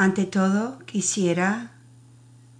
Ante 0.00 0.26
todo, 0.26 0.78
quisiera 0.86 1.72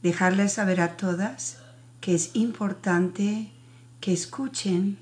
dejarles 0.02 0.54
saber 0.54 0.80
a 0.80 0.96
todas 0.96 1.58
que 2.00 2.16
es 2.16 2.34
importante 2.34 3.52
que 4.00 4.12
escuchen 4.12 4.98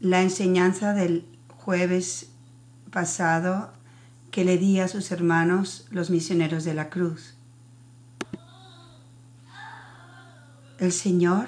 la 0.00 0.22
enseñanza 0.22 0.92
del 0.92 1.24
jueves 1.56 2.32
pasado 2.90 3.72
que 4.32 4.44
le 4.44 4.58
di 4.58 4.80
a 4.80 4.88
sus 4.88 5.12
hermanos 5.12 5.86
los 5.92 6.10
misioneros 6.10 6.64
de 6.64 6.74
la 6.74 6.90
cruz. 6.90 7.36
El 10.78 10.90
Señor 10.90 11.46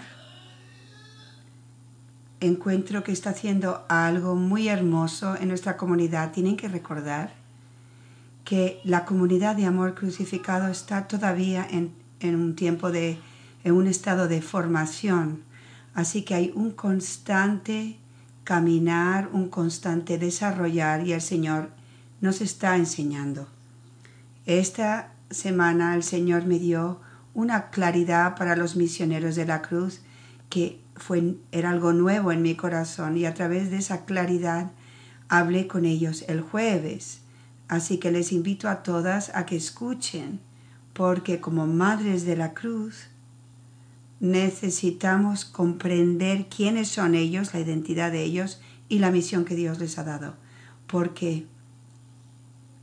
encuentro 2.39 3.03
que 3.03 3.11
está 3.11 3.31
haciendo 3.31 3.85
algo 3.89 4.37
muy 4.37 4.69
hermoso 4.69 5.35
en 5.35 5.49
nuestra 5.49 5.77
comunidad. 5.77 6.31
Tienen 6.31 6.57
que 6.57 6.69
recordar 6.69 7.42
que 8.53 8.83
la 8.85 9.07
comunidad 9.07 9.57
de 9.57 9.65
amor 9.65 9.95
crucificado 9.95 10.69
está 10.69 11.09
todavía 11.09 11.67
en, 11.71 11.95
un 12.23 12.55
tiempo 12.55 12.93
de, 12.93 13.19
en 13.65 13.73
un 13.73 13.87
estado 13.87 14.29
de 14.29 14.43
formación. 14.43 15.43
Así 15.95 16.21
que 16.21 16.35
hay 16.35 16.53
un 16.55 16.71
constante 16.73 17.97
caminar, 18.45 19.31
un 19.33 19.49
constante 19.49 20.19
desarrollar 20.19 21.07
y 21.07 21.15
el 21.15 21.23
Señor 21.23 21.71
nos 22.21 22.43
está 22.43 22.77
enseñando. 22.77 23.49
Esta 24.45 25.15
semana 25.31 25.95
el 25.95 26.03
Señor 26.03 26.45
me 26.45 26.59
dio 26.59 27.01
una 27.33 27.71
claridad 27.71 28.37
para 28.37 28.55
los 28.55 28.77
misioneros 28.77 29.35
de 29.35 29.47
la 29.47 29.63
cruz 29.63 30.03
que 30.51 30.79
fue, 30.95 31.37
era 31.53 31.71
algo 31.71 31.95
nuevo 31.95 32.33
en 32.33 32.43
mi 32.43 32.55
corazón 32.55 33.17
y 33.17 33.25
a 33.25 33.33
través 33.33 33.71
de 33.71 33.79
esa 33.79 34.05
claridad 34.05 34.73
hablé 35.31 35.67
con 35.69 35.87
ellos 35.87 36.23
el 36.29 36.43
jueves 36.43 37.22
Así 37.69 37.99
que 37.99 38.11
les 38.11 38.33
invito 38.33 38.69
a 38.69 38.83
todas 38.83 39.31
a 39.35 39.47
que 39.47 39.57
escuchen, 39.57 40.41
porque 40.93 41.41
como 41.41 41.67
madres 41.67 42.25
de 42.27 42.37
la 42.37 42.53
cruz 42.55 43.07
necesitamos 44.21 45.45
comprender 45.45 46.47
quiénes 46.49 46.89
son 46.89 47.15
ellos, 47.15 47.55
la 47.55 47.61
identidad 47.61 48.13
de 48.13 48.23
ellos 48.23 48.61
y 48.89 48.99
la 48.99 49.11
misión 49.11 49.45
que 49.45 49.57
Dios 49.57 49.81
les 49.81 49.99
ha 49.99 50.05
dado. 50.05 50.35
Porque 50.87 51.47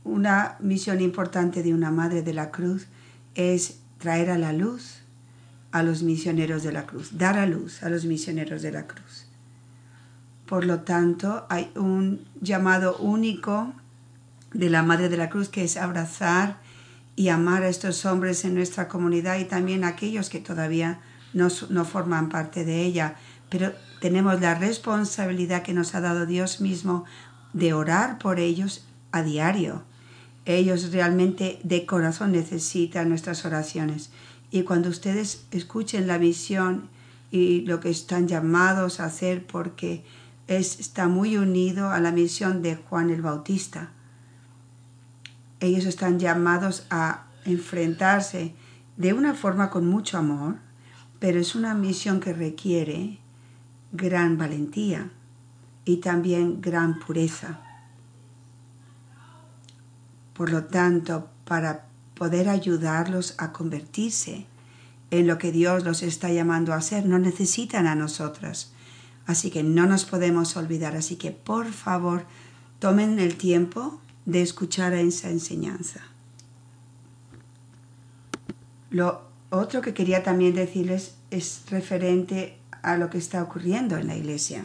una 0.04 0.56
misión 0.60 1.00
importante 1.00 1.62
de 1.62 1.72
una 1.72 1.90
madre 1.90 2.22
de 2.22 2.34
la 2.34 2.50
cruz 2.50 2.88
es 3.34 3.80
traer 3.98 4.30
a 4.30 4.38
la 4.38 4.52
luz 4.52 5.02
a 5.72 5.82
los 5.82 6.02
misioneros 6.02 6.62
de 6.62 6.72
la 6.72 6.86
cruz, 6.86 7.16
dar 7.16 7.38
a 7.38 7.46
luz 7.46 7.82
a 7.82 7.88
los 7.88 8.04
misioneros 8.04 8.62
de 8.62 8.72
la 8.72 8.86
cruz. 8.86 9.26
Por 10.46 10.64
lo 10.64 10.80
tanto, 10.80 11.46
hay 11.48 11.70
un 11.76 12.26
llamado 12.40 12.96
único 12.98 13.72
de 14.52 14.70
la 14.70 14.82
Madre 14.82 15.08
de 15.08 15.16
la 15.16 15.30
Cruz, 15.30 15.48
que 15.48 15.64
es 15.64 15.76
abrazar 15.76 16.58
y 17.16 17.28
amar 17.28 17.62
a 17.62 17.68
estos 17.68 18.04
hombres 18.04 18.44
en 18.44 18.54
nuestra 18.54 18.88
comunidad 18.88 19.38
y 19.38 19.44
también 19.44 19.84
a 19.84 19.88
aquellos 19.88 20.30
que 20.30 20.40
todavía 20.40 21.00
no, 21.32 21.48
no 21.68 21.84
forman 21.84 22.28
parte 22.28 22.64
de 22.64 22.82
ella. 22.82 23.16
Pero 23.48 23.72
tenemos 24.00 24.40
la 24.40 24.54
responsabilidad 24.54 25.62
que 25.62 25.74
nos 25.74 25.94
ha 25.94 26.00
dado 26.00 26.26
Dios 26.26 26.60
mismo 26.60 27.04
de 27.52 27.72
orar 27.72 28.18
por 28.18 28.40
ellos 28.40 28.86
a 29.12 29.22
diario. 29.22 29.82
Ellos 30.46 30.92
realmente 30.92 31.60
de 31.62 31.84
corazón 31.86 32.32
necesitan 32.32 33.08
nuestras 33.08 33.44
oraciones. 33.44 34.10
Y 34.50 34.62
cuando 34.62 34.88
ustedes 34.88 35.44
escuchen 35.50 36.06
la 36.06 36.18
misión 36.18 36.88
y 37.30 37.60
lo 37.62 37.78
que 37.78 37.90
están 37.90 38.26
llamados 38.26 38.98
a 38.98 39.04
hacer, 39.04 39.46
porque 39.46 40.04
es, 40.48 40.80
está 40.80 41.06
muy 41.06 41.36
unido 41.36 41.90
a 41.90 42.00
la 42.00 42.10
misión 42.10 42.62
de 42.62 42.76
Juan 42.76 43.10
el 43.10 43.22
Bautista 43.22 43.90
ellos 45.60 45.84
están 45.84 46.18
llamados 46.18 46.86
a 46.90 47.26
enfrentarse 47.44 48.54
de 48.96 49.12
una 49.12 49.34
forma 49.34 49.70
con 49.70 49.86
mucho 49.86 50.18
amor, 50.18 50.56
pero 51.18 51.38
es 51.38 51.54
una 51.54 51.74
misión 51.74 52.20
que 52.20 52.32
requiere 52.32 53.18
gran 53.92 54.38
valentía 54.38 55.10
y 55.84 55.98
también 55.98 56.60
gran 56.60 56.98
pureza. 56.98 57.60
Por 60.34 60.50
lo 60.50 60.64
tanto, 60.64 61.28
para 61.44 61.86
poder 62.14 62.48
ayudarlos 62.48 63.34
a 63.38 63.52
convertirse 63.52 64.46
en 65.10 65.26
lo 65.26 65.38
que 65.38 65.52
Dios 65.52 65.84
los 65.84 66.02
está 66.02 66.30
llamando 66.30 66.72
a 66.72 66.76
hacer, 66.76 67.06
no 67.06 67.18
necesitan 67.18 67.86
a 67.86 67.94
nosotras. 67.94 68.72
Así 69.26 69.50
que 69.50 69.62
no 69.62 69.86
nos 69.86 70.04
podemos 70.04 70.56
olvidar. 70.56 70.96
Así 70.96 71.16
que 71.16 71.30
por 71.30 71.66
favor, 71.72 72.24
tomen 72.78 73.18
el 73.18 73.36
tiempo 73.36 74.00
de 74.30 74.42
escuchar 74.42 74.92
esa 74.92 75.30
enseñanza. 75.30 76.00
Lo 78.90 79.22
otro 79.50 79.80
que 79.80 79.94
quería 79.94 80.22
también 80.22 80.54
decirles 80.54 81.16
es 81.30 81.64
referente 81.70 82.58
a 82.82 82.96
lo 82.96 83.10
que 83.10 83.18
está 83.18 83.42
ocurriendo 83.42 83.96
en 83.96 84.06
la 84.06 84.16
iglesia. 84.16 84.64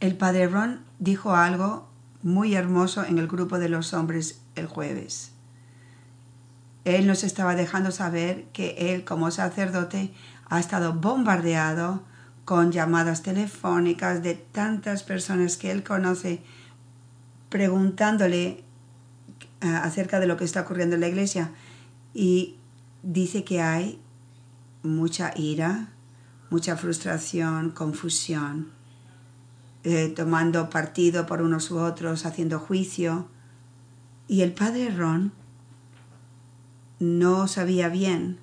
El 0.00 0.16
padre 0.16 0.48
Ron 0.48 0.80
dijo 0.98 1.34
algo 1.34 1.88
muy 2.22 2.54
hermoso 2.54 3.04
en 3.04 3.18
el 3.18 3.28
grupo 3.28 3.58
de 3.58 3.68
los 3.68 3.94
hombres 3.94 4.40
el 4.54 4.66
jueves. 4.66 5.32
Él 6.84 7.06
nos 7.06 7.24
estaba 7.24 7.54
dejando 7.54 7.90
saber 7.90 8.44
que 8.52 8.94
él 8.94 9.04
como 9.04 9.30
sacerdote 9.30 10.12
ha 10.48 10.58
estado 10.58 10.94
bombardeado 10.94 12.02
con 12.44 12.72
llamadas 12.72 13.22
telefónicas 13.22 14.22
de 14.22 14.34
tantas 14.34 15.02
personas 15.02 15.56
que 15.56 15.70
él 15.70 15.84
conoce 15.84 16.42
preguntándole 17.48 18.64
ah, 19.60 19.82
acerca 19.84 20.20
de 20.20 20.26
lo 20.26 20.36
que 20.36 20.44
está 20.44 20.62
ocurriendo 20.62 20.94
en 20.94 21.00
la 21.00 21.08
iglesia 21.08 21.52
y 22.14 22.56
dice 23.02 23.44
que 23.44 23.60
hay 23.60 24.00
mucha 24.82 25.32
ira, 25.36 25.88
mucha 26.50 26.76
frustración, 26.76 27.70
confusión, 27.70 28.70
eh, 29.84 30.12
tomando 30.14 30.70
partido 30.70 31.26
por 31.26 31.42
unos 31.42 31.70
u 31.70 31.78
otros, 31.78 32.26
haciendo 32.26 32.58
juicio. 32.58 33.28
Y 34.26 34.42
el 34.42 34.52
padre 34.52 34.90
Ron 34.90 35.32
no 36.98 37.48
sabía 37.48 37.88
bien 37.88 38.38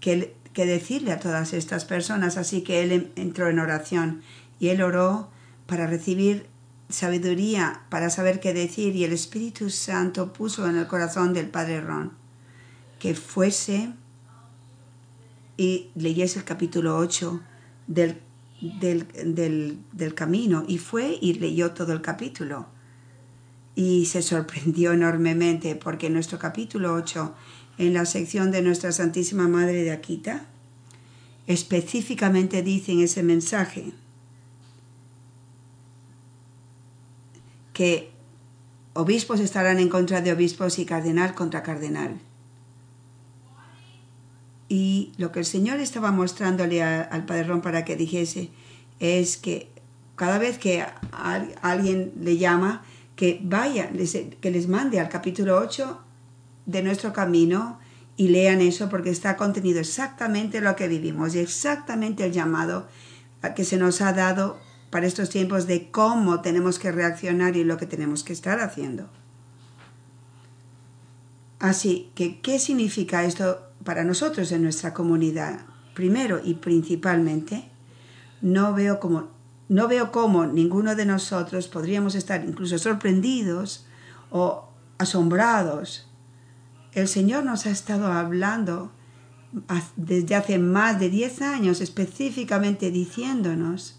qué, 0.00 0.36
qué 0.52 0.66
decirle 0.66 1.12
a 1.12 1.20
todas 1.20 1.52
estas 1.52 1.84
personas, 1.84 2.36
así 2.36 2.62
que 2.62 2.82
él 2.82 3.12
entró 3.16 3.48
en 3.48 3.58
oración 3.58 4.22
y 4.58 4.68
él 4.68 4.82
oró 4.82 5.28
para 5.66 5.86
recibir 5.86 6.48
sabiduría 6.88 7.82
para 7.88 8.10
saber 8.10 8.40
qué 8.40 8.52
decir 8.52 8.94
y 8.94 9.04
el 9.04 9.12
Espíritu 9.12 9.70
Santo 9.70 10.32
puso 10.32 10.68
en 10.68 10.76
el 10.76 10.86
corazón 10.86 11.32
del 11.32 11.48
Padre 11.48 11.80
Ron 11.80 12.12
que 12.98 13.14
fuese 13.14 13.92
y 15.56 15.90
leyese 15.94 16.38
el 16.38 16.44
capítulo 16.44 16.96
8 16.96 17.40
del, 17.86 18.20
del, 18.60 19.78
del, 19.92 20.14
camino. 20.14 20.64
Y 20.66 20.78
fue 20.78 21.18
y 21.20 21.34
leyó 21.34 21.72
todo 21.72 21.92
el 21.92 22.00
capítulo. 22.00 22.66
Y 23.74 24.06
se 24.06 24.22
sorprendió 24.22 24.92
enormemente 24.92 25.76
porque 25.76 26.06
en 26.06 26.14
nuestro 26.14 26.38
capítulo 26.38 26.94
8 26.94 27.34
en 27.78 27.92
la 27.92 28.06
sección 28.06 28.50
de 28.50 28.62
nuestra 28.62 28.92
Santísima 28.92 29.48
Madre 29.48 29.82
de 29.82 29.90
Aquita 29.90 30.46
específicamente 31.46 32.62
dice 32.62 33.02
ese 33.02 33.22
mensaje 33.22 33.92
que 37.74 38.10
obispos 38.94 39.40
estarán 39.40 39.78
en 39.78 39.90
contra 39.90 40.22
de 40.22 40.32
obispos 40.32 40.78
y 40.78 40.86
cardenal 40.86 41.34
contra 41.34 41.62
cardenal. 41.62 42.18
Y 44.68 45.12
lo 45.18 45.30
que 45.30 45.40
el 45.40 45.44
Señor 45.44 45.80
estaba 45.80 46.10
mostrándole 46.10 46.82
al 46.82 47.26
Padre 47.26 47.54
para 47.60 47.84
que 47.84 47.96
dijese 47.96 48.50
es 48.98 49.36
que 49.36 49.70
cada 50.16 50.38
vez 50.38 50.58
que 50.58 50.86
alguien 51.60 52.12
le 52.18 52.38
llama, 52.38 52.82
que 53.16 53.40
vaya, 53.42 53.90
que 54.40 54.50
les 54.50 54.68
mande 54.68 55.00
al 55.00 55.08
capítulo 55.08 55.58
8 55.58 56.00
de 56.66 56.82
nuestro 56.82 57.12
camino 57.12 57.78
y 58.16 58.28
lean 58.28 58.60
eso 58.60 58.88
porque 58.88 59.10
está 59.10 59.36
contenido 59.36 59.80
exactamente 59.80 60.60
lo 60.60 60.76
que 60.76 60.88
vivimos 60.88 61.34
y 61.34 61.40
exactamente 61.40 62.24
el 62.24 62.32
llamado 62.32 62.86
que 63.54 63.64
se 63.64 63.76
nos 63.76 64.00
ha 64.00 64.12
dado 64.12 64.58
para 64.94 65.08
estos 65.08 65.28
tiempos 65.28 65.66
de 65.66 65.90
cómo 65.90 66.40
tenemos 66.40 66.78
que 66.78 66.92
reaccionar 66.92 67.56
y 67.56 67.64
lo 67.64 67.78
que 67.78 67.84
tenemos 67.84 68.22
que 68.22 68.32
estar 68.32 68.60
haciendo. 68.60 69.08
Así 71.58 72.12
que, 72.14 72.40
¿qué 72.40 72.60
significa 72.60 73.24
esto 73.24 73.72
para 73.82 74.04
nosotros 74.04 74.52
en 74.52 74.62
nuestra 74.62 74.94
comunidad? 74.94 75.62
Primero 75.96 76.40
y 76.44 76.54
principalmente, 76.54 77.68
no 78.40 78.72
veo 78.72 79.00
como 79.00 79.30
no 79.68 79.88
veo 79.88 80.12
cómo 80.12 80.46
ninguno 80.46 80.94
de 80.94 81.06
nosotros 81.06 81.66
podríamos 81.66 82.14
estar 82.14 82.44
incluso 82.44 82.78
sorprendidos 82.78 83.88
o 84.30 84.68
asombrados. 84.98 86.08
El 86.92 87.08
Señor 87.08 87.44
nos 87.44 87.66
ha 87.66 87.70
estado 87.70 88.12
hablando 88.12 88.92
desde 89.96 90.36
hace 90.36 90.60
más 90.60 91.00
de 91.00 91.10
10 91.10 91.42
años 91.42 91.80
específicamente 91.80 92.92
diciéndonos 92.92 93.98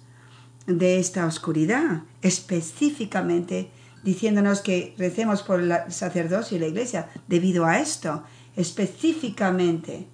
de 0.67 0.99
esta 0.99 1.25
oscuridad, 1.25 2.03
específicamente 2.21 3.69
diciéndonos 4.03 4.61
que 4.61 4.93
recemos 4.97 5.41
por 5.41 5.61
el 5.61 5.73
sacerdocio 5.89 6.57
y 6.57 6.59
la 6.59 6.67
iglesia 6.67 7.09
debido 7.27 7.65
a 7.65 7.79
esto. 7.79 8.23
Específicamente, 8.55 10.07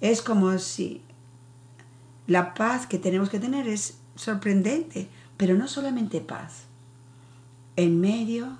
es 0.00 0.22
como 0.22 0.58
si 0.58 1.02
la 2.26 2.54
paz 2.54 2.86
que 2.86 2.98
tenemos 2.98 3.30
que 3.30 3.40
tener 3.40 3.68
es 3.68 3.98
sorprendente, 4.14 5.08
pero 5.36 5.54
no 5.54 5.68
solamente 5.68 6.20
paz. 6.20 6.64
En 7.76 8.00
medio 8.00 8.58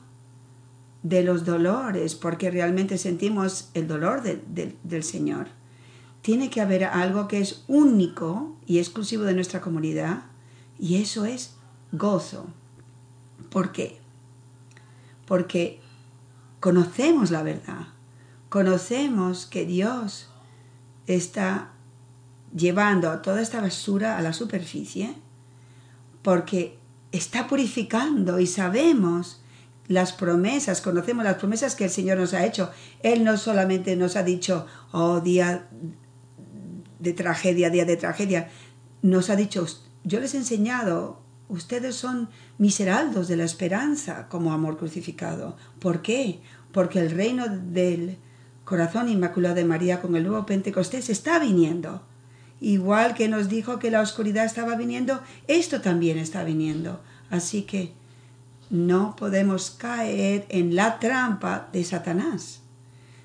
de 1.03 1.25
los 1.25 1.45
dolores, 1.45 2.15
porque 2.15 2.51
realmente 2.51 2.97
sentimos 2.99 3.71
el 3.75 3.89
dolor 3.89 4.23
del 4.23 5.05
Señor, 5.05 5.49
tiene 6.23 6.51
que 6.51 6.61
haber 6.61 6.85
algo 6.85 7.27
que 7.27 7.41
es 7.41 7.65
único 7.67 8.57
y 8.65 8.79
exclusivo 8.79 9.25
de 9.25 9.35
nuestra 9.35 9.61
comunidad, 9.61 10.23
y 10.79 11.01
eso 11.03 11.25
es 11.25 11.55
gozo. 11.93 12.47
¿Por 13.51 13.73
qué? 13.73 14.01
Porque 15.27 15.81
conocemos 16.61 17.31
la 17.31 17.43
verdad, 17.43 17.89
conocemos 18.49 19.47
que 19.47 19.67
Dios 19.67 20.29
está 21.07 21.71
llevando 22.55 23.19
toda 23.21 23.41
esta 23.41 23.61
basura 23.61 24.19
a 24.19 24.23
la 24.23 24.33
superficie, 24.33 25.15
porque 26.23 26.79
está 27.11 27.47
purificando 27.47 28.39
y 28.39 28.47
sabemos 28.47 29.43
las 29.89 30.13
promesas, 30.13 30.81
conocemos 30.81 31.25
las 31.25 31.37
promesas 31.37 31.75
que 31.75 31.85
el 31.85 31.91
Señor 31.91 32.19
nos 32.19 32.35
ha 32.35 32.47
hecho. 32.47 32.71
Él 33.03 33.25
no 33.25 33.37
solamente 33.37 33.97
nos 33.97 34.17
ha 34.17 34.23
dicho, 34.23 34.67
oh, 34.93 35.21
día 35.21 35.69
de 36.99 37.13
tragedia, 37.13 37.69
día 37.69 37.85
de 37.85 37.97
tragedia, 37.97 38.49
nos 39.03 39.29
ha 39.29 39.37
dicho, 39.37 39.67
yo 40.05 40.21
les 40.21 40.35
he 40.35 40.39
enseñado, 40.39 41.21
ustedes 41.49 41.97
son 41.97 42.29
miseraldos 42.59 43.29
de 43.29 43.37
la 43.37 43.45
esperanza 43.45 44.29
como 44.29 44.53
amor 44.53 44.79
crucificado. 44.79 45.57
¿Por 45.79 46.03
qué? 46.03 46.41
Porque 46.73 47.01
el 47.01 47.11
reino 47.11 47.47
del 47.49 48.19
corazón 48.65 49.09
inmaculado 49.09 49.57
de 49.57 49.65
María 49.65 50.01
con 50.01 50.17
el 50.17 50.25
nuevo 50.25 50.47
Pentecostés 50.47 51.11
está 51.11 51.39
viniendo. 51.39 52.03
Igual 52.61 53.15
que 53.15 53.29
nos 53.29 53.49
dijo 53.49 53.79
que 53.79 53.91
la 53.91 54.01
oscuridad 54.01 54.45
estaba 54.45 54.77
viniendo, 54.77 55.21
esto 55.49 55.81
también 55.81 56.17
está 56.19 56.45
viniendo. 56.45 57.03
Así 57.29 57.63
que 57.63 57.93
no 58.71 59.17
podemos 59.17 59.71
caer 59.71 60.47
en 60.49 60.75
la 60.75 60.99
trampa 60.99 61.69
de 61.73 61.85
Satanás. 61.85 62.61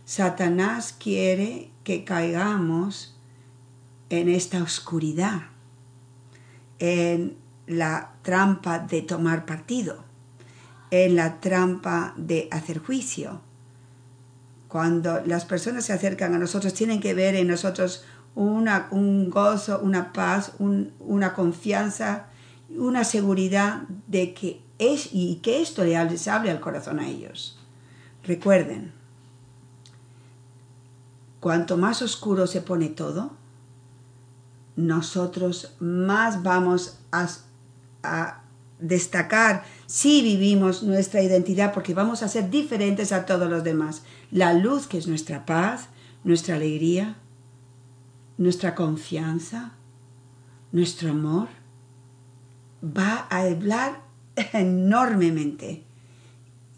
Satanás 0.06 0.95
quiere 0.97 1.71
que 1.83 2.03
caigamos 2.03 3.15
en 4.09 4.29
esta 4.29 4.63
oscuridad, 4.63 5.44
en 6.79 7.38
la 7.68 8.13
trampa 8.21 8.79
de 8.79 9.01
tomar 9.01 9.45
partido, 9.45 10.03
en 10.91 11.15
la 11.15 11.39
trampa 11.39 12.13
de 12.18 12.47
hacer 12.51 12.79
juicio. 12.79 13.41
Cuando 14.68 15.21
las 15.25 15.45
personas 15.45 15.85
se 15.85 15.94
acercan 15.94 16.33
a 16.33 16.39
nosotros, 16.39 16.74
tienen 16.74 17.00
que 17.00 17.13
ver 17.13 17.35
en 17.35 17.47
nosotros 17.47 18.06
una, 18.35 18.88
un 18.91 19.29
gozo, 19.29 19.79
una 19.79 20.13
paz, 20.13 20.53
una 20.59 21.33
confianza, 21.33 22.27
una 22.69 23.03
seguridad 23.03 23.83
de 24.07 24.33
que 24.33 24.62
es 24.77 25.09
y 25.12 25.38
que 25.41 25.62
esto 25.62 25.83
les 25.83 26.27
abre 26.27 26.51
al 26.51 26.59
corazón 26.59 27.00
a 27.00 27.07
ellos. 27.07 27.57
Recuerden, 28.24 28.91
cuanto 31.39 31.77
más 31.77 32.01
oscuro 32.01 32.45
se 32.45 32.62
pone 32.62 32.89
todo, 32.89 33.31
nosotros 34.77 35.74
más 35.79 36.44
vamos 36.44 37.00
a, 37.12 38.44
destacar 38.79 39.63
si 39.88 40.21
vivimos 40.21 40.83
nuestra 40.83 41.24
identidad 41.24 41.74
porque 41.74 41.95
vamos 41.95 42.21
a 42.21 42.27
ser 42.27 42.51
diferentes 42.51 43.12
a 43.12 43.25
todos 43.25 43.50
los 43.50 43.63
demás. 43.63 44.03
La 44.31 44.53
luz 44.53 44.85
que 44.88 45.00
es 45.00 45.07
nuestra 45.07 45.45
paz, 45.47 45.89
nuestra 46.24 46.56
alegría, 46.56 47.18
nuestra 48.38 48.75
confianza, 48.75 49.74
nuestro 50.71 51.09
amor, 51.09 51.47
va 52.83 53.27
a 53.31 53.41
hablar 53.41 54.03
enormemente. 54.53 55.83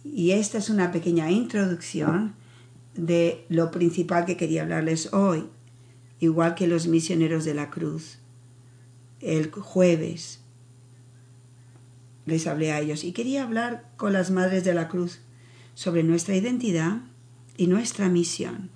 Y 0.06 0.32
esta 0.32 0.58
es 0.58 0.70
una 0.70 0.92
pequeña 0.94 1.30
introducción 1.30 2.34
de 2.96 3.46
lo 3.50 3.72
principal 3.72 4.26
que 4.26 4.38
quería 4.38 4.62
hablarles 4.62 5.14
hoy, 5.14 5.50
igual 6.20 6.56
que 6.56 6.68
los 6.68 6.88
misioneros 6.88 7.46
de 7.46 7.54
la 7.54 7.70
cruz. 7.70 8.20
El 9.22 9.52
jueves 9.52 10.40
les 12.26 12.48
hablé 12.48 12.72
a 12.72 12.80
ellos 12.80 13.04
y 13.04 13.12
quería 13.12 13.44
hablar 13.44 13.90
con 13.98 14.14
las 14.14 14.32
madres 14.32 14.64
de 14.64 14.74
la 14.74 14.88
cruz 14.88 15.20
sobre 15.74 16.04
nuestra 16.04 16.36
identidad 16.36 17.02
y 17.58 17.68
nuestra 17.68 18.10
misión. 18.10 18.70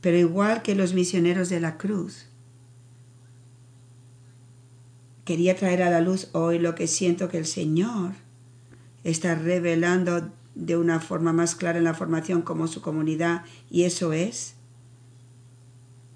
Pero 0.00 0.16
igual 0.16 0.62
que 0.62 0.74
los 0.74 0.94
misioneros 0.94 1.48
de 1.48 1.60
la 1.60 1.76
cruz, 1.76 2.26
quería 5.24 5.56
traer 5.56 5.82
a 5.82 5.90
la 5.90 6.00
luz 6.00 6.28
hoy 6.32 6.58
lo 6.58 6.74
que 6.74 6.86
siento 6.86 7.28
que 7.28 7.38
el 7.38 7.46
Señor 7.46 8.12
está 9.04 9.34
revelando 9.34 10.30
de 10.54 10.76
una 10.76 11.00
forma 11.00 11.32
más 11.32 11.54
clara 11.54 11.78
en 11.78 11.84
la 11.84 11.94
formación 11.94 12.42
como 12.42 12.66
su 12.66 12.80
comunidad 12.80 13.44
y 13.70 13.84
eso 13.84 14.12
es 14.12 14.54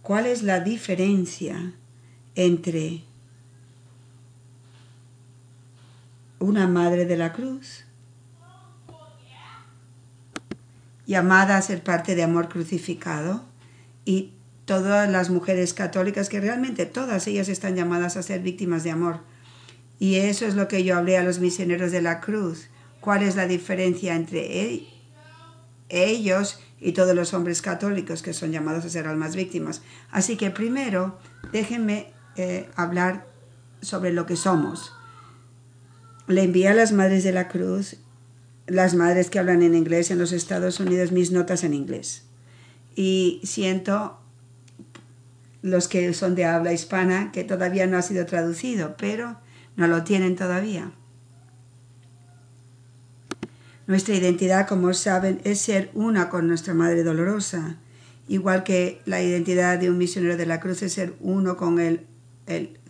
cuál 0.02 0.26
es 0.26 0.42
la 0.42 0.60
diferencia 0.60 1.72
entre 2.34 3.04
una 6.38 6.66
madre 6.66 7.06
de 7.06 7.16
la 7.16 7.32
cruz 7.32 7.84
llamada 11.06 11.56
a 11.56 11.62
ser 11.62 11.82
parte 11.82 12.14
de 12.14 12.22
amor 12.22 12.48
crucificado 12.48 13.44
y 14.04 14.32
todas 14.64 15.10
las 15.10 15.30
mujeres 15.30 15.74
católicas, 15.74 16.28
que 16.28 16.40
realmente 16.40 16.86
todas 16.86 17.26
ellas 17.26 17.48
están 17.48 17.76
llamadas 17.76 18.16
a 18.16 18.22
ser 18.22 18.40
víctimas 18.40 18.84
de 18.84 18.92
amor. 18.92 19.20
Y 19.98 20.16
eso 20.16 20.46
es 20.46 20.54
lo 20.54 20.68
que 20.68 20.84
yo 20.84 20.96
hablé 20.96 21.18
a 21.18 21.22
los 21.22 21.38
misioneros 21.38 21.92
de 21.92 22.02
la 22.02 22.20
cruz. 22.20 22.68
¿Cuál 23.00 23.22
es 23.22 23.36
la 23.36 23.46
diferencia 23.46 24.14
entre 24.14 24.62
e-, 24.62 24.86
ellos 25.88 26.60
y 26.82 26.92
todos 26.92 27.14
los 27.14 27.32
hombres 27.32 27.62
católicos 27.62 28.22
que 28.22 28.32
son 28.32 28.50
llamados 28.50 28.84
a 28.84 28.90
ser 28.90 29.06
almas 29.06 29.36
víctimas? 29.36 29.82
Así 30.10 30.36
que 30.36 30.50
primero, 30.50 31.18
déjenme 31.52 32.12
eh, 32.36 32.68
hablar 32.76 33.26
sobre 33.80 34.12
lo 34.12 34.26
que 34.26 34.36
somos. 34.36 34.92
Le 36.26 36.42
envié 36.42 36.68
a 36.68 36.74
las 36.74 36.92
madres 36.92 37.24
de 37.24 37.32
la 37.32 37.48
cruz, 37.48 37.96
las 38.66 38.94
madres 38.94 39.30
que 39.30 39.38
hablan 39.38 39.62
en 39.62 39.74
inglés 39.74 40.10
en 40.10 40.18
los 40.18 40.32
Estados 40.32 40.80
Unidos, 40.80 41.12
mis 41.12 41.30
notas 41.30 41.64
en 41.64 41.74
inglés. 41.74 42.24
Y 42.94 43.40
siento 43.44 44.18
los 45.62 45.88
que 45.88 46.12
son 46.12 46.34
de 46.34 46.44
habla 46.44 46.72
hispana, 46.72 47.32
que 47.32 47.44
todavía 47.44 47.86
no 47.86 47.96
ha 47.96 48.02
sido 48.02 48.26
traducido, 48.26 48.96
pero 48.98 49.38
no 49.76 49.86
lo 49.86 50.04
tienen 50.04 50.36
todavía. 50.36 50.92
Nuestra 53.86 54.14
identidad, 54.14 54.68
como 54.68 54.94
saben, 54.94 55.40
es 55.44 55.60
ser 55.60 55.90
una 55.94 56.28
con 56.28 56.46
nuestra 56.46 56.72
Madre 56.72 57.02
Dolorosa, 57.02 57.78
igual 58.28 58.62
que 58.62 59.00
la 59.06 59.22
identidad 59.22 59.78
de 59.78 59.90
un 59.90 59.98
misionero 59.98 60.36
de 60.36 60.46
la 60.46 60.60
cruz 60.60 60.82
es 60.82 60.92
ser 60.92 61.14
uno 61.20 61.56
con 61.56 61.80
el, 61.80 62.06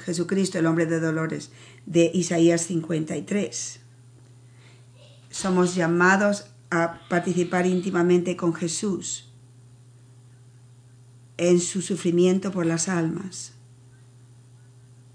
Jesucristo, 0.01 0.59
el 0.59 0.67
hombre 0.67 0.87
de 0.87 1.01
dolores, 1.01 1.51
de 1.87 2.11
Isaías 2.13 2.63
53. 2.63 3.81
Somos 5.31 5.75
llamados 5.75 6.47
a 6.71 7.01
participar 7.09 7.67
íntimamente 7.67 8.37
con 8.37 8.55
Jesús 8.55 9.33
en 11.39 11.61
su 11.61 11.81
sufrimiento 11.81 12.53
por 12.53 12.67
las 12.67 12.89
almas, 12.89 13.53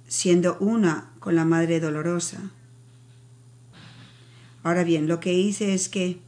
siendo 0.07 0.57
una 0.59 1.11
con 1.19 1.35
la 1.35 1.45
Madre 1.45 1.79
Dolorosa. 1.79 2.51
Ahora 4.67 4.83
bien, 4.83 5.07
lo 5.07 5.21
que 5.21 5.33
hice 5.33 5.73
es 5.73 5.87
que 5.87 6.19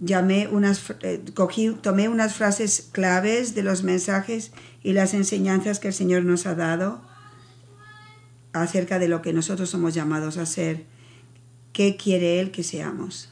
llamé 0.00 0.48
unas, 0.48 0.92
eh, 1.00 1.22
cogí, 1.32 1.70
tomé 1.70 2.10
unas 2.10 2.34
frases 2.34 2.90
claves 2.92 3.54
de 3.54 3.62
los 3.62 3.84
mensajes 3.84 4.52
y 4.82 4.92
las 4.92 5.14
enseñanzas 5.14 5.80
que 5.80 5.88
el 5.88 5.94
Señor 5.94 6.24
nos 6.24 6.44
ha 6.44 6.54
dado 6.54 7.00
acerca 8.52 8.98
de 8.98 9.08
lo 9.08 9.22
que 9.22 9.32
nosotros 9.32 9.70
somos 9.70 9.94
llamados 9.94 10.36
a 10.36 10.44
ser, 10.44 10.84
qué 11.72 11.96
quiere 11.96 12.38
Él 12.38 12.50
que 12.50 12.64
seamos. 12.64 13.30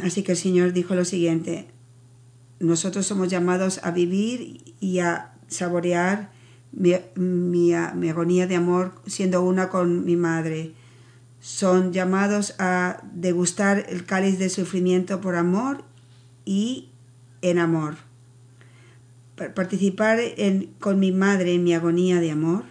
Así 0.00 0.22
que 0.22 0.30
el 0.30 0.38
Señor 0.38 0.72
dijo 0.72 0.94
lo 0.94 1.04
siguiente, 1.04 1.66
nosotros 2.60 3.04
somos 3.04 3.30
llamados 3.30 3.80
a 3.82 3.90
vivir 3.90 4.76
y 4.78 5.00
a 5.00 5.32
saborear 5.48 6.30
mi, 6.70 7.72
agonía 7.74 8.46
de 8.46 8.54
amor 8.54 8.92
siendo 9.08 9.42
una 9.42 9.70
con 9.70 10.04
mi 10.04 10.14
madre. 10.14 10.80
Son 11.42 11.92
llamados 11.92 12.54
a 12.60 13.02
degustar 13.12 13.86
el 13.88 14.06
cáliz 14.06 14.38
de 14.38 14.48
sufrimiento 14.48 15.20
por 15.20 15.34
amor 15.34 15.84
y 16.44 16.90
en 17.40 17.58
amor. 17.58 17.96
Participar 19.34 20.20
con 20.78 21.00
mi 21.00 21.10
madre 21.10 21.54
en 21.54 21.64
mi 21.64 21.74
agonía 21.74 22.20
de 22.20 22.30
amor. 22.30 22.62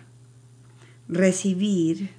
Recibir 1.09 2.11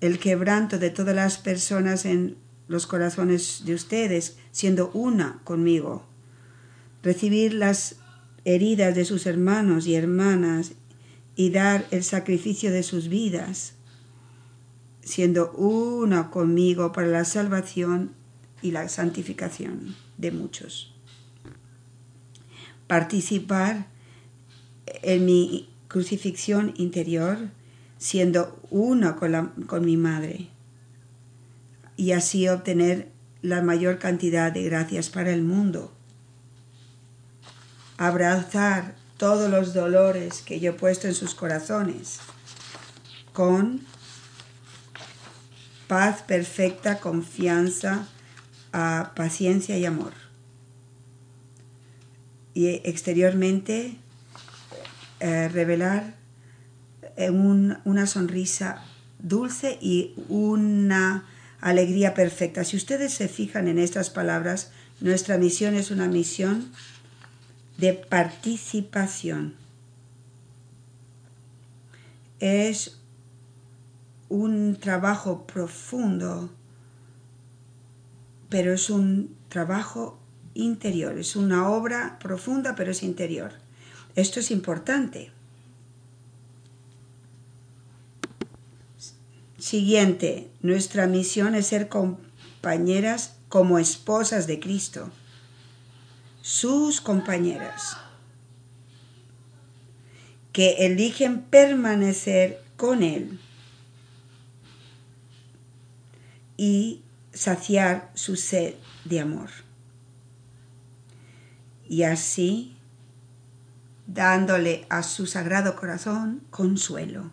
el 0.00 0.18
quebranto 0.18 0.80
de 0.80 0.90
todas 0.90 1.14
las 1.14 1.38
personas 1.38 2.04
en 2.04 2.36
los 2.66 2.88
corazones 2.88 3.62
de 3.64 3.74
ustedes, 3.74 4.38
siendo 4.50 4.90
una 4.90 5.40
conmigo. 5.44 6.04
Recibir 7.00 7.54
las 7.54 7.94
heridas 8.44 8.96
de 8.96 9.04
sus 9.04 9.24
hermanos 9.26 9.86
y 9.86 9.94
hermanas 9.94 10.72
y 11.36 11.50
dar 11.50 11.86
el 11.92 12.02
sacrificio 12.02 12.72
de 12.72 12.82
sus 12.82 13.08
vidas, 13.08 13.75
siendo 15.06 15.52
una 15.52 16.30
conmigo 16.30 16.90
para 16.90 17.06
la 17.06 17.24
salvación 17.24 18.10
y 18.60 18.72
la 18.72 18.88
santificación 18.88 19.94
de 20.18 20.32
muchos. 20.32 20.92
Participar 22.88 23.86
en 25.02 25.24
mi 25.24 25.70
crucifixión 25.86 26.74
interior, 26.76 27.38
siendo 27.98 28.60
una 28.70 29.14
con, 29.14 29.50
con 29.68 29.84
mi 29.84 29.96
madre, 29.96 30.48
y 31.96 32.10
así 32.10 32.48
obtener 32.48 33.08
la 33.42 33.62
mayor 33.62 34.00
cantidad 34.00 34.50
de 34.50 34.64
gracias 34.64 35.08
para 35.08 35.30
el 35.30 35.42
mundo. 35.42 35.92
Abrazar 37.96 38.96
todos 39.18 39.48
los 39.48 39.72
dolores 39.72 40.42
que 40.42 40.58
yo 40.58 40.72
he 40.72 40.74
puesto 40.74 41.06
en 41.06 41.14
sus 41.14 41.36
corazones 41.36 42.18
con 43.32 43.86
paz 45.88 46.22
perfecta, 46.22 46.98
confianza, 46.98 48.08
ah, 48.72 49.12
paciencia 49.14 49.78
y 49.78 49.84
amor. 49.84 50.12
Y 52.54 52.68
exteriormente 52.84 53.96
eh, 55.20 55.48
revelar 55.48 56.14
eh, 57.16 57.30
una 57.30 58.06
sonrisa 58.06 58.82
dulce 59.18 59.78
y 59.80 60.14
una 60.28 61.24
alegría 61.60 62.14
perfecta. 62.14 62.64
Si 62.64 62.76
ustedes 62.76 63.12
se 63.12 63.28
fijan 63.28 63.68
en 63.68 63.78
estas 63.78 64.10
palabras, 64.10 64.72
nuestra 65.00 65.38
misión 65.38 65.74
es 65.74 65.90
una 65.90 66.08
misión 66.08 66.70
de 67.78 67.94
participación. 67.94 69.54
Es 72.40 72.98
un 74.28 74.76
trabajo 74.76 75.46
profundo, 75.46 76.50
pero 78.48 78.72
es 78.72 78.90
un 78.90 79.36
trabajo 79.48 80.18
interior, 80.54 81.18
es 81.18 81.36
una 81.36 81.68
obra 81.68 82.18
profunda, 82.18 82.74
pero 82.74 82.90
es 82.90 83.02
interior. 83.02 83.52
Esto 84.14 84.40
es 84.40 84.50
importante. 84.50 85.30
Siguiente, 89.58 90.50
nuestra 90.62 91.06
misión 91.06 91.54
es 91.54 91.68
ser 91.68 91.88
compañeras 91.88 93.36
como 93.48 93.78
esposas 93.78 94.46
de 94.46 94.60
Cristo, 94.60 95.10
sus 96.42 97.00
compañeras, 97.00 97.96
que 100.52 100.86
eligen 100.86 101.42
permanecer 101.42 102.62
con 102.76 103.02
Él 103.02 103.40
y 106.56 107.02
saciar 107.32 108.10
su 108.14 108.36
sed 108.36 108.74
de 109.04 109.20
amor. 109.20 109.50
Y 111.88 112.02
así 112.02 112.76
dándole 114.06 114.86
a 114.88 115.02
su 115.02 115.26
sagrado 115.26 115.76
corazón 115.76 116.42
consuelo. 116.50 117.30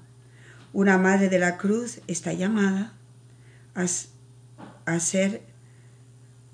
Una 0.73 0.97
madre 0.97 1.29
de 1.29 1.39
la 1.39 1.57
cruz 1.57 2.01
está 2.07 2.33
llamada 2.33 2.93
a, 3.75 4.99
ser 4.99 5.43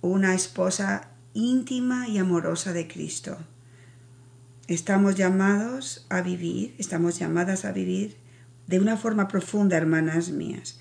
una 0.02 0.34
esposa 0.34 1.10
íntima 1.34 2.08
y 2.08 2.18
amorosa 2.18 2.74
de 2.74 2.88
Cristo. 2.88 3.38
Estamos 4.68 5.16
llamados 5.16 6.06
a 6.10 6.22
vivir, 6.22 6.76
estamos 6.78 7.18
llamadas 7.18 7.66
a 7.66 7.72
vivir 7.72 8.18
de 8.68 8.80
una 8.80 8.98
forma 8.98 9.28
profunda, 9.28 9.78
hermanas 9.78 10.30
mías, 10.30 10.79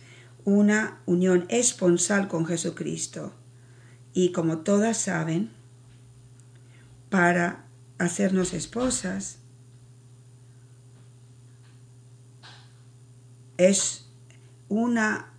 una 0.48 1.00
unión 1.04 1.44
esponsal 1.50 2.26
con 2.26 2.46
Jesucristo. 2.46 3.34
Y 4.14 4.32
como 4.32 4.60
todas 4.60 4.96
saben, 4.96 5.50
para 7.10 7.66
hacernos 7.98 8.54
esposas 8.54 9.40
es 13.58 14.06
una 14.70 15.32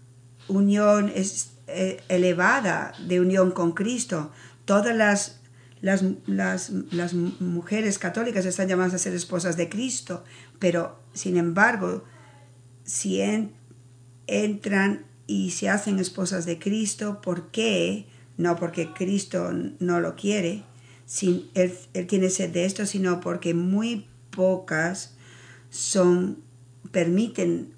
unión 0.48 1.12
eh, 1.16 2.04
elevada 2.08 2.94
de 3.08 3.20
unión 3.20 3.50
con 3.50 3.72
Cristo. 3.72 4.32
Todas 4.66 4.96
las, 4.96 5.40
las, 5.82 6.04
las, 6.28 7.14
mujeres 7.14 7.98
católicas 7.98 8.46
están 8.46 8.68
llamadas 8.68 8.94
a 8.94 9.00
ser 9.00 9.16
esposas 9.16 9.58
de 9.58 9.70
Cristo, 9.70 10.24
pero 10.60 11.00
sin 11.14 11.38
embargo, 11.38 12.04
si 12.84 13.22
entran 14.30 15.06
y 15.28 15.52
se 15.52 15.70
hacen 15.70 16.00
esposas 16.00 16.46
de 16.46 16.58
Cristo, 16.58 17.22
¿por 17.22 17.52
qué? 17.52 18.06
No 18.38 18.56
porque 18.56 18.94
Cristo 18.94 19.52
no 19.80 20.00
lo 20.00 20.16
quiere, 20.16 20.64
sin, 21.06 21.50
él, 21.54 21.78
tiene 22.08 22.30
sed 22.30 22.52
de 22.52 22.66
esto, 22.66 22.86
sino 22.86 23.20
porque 23.20 23.54
muy 23.54 24.08
pocas 24.32 25.14
son, 25.70 26.40
permiten 26.92 27.74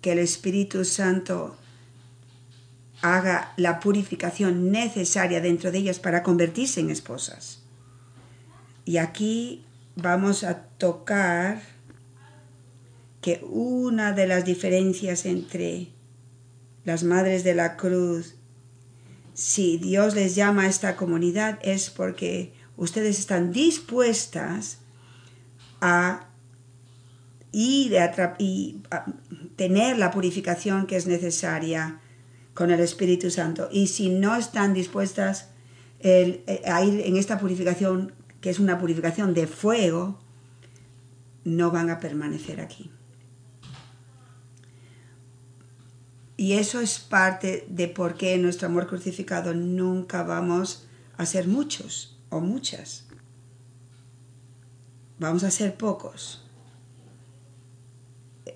que 0.00 0.12
el 0.12 0.18
Espíritu 0.18 0.84
Santo 0.84 1.56
haga 3.00 3.52
la 3.56 3.80
purificación 3.80 4.70
necesaria 4.70 5.40
dentro 5.40 5.72
de 5.72 5.78
ellas 5.78 5.98
para 5.98 6.22
convertirse 6.22 6.80
en 6.80 6.90
esposas. 6.90 7.62
Y 8.84 8.98
aquí 8.98 9.64
vamos 9.96 10.44
a 10.44 10.62
tocar 10.62 11.73
que 13.24 13.42
una 13.48 14.12
de 14.12 14.26
las 14.26 14.44
diferencias 14.44 15.24
entre 15.24 15.88
las 16.84 17.04
madres 17.04 17.42
de 17.42 17.54
la 17.54 17.78
cruz 17.78 18.34
si 19.32 19.78
Dios 19.78 20.14
les 20.14 20.34
llama 20.34 20.64
a 20.64 20.66
esta 20.66 20.94
comunidad 20.94 21.58
es 21.62 21.88
porque 21.88 22.52
ustedes 22.76 23.18
están 23.18 23.50
dispuestas 23.50 24.80
a 25.80 26.28
ir 27.50 27.98
a 27.98 28.36
y 28.38 28.82
tener 29.56 29.96
la 29.96 30.10
purificación 30.10 30.86
que 30.86 30.96
es 30.96 31.06
necesaria 31.06 32.00
con 32.52 32.70
el 32.70 32.80
Espíritu 32.80 33.30
Santo. 33.30 33.70
Y 33.72 33.86
si 33.86 34.10
no 34.10 34.36
están 34.36 34.74
dispuestas 34.74 35.48
eh, 36.00 36.62
a 36.66 36.84
ir 36.84 37.00
en 37.00 37.16
esta 37.16 37.38
purificación, 37.38 38.12
que 38.42 38.50
es 38.50 38.58
una 38.58 38.78
purificación 38.78 39.32
de 39.32 39.46
fuego, 39.46 40.20
no 41.44 41.70
van 41.70 41.88
a 41.88 42.00
permanecer 42.00 42.60
aquí. 42.60 42.90
Y 46.36 46.54
eso 46.54 46.80
es 46.80 46.98
parte 46.98 47.64
de 47.68 47.88
por 47.88 48.16
qué 48.16 48.34
en 48.34 48.42
nuestro 48.42 48.66
amor 48.66 48.88
crucificado 48.88 49.54
nunca 49.54 50.22
vamos 50.24 50.86
a 51.16 51.26
ser 51.26 51.46
muchos 51.46 52.18
o 52.28 52.40
muchas. 52.40 53.04
Vamos 55.18 55.44
a 55.44 55.50
ser 55.50 55.76
pocos. 55.76 56.42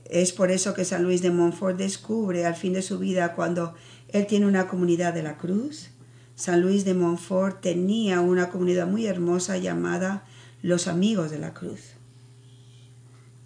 Es 0.04 0.32
por 0.32 0.50
eso 0.50 0.74
que 0.74 0.84
San 0.84 1.04
Luis 1.04 1.22
de 1.22 1.30
Montfort 1.30 1.76
descubre 1.76 2.46
al 2.46 2.56
fin 2.56 2.72
de 2.72 2.82
su 2.82 2.98
vida 2.98 3.34
cuando 3.34 3.74
él 4.08 4.26
tiene 4.26 4.46
una 4.46 4.66
comunidad 4.66 5.14
de 5.14 5.22
la 5.22 5.36
cruz. 5.36 5.90
San 6.34 6.60
Luis 6.60 6.84
de 6.84 6.94
Montfort 6.94 7.60
tenía 7.60 8.20
una 8.20 8.48
comunidad 8.48 8.88
muy 8.88 9.06
hermosa 9.06 9.56
llamada 9.56 10.24
los 10.62 10.88
amigos 10.88 11.30
de 11.30 11.38
la 11.38 11.54
cruz. 11.54 11.92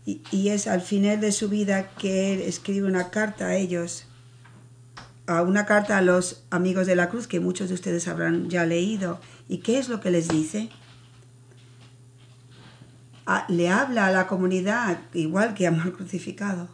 Y, 0.07 0.23
y 0.31 0.49
es 0.49 0.67
al 0.67 0.81
final 0.81 1.21
de 1.21 1.33
su 1.33 1.49
vida 1.49 1.91
que 1.91 2.33
él 2.33 2.41
escribe 2.41 2.87
una 2.87 3.11
carta 3.11 3.49
a 3.49 3.57
ellos 3.57 4.07
a 5.27 5.43
una 5.43 5.67
carta 5.67 5.99
a 5.99 6.03
los 6.03 6.45
amigos 6.51 6.87
de 6.87 6.97
la 6.97 7.09
cruz 7.09 7.27
que 7.27 7.41
muchos 7.41 7.69
de 7.69 7.75
ustedes 7.75 8.09
habrán 8.09 8.51
ya 8.51 8.67
leído. 8.67 9.21
¿Y 9.49 9.59
qué 9.59 9.79
es 9.79 9.89
lo 9.89 10.01
que 10.01 10.11
les 10.11 10.29
dice? 10.29 10.71
le 13.49 13.69
habla 13.69 14.09
a 14.09 14.13
la 14.13 14.27
comunidad 14.27 14.99
igual 15.15 15.55
que 15.55 15.67
amor 15.67 15.95
crucificado. 15.95 16.69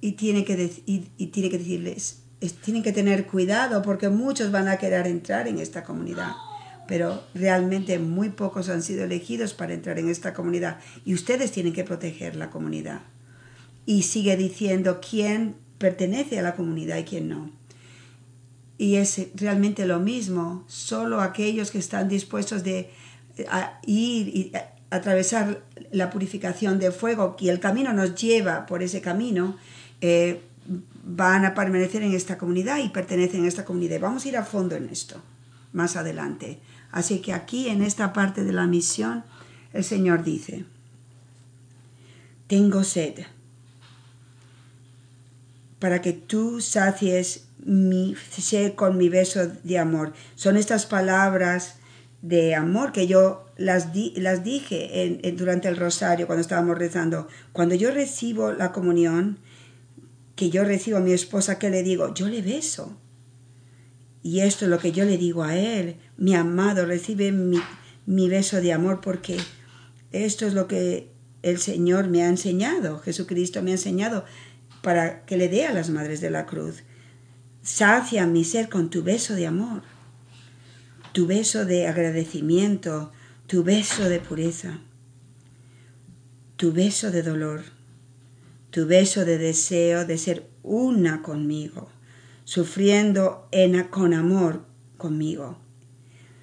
Y 0.00 0.12
tiene 0.12 0.44
que, 0.44 0.82
y, 0.86 0.98
tiene 1.28 1.50
que 1.50 1.58
decirles, 1.58 2.22
tienen 2.62 2.82
que 2.82 2.92
tener 2.92 3.26
cuidado 3.26 3.80
porque 3.82 4.10
muchos 4.10 4.50
van 4.50 4.68
a 4.68 4.76
querer 4.76 5.06
entrar 5.06 5.48
en 5.48 5.58
esta 5.58 5.82
comunidad. 5.84 6.32
Pero 6.86 7.22
realmente 7.34 7.98
muy 7.98 8.28
pocos 8.28 8.68
han 8.68 8.82
sido 8.82 9.04
elegidos 9.04 9.54
para 9.54 9.72
entrar 9.72 9.98
en 9.98 10.10
esta 10.10 10.34
comunidad. 10.34 10.78
Y 11.06 11.14
ustedes 11.14 11.52
tienen 11.52 11.72
que 11.72 11.84
proteger 11.84 12.36
la 12.36 12.50
comunidad. 12.50 13.00
Y 13.86 14.02
sigue 14.02 14.36
diciendo, 14.36 15.00
¿quién 15.00 15.56
pertenece 15.78 16.38
a 16.38 16.42
la 16.42 16.54
comunidad 16.54 16.98
y 16.98 17.04
quien 17.04 17.28
no. 17.28 17.50
Y 18.76 18.96
es 18.96 19.28
realmente 19.34 19.86
lo 19.86 20.00
mismo, 20.00 20.64
solo 20.66 21.20
aquellos 21.20 21.70
que 21.70 21.78
están 21.78 22.08
dispuestos 22.08 22.64
de 22.64 22.90
ir 23.86 24.28
y 24.28 24.52
atravesar 24.90 25.62
la 25.92 26.10
purificación 26.10 26.78
de 26.78 26.90
fuego 26.92 27.36
y 27.38 27.48
el 27.48 27.60
camino 27.60 27.92
nos 27.92 28.14
lleva 28.14 28.66
por 28.66 28.82
ese 28.82 29.00
camino, 29.00 29.56
eh, 30.00 30.40
van 31.04 31.44
a 31.44 31.54
permanecer 31.54 32.02
en 32.02 32.14
esta 32.14 32.38
comunidad 32.38 32.78
y 32.78 32.88
pertenecen 32.88 33.44
a 33.44 33.48
esta 33.48 33.64
comunidad. 33.64 34.00
Vamos 34.00 34.24
a 34.24 34.28
ir 34.28 34.36
a 34.36 34.44
fondo 34.44 34.76
en 34.76 34.88
esto 34.88 35.20
más 35.72 35.96
adelante. 35.96 36.60
Así 36.90 37.18
que 37.18 37.32
aquí 37.32 37.68
en 37.68 37.82
esta 37.82 38.12
parte 38.12 38.44
de 38.44 38.52
la 38.52 38.66
misión 38.66 39.24
el 39.72 39.84
Señor 39.84 40.22
dice, 40.22 40.64
tengo 42.46 42.84
sed 42.84 43.24
para 45.84 46.00
que 46.00 46.14
tú 46.14 46.62
sacies 46.62 47.44
mi 47.62 48.16
sed 48.30 48.72
con 48.72 48.96
mi 48.96 49.10
beso 49.10 49.48
de 49.64 49.78
amor. 49.78 50.14
Son 50.34 50.56
estas 50.56 50.86
palabras 50.86 51.74
de 52.22 52.54
amor 52.54 52.90
que 52.90 53.06
yo 53.06 53.44
las, 53.58 53.88
las 54.16 54.42
dije 54.44 55.20
durante 55.36 55.68
el 55.68 55.76
rosario 55.76 56.26
cuando 56.26 56.40
estábamos 56.40 56.78
rezando. 56.78 57.28
Cuando 57.52 57.74
yo 57.74 57.90
recibo 57.90 58.50
la 58.52 58.72
comunión, 58.72 59.40
que 60.36 60.48
yo 60.48 60.64
recibo 60.64 60.96
a 60.96 61.00
mi 61.00 61.12
esposa, 61.12 61.58
que 61.58 61.68
le 61.68 61.82
digo? 61.82 62.14
Yo 62.14 62.30
le 62.30 62.40
beso. 62.40 62.96
Y 64.22 64.40
esto 64.40 64.64
es 64.64 64.70
lo 64.70 64.78
que 64.78 64.92
yo 64.92 65.04
le 65.04 65.18
digo 65.18 65.42
a 65.42 65.54
él. 65.54 65.96
Mi 66.16 66.34
amado 66.34 66.86
recibe 66.86 67.30
mi, 67.30 67.60
mi 68.06 68.30
beso 68.30 68.62
de 68.62 68.72
amor 68.72 69.02
porque 69.02 69.36
esto 70.12 70.46
es 70.46 70.54
lo 70.54 70.66
que 70.66 71.10
el 71.42 71.58
Señor 71.58 72.08
me 72.08 72.22
ha 72.22 72.28
enseñado, 72.28 73.00
Jesucristo 73.00 73.62
me 73.62 73.72
ha 73.72 73.74
enseñado 73.74 74.24
para 74.84 75.24
que 75.24 75.38
le 75.38 75.48
dé 75.48 75.66
a 75.66 75.72
las 75.72 75.88
madres 75.88 76.20
de 76.20 76.30
la 76.30 76.44
cruz. 76.44 76.84
Sacia 77.62 78.26
mi 78.26 78.44
ser 78.44 78.68
con 78.68 78.90
tu 78.90 79.02
beso 79.02 79.34
de 79.34 79.46
amor, 79.46 79.82
tu 81.12 81.26
beso 81.26 81.64
de 81.64 81.88
agradecimiento, 81.88 83.10
tu 83.46 83.64
beso 83.64 84.08
de 84.10 84.20
pureza, 84.20 84.80
tu 86.56 86.72
beso 86.72 87.10
de 87.10 87.22
dolor, 87.22 87.62
tu 88.70 88.86
beso 88.86 89.24
de 89.24 89.38
deseo 89.38 90.04
de 90.04 90.18
ser 90.18 90.46
una 90.62 91.22
conmigo, 91.22 91.88
sufriendo 92.44 93.48
en, 93.52 93.82
con 93.84 94.12
amor 94.12 94.66
conmigo, 94.98 95.56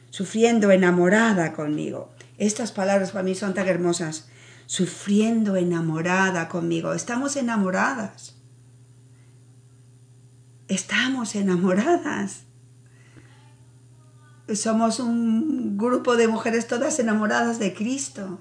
sufriendo 0.09 0.71
enamorada 0.71 1.53
conmigo, 1.53 2.11
estas 2.39 2.71
palabras 2.71 3.11
para 3.11 3.23
mí 3.23 3.35
son 3.35 3.53
tan 3.53 3.67
hermosas. 3.67 4.30
Sufriendo 4.71 5.57
enamorada 5.57 6.47
conmigo. 6.47 6.93
Estamos 6.93 7.35
enamoradas. 7.35 8.37
Estamos 10.69 11.35
enamoradas. 11.35 12.43
Somos 14.55 15.01
un 15.01 15.77
grupo 15.77 16.15
de 16.15 16.29
mujeres 16.29 16.67
todas 16.67 16.99
enamoradas 16.99 17.59
de 17.59 17.73
Cristo. 17.73 18.39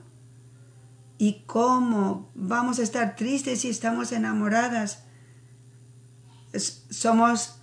¿Y 1.18 1.42
cómo 1.48 2.30
vamos 2.36 2.78
a 2.78 2.84
estar 2.84 3.16
tristes 3.16 3.62
si 3.62 3.68
estamos 3.68 4.12
enamoradas? 4.12 5.02
Somos 6.90 7.56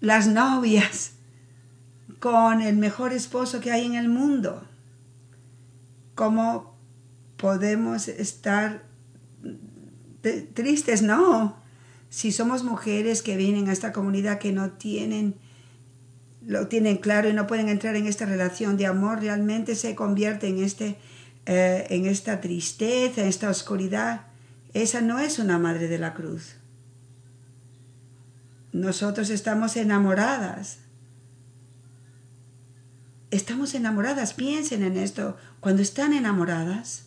las 0.00 0.26
novias 0.26 1.12
con 2.18 2.62
el 2.62 2.76
mejor 2.78 3.12
esposo 3.12 3.60
que 3.60 3.70
hay 3.70 3.86
en 3.86 3.94
el 3.94 4.08
mundo. 4.08 4.66
¿Cómo 6.16 6.71
podemos 7.42 8.06
estar 8.06 8.84
tristes? 10.54 11.02
No. 11.02 11.56
Si 12.08 12.30
somos 12.30 12.62
mujeres 12.62 13.20
que 13.22 13.36
vienen 13.36 13.68
a 13.68 13.72
esta 13.72 13.92
comunidad 13.92 14.38
que 14.38 14.52
no 14.52 14.70
tienen 14.70 15.34
lo 16.46 16.66
tienen 16.66 16.96
claro 16.96 17.28
y 17.28 17.32
no 17.32 17.46
pueden 17.46 17.68
entrar 17.68 17.94
en 17.94 18.06
esta 18.06 18.26
relación 18.26 18.76
de 18.76 18.86
amor, 18.86 19.20
realmente 19.20 19.76
se 19.76 19.94
convierte 19.94 20.48
en, 20.48 20.62
este, 20.62 20.96
eh, 21.46 21.86
en 21.90 22.06
esta 22.06 22.40
tristeza, 22.40 23.22
en 23.22 23.28
esta 23.28 23.48
oscuridad. 23.48 24.26
Esa 24.74 25.00
no 25.00 25.20
es 25.20 25.38
una 25.38 25.58
madre 25.58 25.86
de 25.86 25.98
la 25.98 26.14
cruz. 26.14 26.56
Nosotros 28.72 29.30
estamos 29.30 29.76
enamoradas 29.76 30.78
estamos 33.32 33.74
enamoradas, 33.74 34.34
piensen 34.34 34.84
en 34.84 34.96
esto, 34.96 35.36
cuando 35.58 35.82
están 35.82 36.12
enamoradas, 36.12 37.06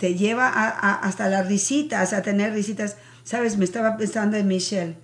te 0.00 0.14
lleva 0.14 0.48
hasta 0.48 1.28
las 1.28 1.46
risitas, 1.46 2.14
a 2.14 2.22
tener 2.22 2.54
risitas. 2.54 2.96
Sabes, 3.22 3.58
me 3.58 3.66
estaba 3.66 3.98
pensando 3.98 4.38
en 4.38 4.48
Michelle. 4.48 4.96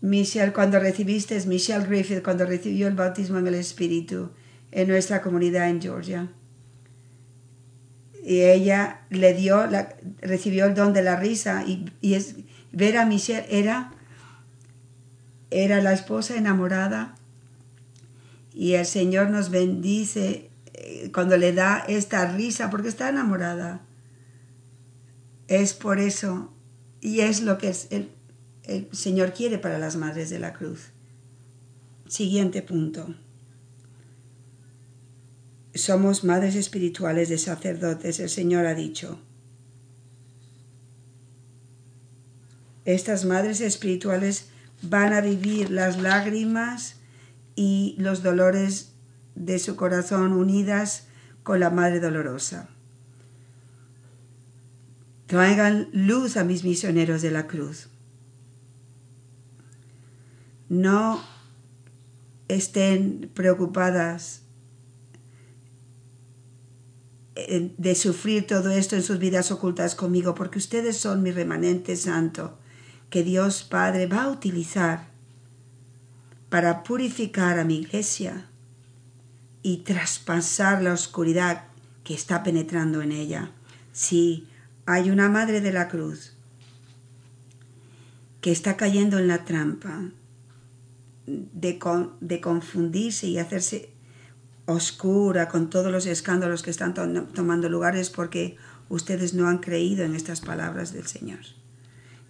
Michelle, 0.00 0.54
cuando 0.54 0.80
recibiste, 0.80 1.38
Michelle 1.46 1.84
Griffith, 1.84 2.22
cuando 2.22 2.46
recibió 2.46 2.88
el 2.88 2.94
bautismo 2.94 3.38
en 3.38 3.46
el 3.46 3.56
Espíritu 3.56 4.30
en 4.72 4.88
nuestra 4.88 5.20
comunidad 5.20 5.68
en 5.68 5.82
Georgia. 5.82 6.32
Y 8.24 8.40
ella 8.40 9.00
le 9.10 9.34
dio, 9.34 9.66
la, 9.66 9.96
recibió 10.22 10.64
el 10.64 10.74
don 10.74 10.94
de 10.94 11.02
la 11.02 11.16
risa 11.16 11.64
y, 11.66 11.92
y 12.00 12.14
es, 12.14 12.36
ver 12.72 12.96
a 12.96 13.04
Michelle 13.04 13.44
era, 13.50 13.92
era 15.50 15.82
la 15.82 15.92
esposa 15.92 16.36
enamorada 16.36 17.16
y 18.54 18.76
el 18.76 18.86
Señor 18.86 19.28
nos 19.28 19.50
bendice 19.50 20.48
eh, 20.72 21.10
cuando 21.12 21.36
le 21.36 21.52
da 21.52 21.84
esta 21.86 22.32
risa 22.32 22.70
porque 22.70 22.88
está 22.88 23.10
enamorada. 23.10 23.82
Es 25.48 25.72
por 25.72 25.98
eso 25.98 26.52
y 27.00 27.20
es 27.20 27.40
lo 27.40 27.56
que 27.56 27.74
el, 27.90 28.10
Señor 28.92 29.32
quiere 29.32 29.58
para 29.58 29.78
las 29.78 29.96
madres 29.96 30.28
de 30.28 30.38
la 30.38 30.52
cruz. 30.52 30.90
Siguiente 32.06 32.60
punto. 32.60 33.14
Somos 35.74 36.22
madres 36.22 36.54
espirituales 36.54 37.30
de 37.30 37.38
sacerdotes, 37.38 38.20
el 38.20 38.28
Señor 38.28 38.66
ha 38.66 38.74
dicho. 38.74 39.20
Estas 42.84 43.24
madres 43.24 43.60
espirituales 43.62 44.48
van 44.82 45.14
a 45.14 45.22
vivir 45.22 45.70
las 45.70 45.98
lágrimas 45.98 46.96
y 47.54 47.94
los 47.98 48.22
dolores 48.22 48.92
de 49.34 49.58
su 49.58 49.76
corazón 49.76 50.32
unidas 50.32 51.06
con 51.42 51.60
la 51.60 51.70
Madre 51.70 52.00
Dolorosa. 52.00 52.68
Traigan 55.28 55.90
luz 55.92 56.38
a 56.38 56.42
mis 56.42 56.64
misioneros 56.64 57.20
de 57.20 57.30
la 57.30 57.46
cruz. 57.46 57.90
No 60.70 61.22
estén 62.48 63.30
preocupadas 63.34 64.42
de 67.36 67.94
sufrir 67.94 68.46
todo 68.46 68.70
esto 68.70 68.96
en 68.96 69.02
sus 69.02 69.18
vidas 69.18 69.52
ocultas 69.52 69.94
conmigo, 69.94 70.34
porque 70.34 70.58
ustedes 70.58 70.96
son 70.96 71.22
mi 71.22 71.30
remanente 71.30 71.94
santo, 71.96 72.58
que 73.10 73.22
Dios 73.22 73.64
Padre 73.64 74.06
va 74.06 74.22
a 74.22 74.30
utilizar 74.30 75.08
para 76.48 76.82
purificar 76.82 77.58
a 77.58 77.64
mi 77.64 77.76
iglesia 77.76 78.46
y 79.62 79.78
traspasar 79.78 80.82
la 80.82 80.94
oscuridad 80.94 81.64
que 82.02 82.14
está 82.14 82.42
penetrando 82.42 83.02
en 83.02 83.12
ella. 83.12 83.52
Sí, 83.92 84.47
hay 84.88 85.10
una 85.10 85.28
madre 85.28 85.60
de 85.60 85.70
la 85.70 85.86
cruz 85.86 86.32
que 88.40 88.50
está 88.50 88.78
cayendo 88.78 89.18
en 89.18 89.28
la 89.28 89.44
trampa 89.44 90.12
de, 91.26 91.78
de 92.22 92.40
confundirse 92.40 93.26
y 93.26 93.36
hacerse 93.36 93.90
oscura 94.64 95.48
con 95.48 95.68
todos 95.68 95.92
los 95.92 96.06
escándalos 96.06 96.62
que 96.62 96.70
están 96.70 96.94
tomando 96.94 97.68
lugares 97.68 98.08
porque 98.08 98.56
ustedes 98.88 99.34
no 99.34 99.46
han 99.46 99.58
creído 99.58 100.06
en 100.06 100.14
estas 100.14 100.40
palabras 100.40 100.94
del 100.94 101.06
Señor 101.06 101.40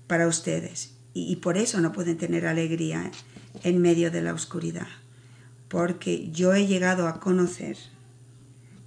para 0.08 0.26
ustedes. 0.26 0.94
Y, 1.14 1.32
y 1.32 1.36
por 1.36 1.58
eso 1.58 1.80
no 1.80 1.92
pueden 1.92 2.18
tener 2.18 2.44
alegría 2.44 3.12
en 3.62 3.80
medio 3.80 4.10
de 4.10 4.20
la 4.20 4.34
oscuridad, 4.34 4.88
porque 5.68 6.28
yo 6.32 6.54
he 6.54 6.66
llegado 6.66 7.06
a 7.06 7.20
conocer 7.20 7.76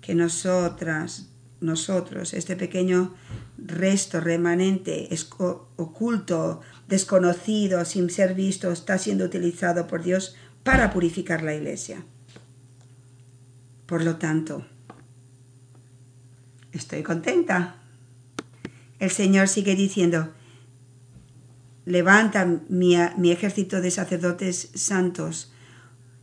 que 0.01 0.13
nosotras, 0.13 1.31
nosotros, 1.62 2.34
este 2.34 2.56
pequeño 2.56 3.13
resto 3.58 4.19
remanente, 4.19 5.08
oculto, 5.78 6.62
desconocido, 6.88 7.86
sin 7.86 8.10
ser 8.10 8.34
visto, 8.34 8.71
está 8.71 8.97
siendo 8.97 9.26
utilizado 9.26 9.88
por 9.88 10.04
Dios 10.04 10.36
para 10.63 10.91
purificar 10.91 11.43
la 11.43 11.54
iglesia. 11.56 12.04
Por 13.86 14.04
lo 14.04 14.17
tanto, 14.17 14.65
estoy 16.71 17.04
contenta. 17.04 17.76
El 19.00 19.12
Señor 19.12 19.47
sigue 19.47 19.76
diciendo, 19.76 20.30
levanta 21.86 22.62
mi, 22.69 22.95
ejército 23.32 23.82
de 23.82 23.91
sacerdotes 23.91 24.69
santos 24.74 25.52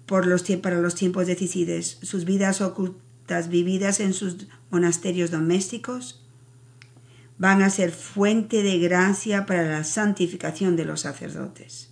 por 0.07 0.27
los, 0.27 0.43
para 0.63 0.81
los 0.81 0.95
tiempos 0.95 1.27
decididos, 1.27 1.99
sus 2.03 2.25
vidas 2.25 2.61
ocultas 2.61 3.08
vividas 3.49 4.01
en 4.01 4.15
sus 4.15 4.49
monasterios 4.71 5.31
domésticos, 5.31 6.25
van 7.39 7.63
a 7.63 7.71
ser 7.71 7.93
fuente 7.93 8.63
de 8.63 8.79
gracia 8.79 9.47
para 9.47 9.63
la 9.63 9.85
santificación 9.85 10.77
de 10.77 10.85
los 10.85 11.03
sacerdotes. 11.03 11.91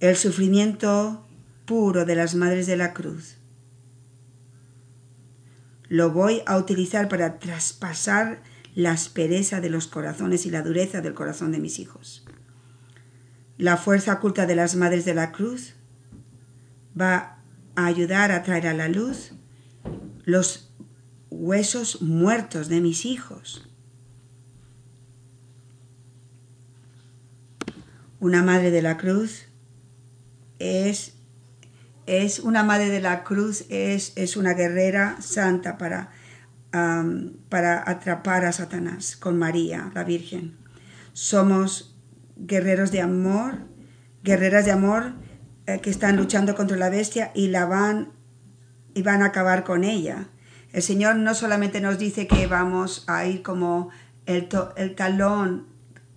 El 0.00 0.16
sufrimiento 0.16 1.26
puro 1.66 2.04
de 2.04 2.14
las 2.14 2.34
madres 2.34 2.66
de 2.66 2.76
la 2.76 2.94
cruz 2.94 3.36
lo 5.88 6.10
voy 6.10 6.42
a 6.46 6.56
utilizar 6.56 7.08
para 7.08 7.38
traspasar 7.38 8.42
la 8.74 8.92
aspereza 8.92 9.60
de 9.60 9.70
los 9.70 9.86
corazones 9.86 10.46
y 10.46 10.50
la 10.50 10.62
dureza 10.62 11.00
del 11.00 11.14
corazón 11.14 11.52
de 11.52 11.58
mis 11.58 11.78
hijos. 11.78 12.24
La 13.58 13.76
fuerza 13.76 14.14
oculta 14.14 14.46
de 14.46 14.56
las 14.56 14.74
madres 14.74 15.04
de 15.04 15.14
la 15.14 15.30
cruz 15.30 15.74
va 17.00 17.33
a 17.76 17.86
ayudar 17.86 18.30
a 18.30 18.42
traer 18.42 18.66
a 18.66 18.74
la 18.74 18.88
luz 18.88 19.32
los 20.24 20.72
huesos 21.30 22.02
muertos 22.02 22.68
de 22.68 22.80
mis 22.80 23.04
hijos. 23.04 23.68
Una 28.20 28.42
madre 28.42 28.70
de 28.70 28.80
la 28.80 28.96
cruz 28.96 29.48
es, 30.58 31.14
es 32.06 32.38
una 32.38 32.62
madre 32.62 32.88
de 32.88 33.00
la 33.00 33.22
cruz, 33.24 33.66
es, 33.68 34.12
es 34.16 34.36
una 34.36 34.54
guerrera 34.54 35.20
santa 35.20 35.76
para, 35.76 36.10
para 36.70 37.88
atrapar 37.88 38.46
a 38.46 38.52
Satanás 38.52 39.16
con 39.16 39.38
María, 39.38 39.90
la 39.94 40.04
Virgen. 40.04 40.56
Somos 41.12 41.96
guerreros 42.36 42.90
de 42.92 43.02
amor, 43.02 43.58
guerreras 44.22 44.64
de 44.64 44.72
amor 44.72 45.12
eh, 45.66 45.80
que 45.80 45.90
están 45.90 46.16
luchando 46.16 46.54
contra 46.54 46.76
la 46.76 46.90
bestia 46.90 47.30
y 47.34 47.48
la 47.48 47.66
van 47.66 48.12
y 48.94 49.02
van 49.02 49.22
a 49.22 49.26
acabar 49.26 49.64
con 49.64 49.84
ella. 49.84 50.28
El 50.72 50.82
Señor 50.82 51.16
no 51.16 51.34
solamente 51.34 51.80
nos 51.80 51.98
dice 51.98 52.26
que 52.26 52.46
vamos 52.46 53.04
a 53.06 53.26
ir 53.26 53.42
como 53.42 53.90
el, 54.26 54.48
el 54.76 54.94
talón 54.94 55.66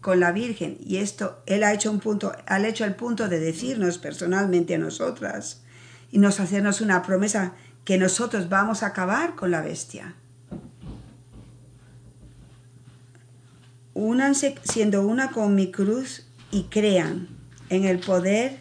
con 0.01 0.19
la 0.19 0.31
Virgen, 0.31 0.77
y 0.79 0.97
esto 0.97 1.41
Él 1.45 1.63
ha 1.63 1.73
hecho 1.73 1.91
un 1.91 1.99
punto, 1.99 2.31
ha 2.45 2.59
hecho 2.65 2.85
el 2.85 2.95
punto 2.95 3.27
de 3.27 3.39
decirnos 3.39 3.97
personalmente 3.97 4.75
a 4.75 4.77
nosotras 4.77 5.63
y 6.11 6.19
nos 6.19 6.39
hacernos 6.39 6.81
una 6.81 7.01
promesa 7.01 7.53
que 7.83 7.97
nosotros 7.97 8.47
vamos 8.49 8.83
a 8.83 8.87
acabar 8.87 9.35
con 9.35 9.51
la 9.51 9.61
bestia. 9.61 10.15
Únanse 13.93 14.55
siendo 14.63 15.05
una 15.05 15.31
con 15.31 15.55
mi 15.55 15.71
cruz 15.71 16.27
y 16.51 16.63
crean 16.63 17.27
en 17.69 17.85
el 17.85 17.99
poder 17.99 18.59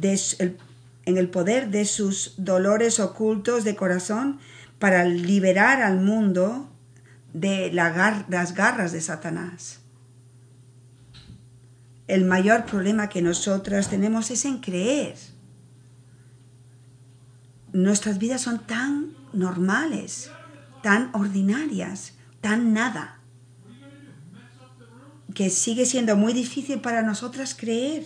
en 0.00 1.16
el 1.18 1.28
poder 1.28 1.70
de 1.70 1.84
sus 1.84 2.34
dolores 2.36 3.00
ocultos 3.00 3.64
de 3.64 3.76
corazón 3.76 4.38
para 4.78 5.04
liberar 5.04 5.82
al 5.82 6.00
mundo 6.00 6.70
de 7.32 7.72
las 7.72 8.54
garras 8.54 8.92
de 8.92 9.00
Satanás. 9.00 9.80
El 12.06 12.24
mayor 12.24 12.66
problema 12.66 13.08
que 13.08 13.22
nosotras 13.22 13.88
tenemos 13.88 14.30
es 14.30 14.44
en 14.44 14.58
creer. 14.58 15.16
Nuestras 17.72 18.18
vidas 18.18 18.42
son 18.42 18.66
tan 18.66 19.14
normales, 19.32 20.30
tan 20.82 21.10
ordinarias, 21.14 22.12
tan 22.40 22.72
nada, 22.72 23.20
que 25.34 25.50
sigue 25.50 25.86
siendo 25.86 26.14
muy 26.14 26.32
difícil 26.32 26.80
para 26.80 27.02
nosotras 27.02 27.56
creer 27.58 28.04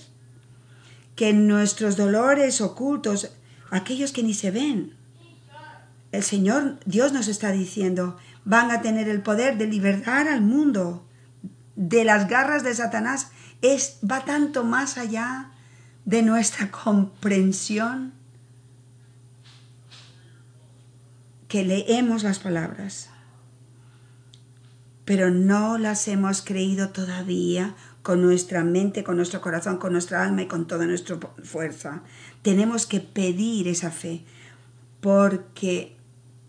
que 1.18 1.33
nuestros 1.33 1.96
dolores 1.96 2.61
ocultos, 2.61 3.33
aquellos 3.72 4.12
que 4.12 4.22
ni 4.22 4.35
se 4.35 4.52
ven, 4.52 4.94
el 6.12 6.22
Señor 6.22 6.78
Dios 6.87 7.12
nos 7.12 7.26
está 7.26 7.50
diciendo, 7.50 8.16
van 8.44 8.70
a 8.70 8.83
tener 8.83 9.09
el 9.09 9.20
poder 9.20 9.59
de 9.59 9.66
liberar 9.66 10.28
al 10.28 10.42
mundo 10.42 11.04
de 11.74 12.04
las 12.04 12.28
garras 12.28 12.62
de 12.62 12.72
Satanás. 12.72 13.33
Es, 13.62 13.98
va 14.09 14.24
tanto 14.24 14.62
más 14.62 14.96
allá 14.96 15.50
de 16.04 16.22
nuestra 16.22 16.70
comprensión 16.85 18.12
que 21.48 21.64
leemos 21.64 22.22
las 22.22 22.38
palabras, 22.38 23.11
pero 25.04 25.33
no 25.33 25.78
las 25.78 26.07
hemos 26.07 26.42
creído 26.42 26.90
todavía 26.90 27.74
con 28.09 28.23
nuestra 28.23 28.64
mente, 28.64 29.05
con 29.05 29.16
nuestro 29.16 29.42
corazón, 29.42 29.77
con 29.77 29.92
nuestra 29.92 30.25
alma 30.25 30.40
y 30.40 30.47
con 30.47 30.66
toda 30.66 30.87
nuestra 30.87 31.18
fuerza. 31.44 32.05
Tenemos 32.40 32.87
que 32.87 33.01
pedir 33.01 33.68
esa 33.68 33.90
fe, 33.90 34.25
porque 35.03 35.94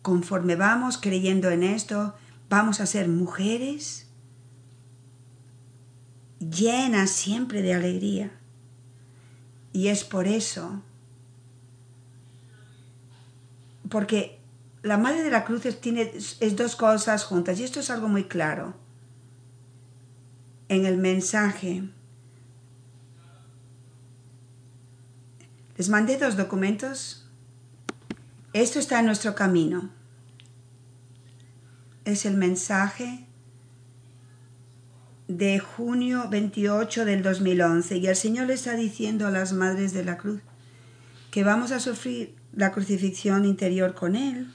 conforme 0.02 0.56
vamos 0.56 0.98
creyendo 0.98 1.50
en 1.50 1.63
esto, 1.63 2.15
vamos 2.48 2.80
a 2.80 2.86
ser 2.86 3.10
mujeres 3.10 4.08
llenas 6.39 7.10
siempre 7.10 7.62
de 7.62 7.74
alegría. 7.74 8.32
Y 9.74 9.89
es 9.89 10.06
por 10.06 10.28
eso, 10.28 10.82
porque 13.89 14.39
la 14.82 14.98
Madre 14.98 15.24
de 15.24 15.30
la 15.30 15.43
Cruz 15.43 15.63
tiene, 15.82 16.10
es 16.13 16.56
dos 16.56 16.78
cosas 16.78 17.26
juntas, 17.26 17.60
y 17.60 17.65
esto 17.65 17.82
es 17.82 17.89
algo 17.89 18.08
muy 18.08 18.30
claro 18.30 18.76
en 20.69 20.86
el 20.86 20.97
mensaje. 20.97 21.84
Les 25.77 25.89
mandé 25.89 26.17
dos 26.17 26.38
documentos. 26.38 27.27
Esto 28.53 28.79
está 28.79 28.99
en 28.99 29.08
nuestro 29.08 29.36
camino. 29.36 29.89
Es 32.05 32.25
el 32.25 32.38
mensaje 32.38 33.25
de 35.27 35.60
junio 35.60 36.27
28 36.29 37.05
del 37.05 37.21
2011 37.21 37.97
y 37.97 38.08
el 38.08 38.15
Señor 38.15 38.47
le 38.47 38.55
está 38.55 38.75
diciendo 38.75 39.27
a 39.27 39.32
las 39.32 39.53
madres 39.53 39.93
de 39.93 40.03
la 40.03 40.17
cruz 40.17 40.41
que 41.29 41.43
vamos 41.43 41.71
a 41.71 41.79
sufrir 41.79 42.36
la 42.53 42.71
crucifixión 42.71 43.45
interior 43.45 43.93
con 43.93 44.15
Él. 44.15 44.51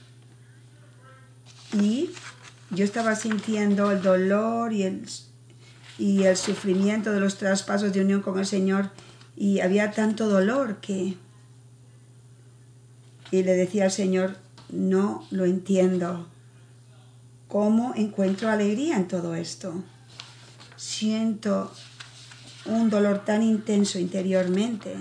Y 1.81 2.11
yo 2.71 2.83
estaba 2.83 3.15
sintiendo 3.15 3.91
el 3.91 4.01
dolor 4.01 4.73
y 4.73 4.83
el 4.83 5.05
y 5.97 6.23
el 6.23 6.35
sufrimiento 6.35 7.11
de 7.11 7.19
los 7.19 7.37
traspasos 7.37 7.93
de 7.93 8.01
unión 8.01 8.21
con 8.21 8.39
el 8.39 8.45
Señor 8.45 8.91
y 9.35 9.59
había 9.59 9.91
tanto 9.91 10.27
dolor 10.27 10.77
que... 10.77 11.17
Y 13.31 13.43
le 13.43 13.53
decía 13.53 13.85
al 13.85 13.91
Señor, 13.91 14.37
no 14.69 15.25
lo 15.31 15.45
entiendo. 15.45 16.27
¿Cómo 17.47 17.93
encuentro 17.95 18.49
alegría 18.49 18.97
en 18.97 19.07
todo 19.07 19.35
esto? 19.35 19.83
Siento 20.77 21.71
un 22.65 22.89
dolor 22.89 23.25
tan 23.25 23.43
intenso 23.43 23.99
interiormente, 23.99 24.95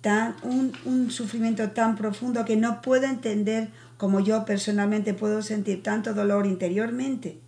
tan, 0.00 0.36
un, 0.42 0.72
un 0.84 1.10
sufrimiento 1.10 1.70
tan 1.70 1.96
profundo 1.96 2.44
que 2.44 2.56
no 2.56 2.80
puedo 2.80 3.06
entender 3.06 3.70
cómo 3.96 4.20
yo 4.20 4.44
personalmente 4.44 5.14
puedo 5.14 5.42
sentir 5.42 5.82
tanto 5.82 6.14
dolor 6.14 6.46
interiormente 6.46 7.38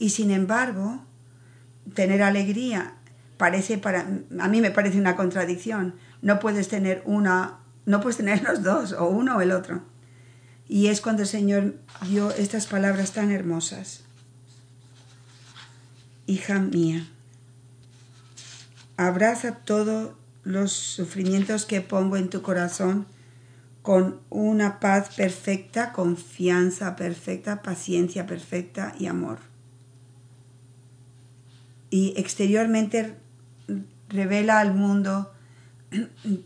y 0.00 0.08
sin 0.08 0.30
embargo, 0.30 1.04
tener 1.94 2.22
alegría 2.22 2.94
parece 3.36 3.78
para 3.78 4.06
a 4.40 4.48
mí 4.48 4.60
me 4.60 4.70
parece 4.70 4.98
una 4.98 5.14
contradicción. 5.14 5.94
No 6.22 6.40
puedes 6.40 6.68
tener 6.68 7.02
una, 7.04 7.58
no 7.84 8.00
puedes 8.00 8.16
tener 8.16 8.42
los 8.42 8.62
dos, 8.62 8.92
o 8.92 9.08
uno 9.08 9.36
o 9.36 9.40
el 9.42 9.52
otro. 9.52 9.82
Y 10.68 10.86
es 10.86 11.02
cuando 11.02 11.22
el 11.22 11.28
Señor 11.28 11.76
dio 12.08 12.30
estas 12.32 12.66
palabras 12.66 13.12
tan 13.12 13.30
hermosas. 13.30 14.02
Hija 16.26 16.58
mía, 16.60 17.06
abraza 18.96 19.56
todos 19.56 20.12
los 20.44 20.72
sufrimientos 20.72 21.66
que 21.66 21.82
pongo 21.82 22.16
en 22.16 22.30
tu 22.30 22.40
corazón 22.40 23.06
con 23.82 24.20
una 24.30 24.80
paz 24.80 25.14
perfecta, 25.14 25.92
confianza 25.92 26.96
perfecta, 26.96 27.60
paciencia 27.62 28.26
perfecta 28.26 28.94
y 28.98 29.06
amor 29.06 29.49
y 31.90 32.14
exteriormente 32.16 33.16
revela 34.08 34.60
al 34.60 34.74
mundo 34.74 35.32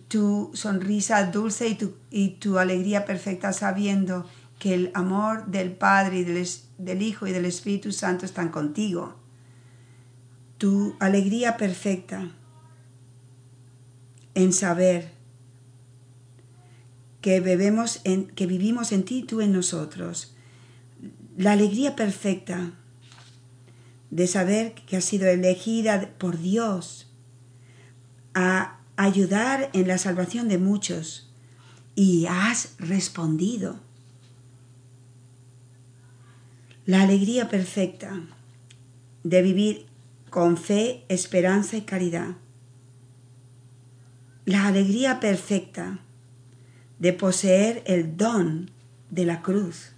tu 0.08 0.50
sonrisa 0.54 1.30
dulce 1.30 1.68
y 1.68 1.74
tu, 1.74 1.94
y 2.10 2.30
tu 2.30 2.58
alegría 2.58 3.04
perfecta 3.04 3.52
sabiendo 3.52 4.26
que 4.58 4.74
el 4.74 4.90
amor 4.94 5.46
del 5.46 5.72
Padre 5.72 6.20
y 6.20 6.24
del, 6.24 6.48
del 6.78 7.02
Hijo 7.02 7.26
y 7.26 7.32
del 7.32 7.44
Espíritu 7.44 7.92
Santo 7.92 8.24
están 8.24 8.48
contigo. 8.48 9.16
Tu 10.56 10.96
alegría 10.98 11.56
perfecta 11.58 12.30
en 14.34 14.52
saber 14.52 15.12
que, 17.20 17.40
bebemos 17.40 18.00
en, 18.04 18.26
que 18.28 18.46
vivimos 18.46 18.92
en 18.92 19.04
ti 19.04 19.18
y 19.18 19.22
tú 19.24 19.40
en 19.40 19.52
nosotros. 19.52 20.34
La 21.36 21.52
alegría 21.52 21.96
perfecta 21.96 22.72
de 24.14 24.28
saber 24.28 24.74
que 24.74 24.96
has 24.96 25.04
sido 25.04 25.26
elegida 25.26 26.08
por 26.18 26.38
Dios 26.38 27.10
a 28.32 28.78
ayudar 28.96 29.70
en 29.72 29.88
la 29.88 29.98
salvación 29.98 30.48
de 30.48 30.58
muchos 30.58 31.28
y 31.96 32.26
has 32.26 32.76
respondido. 32.78 33.80
La 36.86 37.02
alegría 37.02 37.48
perfecta 37.48 38.22
de 39.24 39.42
vivir 39.42 39.86
con 40.30 40.56
fe, 40.56 41.04
esperanza 41.08 41.76
y 41.76 41.82
caridad. 41.82 42.36
La 44.44 44.68
alegría 44.68 45.18
perfecta 45.18 45.98
de 47.00 47.12
poseer 47.14 47.82
el 47.84 48.16
don 48.16 48.70
de 49.10 49.24
la 49.24 49.42
cruz 49.42 49.94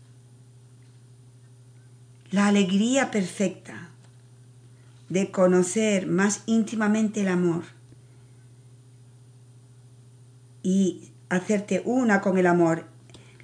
la 2.31 2.48
alegría 2.48 3.11
perfecta 3.11 3.86
de 5.08 5.30
conocer 5.30 6.06
más 6.06 6.42
íntimamente 6.46 7.20
el 7.20 7.28
amor 7.28 7.64
y 10.62 11.12
hacerte 11.28 11.82
una 11.84 12.20
con 12.20 12.38
el 12.38 12.46
amor, 12.46 12.86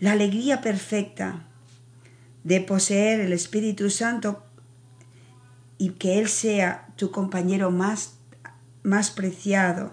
la 0.00 0.12
alegría 0.12 0.60
perfecta 0.60 1.46
de 2.42 2.60
poseer 2.60 3.20
el 3.20 3.32
Espíritu 3.32 3.90
Santo 3.90 4.42
y 5.78 5.90
que 5.90 6.18
Él 6.18 6.28
sea 6.28 6.88
tu 6.96 7.12
compañero 7.12 7.70
más, 7.70 8.14
más 8.82 9.10
preciado, 9.10 9.92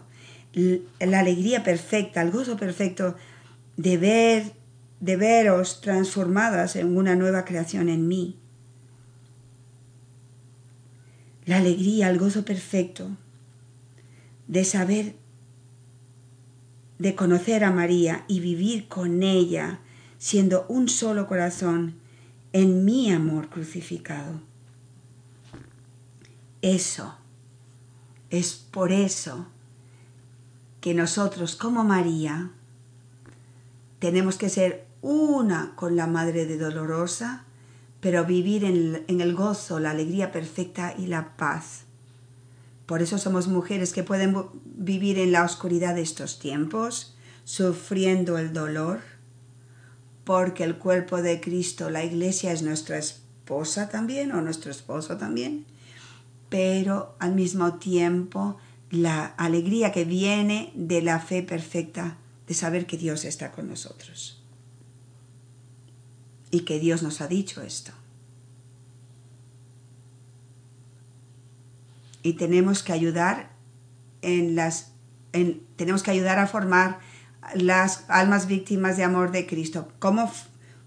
la 0.99 1.19
alegría 1.19 1.63
perfecta, 1.63 2.21
el 2.21 2.31
gozo 2.31 2.57
perfecto 2.57 3.15
de 3.77 3.97
ver, 3.97 4.53
de 4.99 5.15
veros 5.15 5.81
transformadas 5.81 6.75
en 6.75 6.97
una 6.97 7.15
nueva 7.15 7.45
creación 7.45 7.89
en 7.89 8.07
mí. 8.07 8.38
La 11.49 11.57
alegría, 11.57 12.11
el 12.11 12.19
gozo 12.19 12.45
perfecto 12.45 13.09
de 14.47 14.63
saber, 14.63 15.15
de 16.99 17.15
conocer 17.15 17.63
a 17.63 17.71
María 17.71 18.23
y 18.27 18.39
vivir 18.39 18.87
con 18.87 19.23
ella, 19.23 19.79
siendo 20.19 20.67
un 20.69 20.89
solo 20.89 21.25
corazón 21.25 21.95
en 22.53 22.85
mi 22.85 23.11
amor 23.11 23.49
crucificado. 23.49 24.41
Eso, 26.61 27.15
es 28.29 28.53
por 28.53 28.91
eso 28.91 29.47
que 30.81 30.93
nosotros 30.93 31.55
como 31.55 31.83
María 31.83 32.51
tenemos 33.97 34.37
que 34.37 34.49
ser 34.49 34.85
una 35.01 35.73
con 35.75 35.95
la 35.95 36.05
Madre 36.05 36.45
de 36.45 36.59
Dolorosa, 36.59 37.45
pero 37.99 38.25
vivir 38.25 38.63
en, 38.63 39.21
el 39.21 39.35
gozo, 39.35 39.79
la 39.79 39.91
alegría 39.91 40.31
perfecta 40.31 40.95
y 40.97 41.07
la 41.07 41.35
paz. 41.35 41.83
Por 42.85 43.01
eso 43.01 43.17
somos 43.17 43.47
mujeres 43.47 43.93
que 43.93 44.03
pueden 44.03 44.35
vivir 44.63 45.19
en 45.19 45.31
la 45.31 45.43
oscuridad 45.43 45.95
de 45.95 46.01
estos 46.01 46.39
tiempos, 46.39 47.15
sufriendo 47.43 48.37
el 48.37 48.53
dolor, 48.53 49.01
porque 50.23 50.63
el 50.63 50.77
cuerpo 50.77 51.21
de 51.21 51.41
Cristo, 51.41 51.89
la 51.89 52.03
iglesia, 52.03 52.51
es 52.51 52.61
nuestra 52.61 52.97
esposa 52.97 53.89
también 53.89 54.31
o 54.31 54.41
nuestro 54.41 54.71
esposo 54.71 55.17
también 55.17 55.65
pero 56.49 57.15
al 57.19 57.35
mismo 57.35 57.75
tiempo 57.75 58.57
la 58.89 59.25
alegría 59.25 59.91
que 59.91 60.03
viene 60.03 60.71
de 60.75 61.01
la 61.01 61.19
fe 61.19 61.43
perfecta 61.43 62.17
de 62.47 62.55
saber 62.55 62.87
que 62.87 62.97
Dios 62.97 63.23
está 63.23 63.51
con 63.51 63.69
nosotros 63.69 64.38
y 66.51 66.61
que 66.61 66.79
Dios 66.79 67.03
nos 67.03 67.21
ha 67.21 67.27
dicho 67.27 67.61
esto. 67.61 67.91
Y 72.21 72.33
tenemos 72.33 72.83
que 72.83 72.93
ayudar 72.93 73.51
en 74.21 74.55
las 74.55 74.91
tenemos 75.75 76.03
que 76.03 76.11
ayudar 76.11 76.39
a 76.39 76.47
formar 76.47 76.99
las 77.53 78.05
almas 78.07 78.47
víctimas 78.47 78.97
de 78.97 79.03
amor 79.03 79.31
de 79.31 79.45
Cristo. 79.45 79.87
¿Cómo, 79.99 80.31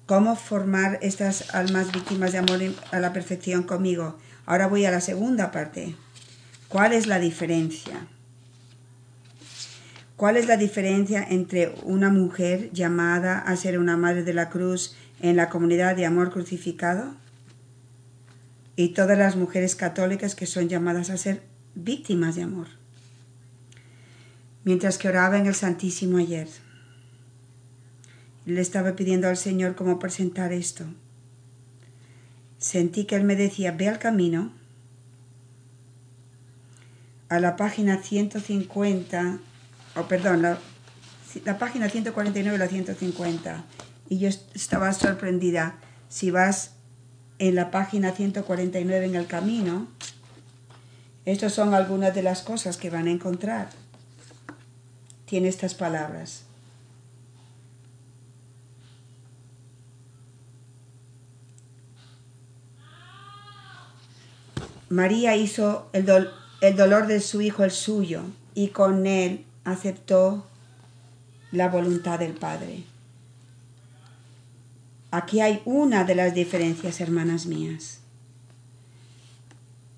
cómo 0.06 0.36
formar 0.36 0.98
estas 1.02 1.54
almas 1.54 1.92
víctimas 1.92 2.32
de 2.32 2.38
amor 2.38 2.60
a 2.90 2.98
la 2.98 3.12
perfección 3.12 3.62
conmigo? 3.62 4.18
Ahora 4.46 4.66
voy 4.66 4.84
a 4.84 4.90
la 4.90 5.00
segunda 5.00 5.50
parte. 5.50 5.94
¿Cuál 6.68 6.92
es 6.92 7.06
la 7.06 7.18
diferencia? 7.18 8.06
¿Cuál 10.16 10.36
es 10.36 10.46
la 10.46 10.56
diferencia 10.56 11.24
entre 11.28 11.74
una 11.82 12.10
mujer 12.10 12.70
llamada 12.72 13.38
a 13.38 13.56
ser 13.56 13.78
una 13.78 13.96
madre 13.96 14.22
de 14.22 14.34
la 14.34 14.50
cruz 14.50 14.96
en 15.22 15.36
la 15.36 15.48
comunidad 15.48 15.96
de 15.96 16.04
amor 16.04 16.30
crucificado 16.30 17.14
y 18.76 18.90
todas 18.90 19.16
las 19.16 19.36
mujeres 19.36 19.74
católicas 19.74 20.34
que 20.34 20.46
son 20.46 20.68
llamadas 20.68 21.08
a 21.08 21.16
ser 21.16 21.42
víctimas 21.74 22.36
de 22.36 22.42
amor? 22.42 22.66
Mientras 24.64 24.98
que 24.98 25.08
oraba 25.08 25.38
en 25.38 25.46
el 25.46 25.54
Santísimo 25.54 26.18
ayer, 26.18 26.48
le 28.44 28.60
estaba 28.60 28.94
pidiendo 28.94 29.28
al 29.28 29.36
Señor 29.38 29.74
cómo 29.74 29.98
presentar 29.98 30.52
esto 30.52 30.84
sentí 32.62 33.04
que 33.04 33.16
él 33.16 33.24
me 33.24 33.36
decía, 33.36 33.72
ve 33.72 33.88
al 33.88 33.98
camino, 33.98 34.52
a 37.28 37.40
la 37.40 37.56
página 37.56 38.00
150, 38.00 39.38
o 39.96 40.02
perdón, 40.04 40.42
la, 40.42 40.58
la 41.44 41.58
página 41.58 41.88
149 41.88 42.54
y 42.54 42.58
la 42.58 42.68
150. 42.68 43.64
Y 44.08 44.18
yo 44.18 44.28
estaba 44.28 44.92
sorprendida. 44.92 45.76
Si 46.08 46.30
vas 46.30 46.72
en 47.38 47.54
la 47.54 47.70
página 47.70 48.12
149 48.12 49.06
en 49.06 49.14
el 49.14 49.26
camino, 49.26 49.88
estas 51.24 51.52
son 51.52 51.74
algunas 51.74 52.14
de 52.14 52.22
las 52.22 52.42
cosas 52.42 52.76
que 52.76 52.90
van 52.90 53.06
a 53.06 53.12
encontrar. 53.12 53.70
Tiene 55.24 55.48
estas 55.48 55.74
palabras. 55.74 56.44
María 64.88 65.36
hizo 65.36 65.88
el, 65.94 66.28
el 66.60 66.76
dolor 66.76 67.06
de 67.06 67.20
su 67.20 67.40
hijo 67.40 67.64
el 67.64 67.70
suyo 67.70 68.22
y 68.54 68.68
con 68.68 69.06
él 69.06 69.46
aceptó 69.64 70.44
la 71.50 71.68
voluntad 71.68 72.18
del 72.18 72.34
Padre. 72.34 72.84
Aquí 75.12 75.42
hay 75.42 75.60
una 75.66 76.04
de 76.04 76.14
las 76.14 76.34
diferencias, 76.34 77.00
hermanas 77.02 77.44
mías. 77.44 78.00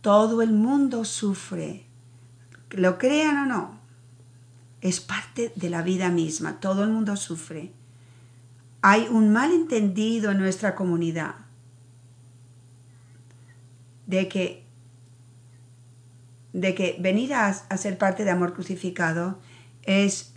Todo 0.01 0.43
el 0.43 0.53
mundo 0.53 1.05
sufre, 1.05 1.87
lo 2.71 2.99
crean 2.99 3.39
o 3.39 3.47
no, 3.47 3.81
es 4.81 5.01
parte 5.01 5.53
de 5.55 5.71
la 5.71 5.83
vida 5.83 6.11
misma, 6.11 6.59
todo 6.59 6.83
el 6.83 6.91
mundo 6.91 7.17
sufre. 7.17 7.71
Hay 8.83 9.07
un 9.09 9.33
malentendido 9.33 10.33
en 10.33 10.39
nuestra 10.39 10.75
comunidad 10.75 11.37
de 14.07 14.29
que 14.29 14.65
de 16.53 16.75
que 16.75 16.97
venir 16.99 17.35
a, 17.35 17.53
ser 17.53 17.99
parte 17.99 18.25
de 18.25 18.31
Amor 18.31 18.53
Crucificado 18.53 19.39
es 19.83 20.35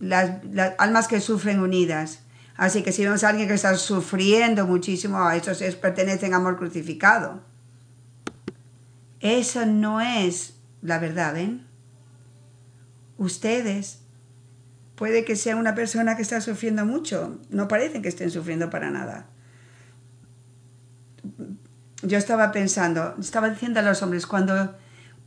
las, 0.00 0.40
almas 0.78 1.08
que 1.08 1.20
sufren 1.20 1.60
unidas. 1.60 2.20
Así 2.58 2.82
que 2.82 2.92
si 2.92 3.04
vemos 3.04 3.24
a 3.24 3.30
alguien 3.30 3.48
que 3.48 3.54
está 3.54 3.74
sufriendo 3.76 4.66
muchísimo, 4.66 5.26
a 5.26 5.36
esos 5.36 5.62
es, 5.62 5.76
pertenecen 5.76 6.34
a 6.34 6.36
Amor 6.36 6.58
Crucificado. 6.58 7.40
Eso 9.20 9.64
no 9.64 10.02
es 10.02 10.58
la 10.82 10.98
verdad, 10.98 11.32
¿ven? 11.32 11.66
Ustedes 13.16 14.00
puede 14.94 15.24
que 15.24 15.36
sea 15.36 15.56
una 15.56 15.74
persona 15.74 16.16
que 16.16 16.22
está 16.22 16.42
sufriendo 16.42 16.84
mucho, 16.84 17.38
no 17.48 17.66
parecen 17.68 18.02
que 18.02 18.08
estén 18.08 18.30
sufriendo 18.30 18.68
para 18.68 18.90
nada. 18.90 19.26
Yo 22.02 22.18
estaba 22.18 22.52
pensando, 22.52 23.16
estaba 23.18 23.48
diciendo 23.48 23.80
a 23.80 23.82
los 23.82 24.02
hombres, 24.02 24.26
cuando 24.26 24.74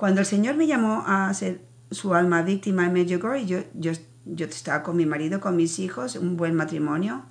cuando 0.02 0.22
el 0.22 0.26
Señor 0.26 0.56
me 0.56 0.66
llamó 0.66 1.04
a 1.06 1.32
ser 1.36 1.62
su 1.92 2.16
alma 2.16 2.42
víctima 2.42 2.88
en 2.88 2.94
Medjugorje, 2.94 3.46
yo, 3.46 3.60
yo, 3.76 3.92
yo 4.34 4.46
estaba 4.46 4.82
con 4.82 4.96
mi 4.96 5.06
marido, 5.06 5.40
con 5.42 5.56
mis 5.56 5.80
hijos, 5.80 6.16
un 6.16 6.38
buen 6.38 6.56
matrimonio. 6.56 7.24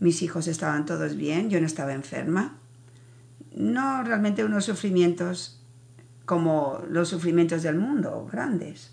Mis 0.00 0.22
hijos 0.22 0.48
estaban 0.48 0.86
todos 0.86 1.16
bien, 1.16 1.50
yo 1.50 1.60
no 1.60 1.66
estaba 1.66 1.92
enferma. 1.92 2.56
No 3.54 4.02
realmente 4.02 4.44
unos 4.44 4.64
sufrimientos 4.64 5.60
como 6.24 6.82
los 6.88 7.08
sufrimientos 7.08 7.62
del 7.62 7.76
mundo, 7.76 8.26
grandes. 8.30 8.92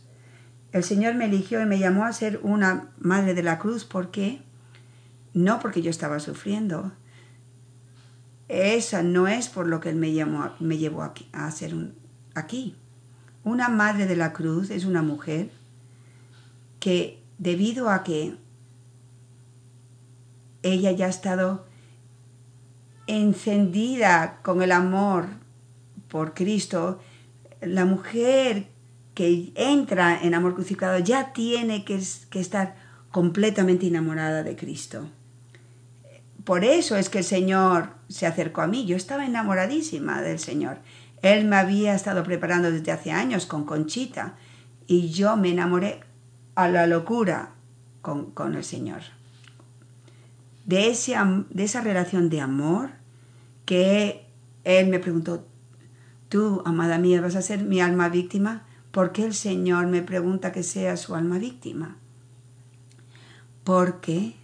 El 0.71 0.83
Señor 0.83 1.15
me 1.15 1.25
eligió 1.25 1.61
y 1.61 1.65
me 1.65 1.79
llamó 1.79 2.05
a 2.05 2.13
ser 2.13 2.39
una 2.43 2.89
madre 2.97 3.33
de 3.33 3.43
la 3.43 3.59
cruz. 3.59 3.85
¿Por 3.85 4.11
qué? 4.11 4.41
No 5.33 5.59
porque 5.59 5.81
yo 5.81 5.89
estaba 5.89 6.19
sufriendo. 6.19 6.91
Esa 8.47 9.01
no 9.01 9.27
es 9.27 9.47
por 9.47 9.67
lo 9.67 9.79
que 9.79 9.89
Él 9.89 9.95
me, 9.95 10.13
llamó, 10.13 10.51
me 10.59 10.77
llevó 10.77 11.03
aquí, 11.03 11.29
a 11.31 11.49
ser 11.51 11.73
un, 11.73 11.95
aquí. 12.33 12.75
Una 13.43 13.69
madre 13.69 14.05
de 14.05 14.15
la 14.15 14.33
cruz 14.33 14.69
es 14.69 14.85
una 14.85 15.01
mujer 15.01 15.49
que 16.79 17.24
debido 17.37 17.89
a 17.89 18.03
que 18.03 18.37
ella 20.63 20.91
ya 20.91 21.05
ha 21.05 21.09
estado 21.09 21.65
encendida 23.07 24.39
con 24.41 24.61
el 24.61 24.71
amor 24.71 25.27
por 26.07 26.33
Cristo, 26.33 26.99
la 27.61 27.85
mujer 27.85 28.67
que 29.13 29.51
entra 29.55 30.21
en 30.21 30.33
amor 30.33 30.55
crucificado 30.55 30.99
ya 30.99 31.33
tiene 31.33 31.85
que, 31.85 31.95
estar 31.95 32.75
completamente 33.11 33.87
enamorada 33.87 34.43
de 34.43 34.55
Cristo. 34.55 35.07
Por 36.43 36.63
eso 36.63 36.97
es 36.97 37.09
que 37.09 37.19
el 37.19 37.23
Señor 37.23 37.89
se 38.07 38.27
acercó 38.27 38.61
a 38.61 38.67
mí. 38.67 38.85
Yo 38.85 38.95
estaba 38.95 39.25
enamoradísima 39.25 40.21
del 40.21 40.37
Señor. 40.37 40.77
Él 41.21 41.45
me 41.45 41.55
había 41.55 41.95
estado 41.95 42.23
preparando 42.23 42.71
desde 42.71 42.91
hace 42.91 43.11
años 43.11 43.45
con 43.45 43.65
Conchita 43.65 44.35
y 44.85 45.09
yo 45.09 45.37
me 45.37 45.49
enamoré 45.49 46.01
a 46.55 46.67
la 46.69 46.87
locura 46.87 47.51
con, 48.01 48.55
el 48.55 48.63
Señor. 48.63 49.01
De, 50.65 50.89
ese, 50.89 51.15
de 51.49 51.63
esa 51.63 51.81
relación 51.81 52.29
de 52.29 52.41
amor 52.41 52.91
que 53.65 54.25
él 54.63 54.87
me 54.87 54.99
preguntó, 54.99 55.45
tú, 56.29 56.61
amada 56.65 56.97
mía, 56.97 57.21
vas 57.21 57.35
a 57.35 57.41
ser 57.41 57.63
mi 57.63 57.81
alma 57.81 58.09
víctima? 58.09 58.63
¿Por 58.91 59.11
qué 59.11 59.25
el 59.25 59.33
Señor 59.33 59.87
me 59.87 60.01
pregunta 60.01 60.51
que 60.51 60.63
sea 60.63 60.97
su 60.97 61.15
alma 61.15 61.37
víctima? 61.37 61.97
Porque 63.63 64.35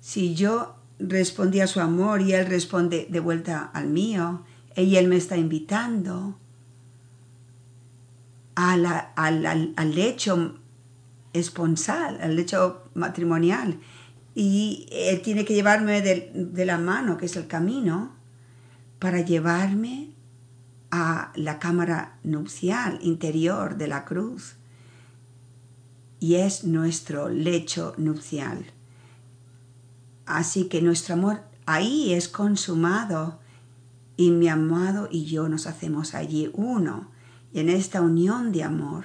si 0.00 0.34
yo 0.34 0.76
respondí 0.98 1.60
a 1.60 1.66
su 1.66 1.80
amor 1.80 2.20
y 2.20 2.32
Él 2.32 2.46
responde 2.46 3.06
de 3.10 3.20
vuelta 3.20 3.70
al 3.72 3.88
mío, 3.88 4.44
y 4.76 4.96
Él 4.96 5.08
me 5.08 5.16
está 5.16 5.36
invitando 5.36 6.36
al, 8.54 8.86
al, 9.16 9.94
lecho 9.94 10.59
esponsal, 11.32 12.18
al 12.20 12.36
lecho 12.36 12.84
matrimonial, 12.94 13.80
y 14.34 14.86
Él 14.90 15.22
tiene 15.22 15.44
que 15.44 15.54
llevarme 15.54 16.02
de, 16.02 16.30
de 16.34 16.64
la 16.64 16.78
mano, 16.78 17.16
que 17.16 17.26
es 17.26 17.36
el 17.36 17.46
camino, 17.46 18.14
para 18.98 19.20
llevarme 19.20 20.14
a 20.90 21.32
la 21.34 21.58
cámara 21.58 22.18
nupcial 22.22 22.98
interior 23.02 23.76
de 23.76 23.88
la 23.88 24.04
cruz. 24.04 24.56
Y 26.18 26.34
es 26.34 26.64
nuestro 26.64 27.28
lecho 27.28 27.94
nupcial. 27.96 28.66
Así 30.26 30.68
que 30.68 30.82
nuestro 30.82 31.14
amor 31.14 31.42
ahí 31.66 32.12
es 32.12 32.28
consumado 32.28 33.40
y 34.16 34.30
mi 34.30 34.48
amado 34.48 35.08
y 35.10 35.24
yo 35.24 35.48
nos 35.48 35.66
hacemos 35.66 36.14
allí 36.14 36.50
uno 36.52 37.10
y 37.52 37.60
en 37.60 37.68
esta 37.68 38.00
unión 38.00 38.52
de 38.52 38.62
amor 38.62 39.04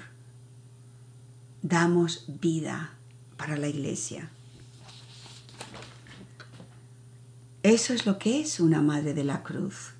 damos 1.68 2.26
vida 2.28 2.92
para 3.38 3.58
la 3.58 3.68
iglesia. 3.68 4.30
Eso 7.64 7.94
es 7.94 8.06
lo 8.06 8.20
que 8.20 8.42
es 8.42 8.60
una 8.60 8.82
madre 8.82 9.14
de 9.14 9.24
la 9.24 9.44
cruz 9.44 9.96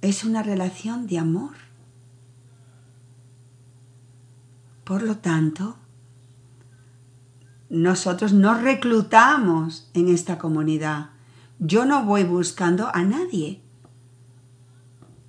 es 0.00 0.24
una 0.24 0.42
relación 0.42 1.06
de 1.06 1.18
amor. 1.18 1.54
Por 4.84 5.02
lo 5.02 5.18
tanto, 5.18 5.76
nosotros 7.68 8.32
no 8.32 8.58
reclutamos 8.58 9.90
en 9.94 10.08
esta 10.08 10.38
comunidad. 10.38 11.10
Yo 11.58 11.84
no 11.84 12.04
voy 12.04 12.24
buscando 12.24 12.88
a 12.94 13.02
nadie. 13.02 13.60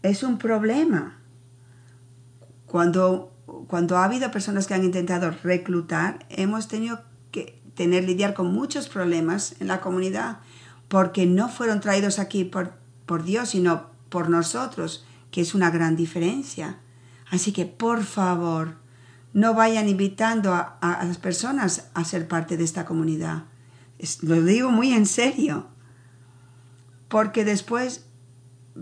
Es 0.01 0.23
un 0.23 0.37
problema. 0.37 1.17
Cuando, 2.67 3.28
cuando 3.67 3.97
ha 3.97 4.05
habido 4.05 4.31
personas 4.31 4.67
que 4.67 4.73
han 4.73 4.83
intentado 4.83 5.31
reclutar, 5.43 6.25
hemos 6.29 6.67
tenido 6.67 7.01
que 7.31 7.61
tener 7.75 8.03
lidiar 8.03 8.33
con 8.33 8.53
muchos 8.53 8.89
problemas 8.89 9.55
en 9.59 9.67
la 9.67 9.81
comunidad 9.81 10.39
porque 10.87 11.25
no 11.25 11.49
fueron 11.49 11.79
traídos 11.79 12.19
aquí 12.19 12.43
por, 12.43 12.73
por 13.05 13.23
Dios, 13.23 13.49
sino 13.49 13.87
por 14.09 14.29
nosotros, 14.29 15.05
que 15.31 15.41
es 15.41 15.53
una 15.53 15.69
gran 15.69 15.95
diferencia. 15.95 16.79
Así 17.29 17.51
que, 17.51 17.65
por 17.65 18.03
favor, 18.03 18.75
no 19.33 19.53
vayan 19.53 19.87
invitando 19.87 20.53
a, 20.53 20.77
las 20.81 21.17
personas 21.17 21.89
a 21.93 22.03
ser 22.03 22.27
parte 22.27 22.57
de 22.57 22.63
esta 22.63 22.85
comunidad. 22.85 23.43
lo 24.21 24.41
digo 24.41 24.71
muy 24.71 24.93
en 24.93 25.05
serio. 25.05 25.67
Porque 27.07 27.45
después 27.45 28.05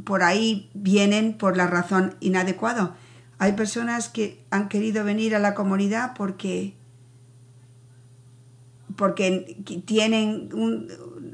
por 0.04 0.24
ahí 0.24 0.70
vienen 0.74 1.38
por 1.38 1.58
la 1.58 1.68
razón 1.68 2.16
inadecuada. 2.20 2.96
Hay 3.40 3.54
personas 3.54 4.10
que 4.10 4.44
han 4.50 4.68
querido 4.70 5.04
venir 5.04 5.36
a 5.36 5.40
la 5.40 5.54
comunidad 5.54 6.14
porque, 6.16 6.74
porque 8.96 9.58
tienen 9.86 10.50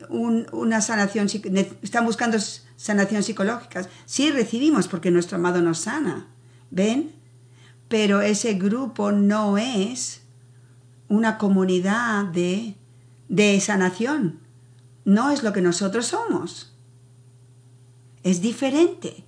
una 0.10 0.82
sanación, 0.82 1.28
están 1.82 2.06
buscando 2.06 2.38
sanación 2.76 3.24
psicológica. 3.24 3.88
Sí 4.06 4.32
recibimos 4.32 4.88
porque 4.88 5.12
nuestro 5.12 5.38
amado 5.38 5.62
nos 5.62 5.80
sana. 5.80 6.28
¿Ven? 6.72 7.14
Pero 7.88 8.22
ese 8.22 8.56
grupo 8.56 9.12
no 9.12 9.58
es 9.58 10.22
una 11.08 11.38
comunidad 11.38 12.26
de, 12.26 12.76
de 13.30 13.60
sanación. 13.62 14.40
No 15.06 15.32
es 15.32 15.44
lo 15.44 15.54
que 15.54 15.62
nosotros 15.62 16.08
somos. 16.08 16.74
Es 18.24 18.42
diferente. 18.42 19.24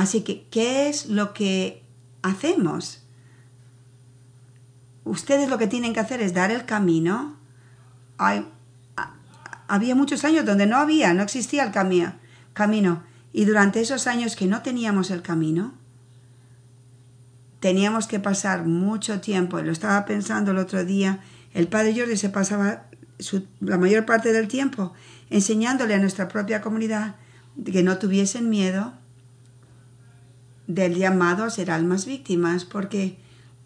Así 0.00 0.22
que, 0.22 0.46
¿qué 0.50 0.88
es 0.88 1.10
lo 1.10 1.34
que 1.34 1.82
hacemos? 2.22 3.02
Ustedes 5.04 5.50
lo 5.50 5.58
que 5.58 5.66
tienen 5.66 5.92
que 5.92 6.00
hacer 6.00 6.22
es 6.22 6.32
dar 6.32 6.50
el 6.50 6.64
camino. 6.64 7.36
Había 9.68 9.94
muchos 9.94 10.24
años 10.24 10.46
donde 10.46 10.66
no 10.66 10.78
había, 10.78 11.12
no 11.12 11.22
existía 11.22 11.64
el 11.64 11.70
camino, 11.70 12.14
camino. 12.54 13.02
Y 13.34 13.44
durante 13.44 13.82
esos 13.82 14.06
años 14.06 14.36
que 14.36 14.46
no 14.46 14.62
teníamos 14.62 15.10
el 15.10 15.20
camino, 15.20 15.74
teníamos 17.60 18.06
que 18.06 18.20
pasar 18.20 18.64
mucho 18.64 19.20
tiempo, 19.20 19.60
lo 19.60 19.70
estaba 19.70 20.06
pensando 20.06 20.52
el 20.52 20.56
otro 20.56 20.82
día, 20.82 21.20
el 21.52 21.68
padre 21.68 21.94
Jordi 21.94 22.16
se 22.16 22.30
pasaba 22.30 22.86
la 23.60 23.76
mayor 23.76 24.06
parte 24.06 24.32
del 24.32 24.48
tiempo 24.48 24.94
enseñándole 25.28 25.92
a 25.92 25.98
nuestra 25.98 26.26
propia 26.26 26.62
comunidad 26.62 27.16
que 27.70 27.82
no 27.82 27.98
tuviesen 27.98 28.48
miedo 28.48 28.94
del 30.74 30.94
llamado 30.94 31.44
a 31.44 31.50
ser 31.50 31.70
almas 31.70 32.06
víctimas, 32.06 32.64
porque 32.64 33.18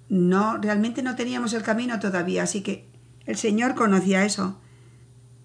no 0.09 0.57
realmente 0.57 1.03
no 1.03 1.17
teníamos 1.17 1.53
el 1.53 1.63
camino 1.63 2.01
todavía, 2.01 2.45
así 2.45 2.63
que 2.63 2.87
el 3.27 3.37
Señor 3.37 3.75
conocía 3.75 4.25
eso. 4.25 4.59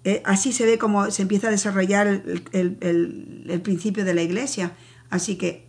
Eh, 0.06 0.22
así 0.26 0.54
se 0.54 0.66
ve 0.66 0.78
como 0.78 1.12
se 1.12 1.24
empieza 1.24 1.50
a 1.50 1.52
desarrollar 1.52 2.08
el, 2.08 3.62
principio 3.62 4.06
de 4.06 4.14
la 4.14 4.22
iglesia. 4.22 4.72
Así 5.10 5.38
que 5.38 5.68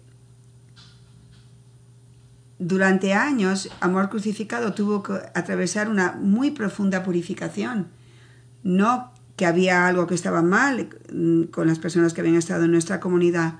durante 2.60 3.14
años 3.14 3.70
Amor 3.80 4.10
Crucificado 4.10 4.74
tuvo 4.74 5.02
que 5.02 5.14
atravesar 5.34 5.88
una 5.88 6.12
muy 6.12 6.52
profunda 6.52 7.02
purificación. 7.02 7.88
No 8.62 9.12
que 9.34 9.46
había 9.46 9.88
algo 9.88 10.06
que 10.06 10.14
estaba 10.14 10.42
mal 10.42 10.90
mm, 11.12 11.44
con 11.44 11.66
las 11.66 11.80
personas 11.80 12.14
que 12.14 12.20
habían 12.20 12.36
estado 12.36 12.64
en 12.64 12.70
nuestra 12.70 13.00
comunidad, 13.00 13.54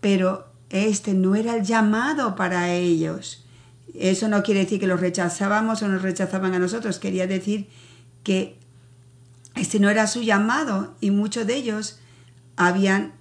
pero 0.00 0.51
este 0.72 1.12
no 1.12 1.34
era 1.34 1.54
el 1.54 1.64
llamado 1.64 2.34
para 2.34 2.72
ellos. 2.72 3.44
Eso 3.94 4.28
no 4.28 4.42
quiere 4.42 4.60
decir 4.60 4.80
que 4.80 4.86
los 4.86 5.00
rechazábamos 5.00 5.82
o 5.82 5.88
nos 5.88 6.02
rechazaban 6.02 6.54
a 6.54 6.58
nosotros, 6.58 6.98
quería 6.98 7.26
decir 7.26 7.68
que 8.24 8.58
este 9.54 9.78
no 9.78 9.90
era 9.90 10.06
su 10.06 10.22
llamado 10.22 10.94
y 11.00 11.10
muchos 11.10 11.46
de 11.46 11.56
ellos 11.56 11.98
habían, 12.56 13.12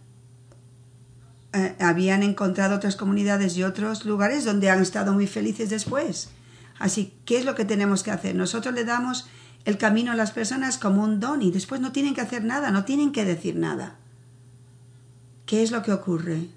eh, 1.51 1.75
habían 1.79 2.23
encontrado 2.23 2.77
otras 2.77 2.95
comunidades 2.95 3.57
y 3.57 3.63
otros 3.63 4.05
lugares 4.05 4.45
donde 4.45 4.69
han 4.69 4.81
estado 4.81 5.11
muy 5.11 5.27
felices 5.27 5.69
después. 5.69 6.29
Así, 6.79 7.13
¿qué 7.25 7.37
es 7.37 7.45
lo 7.45 7.53
que 7.53 7.65
tenemos 7.65 8.01
que 8.01 8.11
hacer? 8.11 8.33
Nosotros 8.33 8.73
le 8.73 8.85
damos 8.85 9.27
el 9.65 9.77
camino 9.77 10.13
a 10.13 10.15
las 10.15 10.31
personas 10.31 10.77
como 10.77 11.03
un 11.03 11.19
don 11.19 11.41
y 11.41 11.51
después 11.51 11.81
no 11.81 11.91
tienen 11.91 12.15
que 12.15 12.21
hacer 12.21 12.45
nada, 12.45 12.71
no 12.71 12.85
tienen 12.85 13.11
que 13.11 13.25
decir 13.25 13.57
nada. 13.57 13.97
¿Qué 15.45 15.63
es 15.63 15.71
lo 15.71 15.83
que 15.83 15.91
ocurre? 15.91 16.47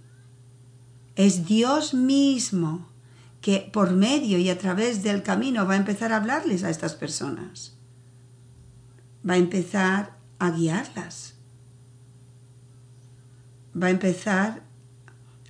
Es 1.17 1.47
Dios 1.47 1.95
mismo 1.95 2.89
que 3.41 3.71
por 3.73 3.93
medio 3.93 4.39
y 4.39 4.49
a 4.51 4.59
través 4.59 5.03
del 5.03 5.23
camino 5.23 5.67
va 5.67 5.75
a 5.75 5.79
empezar 5.79 6.13
a 6.13 6.17
hablarles 6.17 6.65
a 6.65 6.71
estas 6.71 6.95
personas 6.95 7.75
va 9.29 9.35
a 9.35 9.39
empezar 9.39 10.17
a 10.39 10.51
guiarlas. 10.51 11.35
Va 13.81 13.89
a 13.89 13.91
empezar 13.91 14.63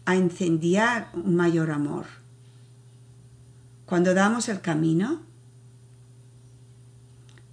a 0.04 0.16
incendiar 0.16 1.10
un 1.14 1.34
mayor 1.34 1.70
amor. 1.70 2.06
Cuando 3.86 4.14
damos 4.14 4.48
el 4.48 4.60
camino, 4.60 5.22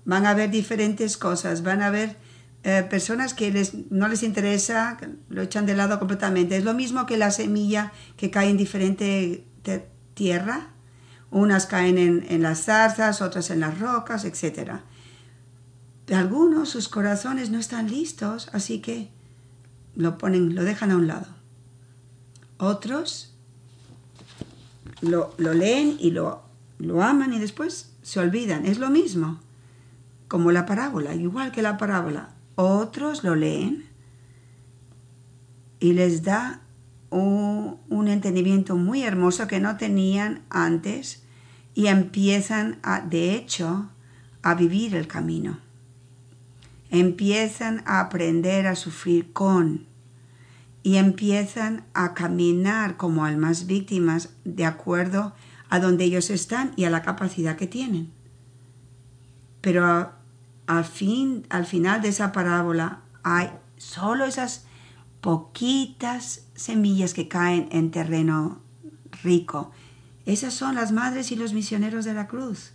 van 0.05 0.25
a 0.25 0.31
haber 0.31 0.49
diferentes 0.49 1.17
cosas, 1.17 1.63
van 1.63 1.81
a 1.81 1.87
haber 1.87 2.15
eh, 2.63 2.85
personas 2.89 3.33
que 3.33 3.67
no 3.89 4.07
les 4.07 4.23
interesa, 4.23 4.97
lo 5.29 5.41
echan 5.41 5.65
de 5.65 5.75
lado 5.75 5.99
completamente. 5.99 6.57
Es 6.57 6.63
lo 6.63 6.73
mismo 6.73 7.05
que 7.05 7.17
la 7.17 7.31
semilla 7.31 7.91
que 8.17 8.29
cae 8.29 8.49
en 8.49 8.57
diferente 8.57 9.45
tierra. 10.13 10.67
Unas 11.31 11.65
caen 11.65 11.97
en, 11.97 12.25
en, 12.27 12.41
las 12.41 12.65
zarzas, 12.65 13.21
otras 13.21 13.49
en 13.51 13.61
las 13.61 13.79
rocas, 13.79 14.25
etc 14.25 14.81
algunos 16.13 16.69
sus 16.69 16.89
corazones 16.89 17.49
no 17.49 17.59
están 17.59 17.89
listos, 17.89 18.49
así 18.53 18.79
que 18.79 19.09
lo 19.95 20.17
ponen, 20.17 20.55
lo 20.55 20.63
dejan 20.63 20.91
a 20.91 20.97
un 20.97 21.07
lado. 21.07 21.27
Otros 22.57 23.33
lo, 25.01 25.33
leen 25.37 25.97
y 25.99 26.11
lo, 26.11 26.43
lo 26.79 27.01
aman 27.01 27.33
y 27.33 27.39
después 27.39 27.93
se 28.01 28.19
olvidan. 28.19 28.65
Es 28.65 28.77
lo 28.77 28.89
mismo, 28.89 29.39
como 30.27 30.51
la 30.51 30.65
parábola, 30.65 31.15
igual 31.15 31.51
que 31.51 31.61
la 31.61 31.77
parábola. 31.77 32.29
Otros 32.55 33.23
lo 33.23 33.35
leen 33.35 33.85
y 35.79 35.93
les 35.93 36.23
da 36.23 36.61
un, 37.09 38.07
entendimiento 38.07 38.75
muy 38.75 39.03
hermoso 39.03 39.47
que 39.47 39.59
no 39.59 39.77
tenían 39.77 40.43
antes 40.49 41.23
y 41.73 41.87
empiezan, 41.87 42.79
a, 42.83 43.01
de 43.01 43.35
hecho, 43.35 43.89
a 44.41 44.55
vivir 44.55 44.95
el 44.95 45.07
camino 45.07 45.59
empiezan 46.91 47.81
a 47.85 48.01
aprender 48.01 48.67
a 48.67 48.75
sufrir 48.75 49.31
con 49.31 49.87
y 50.83 50.97
empiezan 50.97 51.85
a 51.93 52.13
caminar 52.13 52.97
como 52.97 53.25
almas 53.25 53.65
víctimas 53.65 54.29
de 54.43 54.65
acuerdo 54.65 55.33
a 55.69 55.79
donde 55.79 56.03
ellos 56.03 56.29
están 56.29 56.73
y 56.75 56.83
a 56.83 56.89
la 56.89 57.01
capacidad 57.01 57.55
que 57.55 57.67
tienen. 57.67 58.11
Pero 59.61 60.11
al, 60.71 60.85
fin, 60.85 61.45
al 61.49 61.65
final 61.65 62.01
de 62.01 62.07
esa 62.07 62.31
parábola 62.31 63.01
hay 63.23 63.49
solo 63.75 64.23
esas 64.23 64.65
poquitas 65.19 66.45
semillas 66.55 67.13
que 67.13 67.27
caen 67.27 67.67
en 67.73 67.91
terreno 67.91 68.61
rico. 69.21 69.71
Esas 70.25 70.53
son 70.53 70.75
las 70.75 70.93
madres 70.93 71.33
y 71.33 71.35
los 71.35 71.51
misioneros 71.51 72.05
de 72.05 72.13
la 72.13 72.27
cruz. 72.27 72.71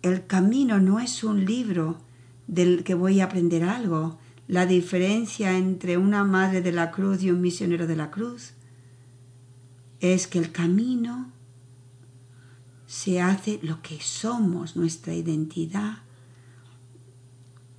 El 0.00 0.26
camino 0.26 0.78
no 0.78 1.00
es 1.00 1.22
un 1.22 1.44
libro 1.44 1.98
del 2.46 2.82
que 2.82 2.94
voy 2.94 3.20
a 3.20 3.24
aprender 3.24 3.62
algo. 3.62 4.18
La 4.46 4.64
diferencia 4.64 5.58
entre 5.58 5.98
una 5.98 6.24
madre 6.24 6.62
de 6.62 6.72
la 6.72 6.90
cruz 6.90 7.22
y 7.22 7.30
un 7.30 7.42
misionero 7.42 7.86
de 7.86 7.96
la 7.96 8.10
cruz 8.10 8.54
es 10.00 10.28
que 10.28 10.38
el 10.38 10.50
camino 10.50 11.30
se 12.88 13.20
hace 13.20 13.60
lo 13.62 13.82
que 13.82 14.00
somos, 14.00 14.74
nuestra 14.74 15.12
identidad. 15.12 15.98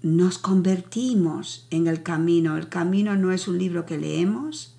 Nos 0.03 0.37
convertimos 0.37 1.65
en 1.71 1.87
el 1.87 2.03
camino. 2.03 2.57
El 2.57 2.69
camino 2.69 3.15
no 3.15 3.31
es 3.31 3.47
un 3.47 3.57
libro 3.57 3.87
que 3.87 3.97
leemos, 3.97 4.77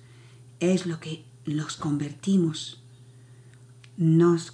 es 0.61 0.85
lo 0.85 1.01
que 1.01 1.25
nos 1.45 1.75
convertimos. 1.75 2.81
Nos, 3.97 4.53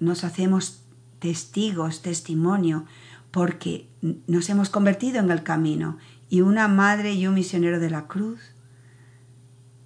nos 0.00 0.24
hacemos 0.24 0.80
testigos, 1.18 2.00
testimonio, 2.00 2.86
porque 3.30 3.86
nos 4.26 4.48
hemos 4.48 4.70
convertido 4.70 5.18
en 5.18 5.30
el 5.30 5.42
camino. 5.42 5.98
Y 6.30 6.40
una 6.40 6.66
madre 6.66 7.12
y 7.12 7.26
un 7.26 7.34
misionero 7.34 7.78
de 7.78 7.90
la 7.90 8.06
cruz 8.06 8.40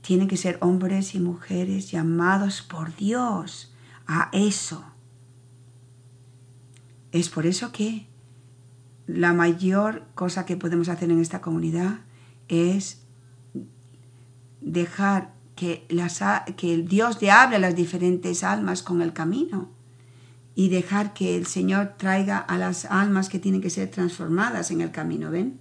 tienen 0.01 0.29
que 0.29 0.37
ser 0.37 0.59
hombres 0.61 1.17
y 1.17 1.19
mujeres 1.19 1.91
llamados 1.91 2.63
por 2.63 2.95
Dios 2.95 3.75
a 4.07 4.31
eso. 4.33 4.85
Es 7.13 7.29
por 7.29 7.47
eso 7.47 7.73
que 7.73 8.07
la 9.07 9.33
mayor 9.33 10.05
cosa 10.15 10.45
que 10.45 10.57
podemos 10.57 10.89
hacer 10.89 11.11
en 11.11 11.21
esta 11.21 11.41
comunidad 11.41 12.01
es 12.49 13.03
dejar 14.61 15.33
que, 15.57 15.87
las, 15.89 16.23
Dios 16.85 17.21
le 17.21 17.31
hable 17.31 17.57
a 17.57 17.59
las 17.59 17.75
diferentes 17.75 18.45
almas 18.45 18.83
con 18.83 19.03
el 19.03 19.13
camino 19.13 19.71
y 20.55 20.69
dejar 20.69 21.15
que 21.15 21.37
el 21.37 21.47
Señor 21.47 21.95
traiga 21.97 22.39
a 22.39 22.59
las 22.59 22.85
almas 22.85 23.29
que 23.29 23.39
tienen 23.39 23.61
que 23.61 23.71
ser 23.71 23.91
transformadas 23.91 24.71
en 24.71 24.81
el 24.81 24.91
camino, 24.91 25.31
¿ven? 25.31 25.59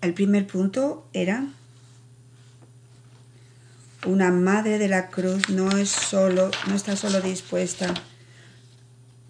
El 0.00 0.12
primer 0.12 0.46
punto 0.46 1.08
era 1.12 1.46
una 4.06 4.30
madre 4.30 4.78
de 4.78 4.88
la 4.88 5.08
cruz 5.08 5.48
no 5.48 5.70
es 5.76 5.90
solo, 5.90 6.50
no 6.66 6.74
está 6.74 6.96
solo 6.96 7.20
dispuesta 7.20 7.92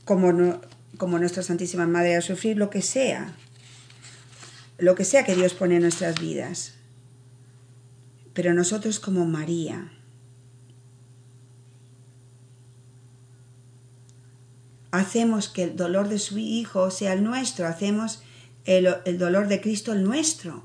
como, 0.05 0.61
como 0.97 1.18
nuestra 1.18 1.43
Santísima 1.43 1.87
Madre 1.87 2.16
a 2.16 2.20
sufrir 2.20 2.57
lo 2.57 2.70
que 2.70 2.83
sea, 2.83 3.35
lo 4.79 4.95
que 4.95 5.05
sea 5.05 5.25
que 5.25 5.35
Dios 5.35 5.55
pone 5.55 5.77
en 5.77 5.83
nuestras 5.83 6.20
vidas. 6.20 6.75
Pero 8.33 8.53
nosotros 8.53 8.99
como 8.99 9.25
María, 9.27 9.93
hacemos 14.91 15.49
que 15.49 15.64
el 15.64 15.77
dolor 15.77 16.09
de 16.09 16.18
su 16.18 16.39
Hijo 16.39 16.91
sea 16.91 17.12
el 17.12 17.22
nuestro, 17.22 17.66
hacemos 17.66 18.22
el, 18.64 18.89
el 19.05 19.18
dolor 19.18 19.49
de 19.49 19.61
Cristo 19.61 19.93
el 19.93 20.03
nuestro, 20.03 20.64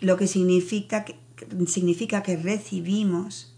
lo 0.00 0.16
que 0.16 0.26
significa 0.26 1.04
que, 1.04 1.23
significa 1.66 2.22
que 2.22 2.36
recibimos 2.36 3.54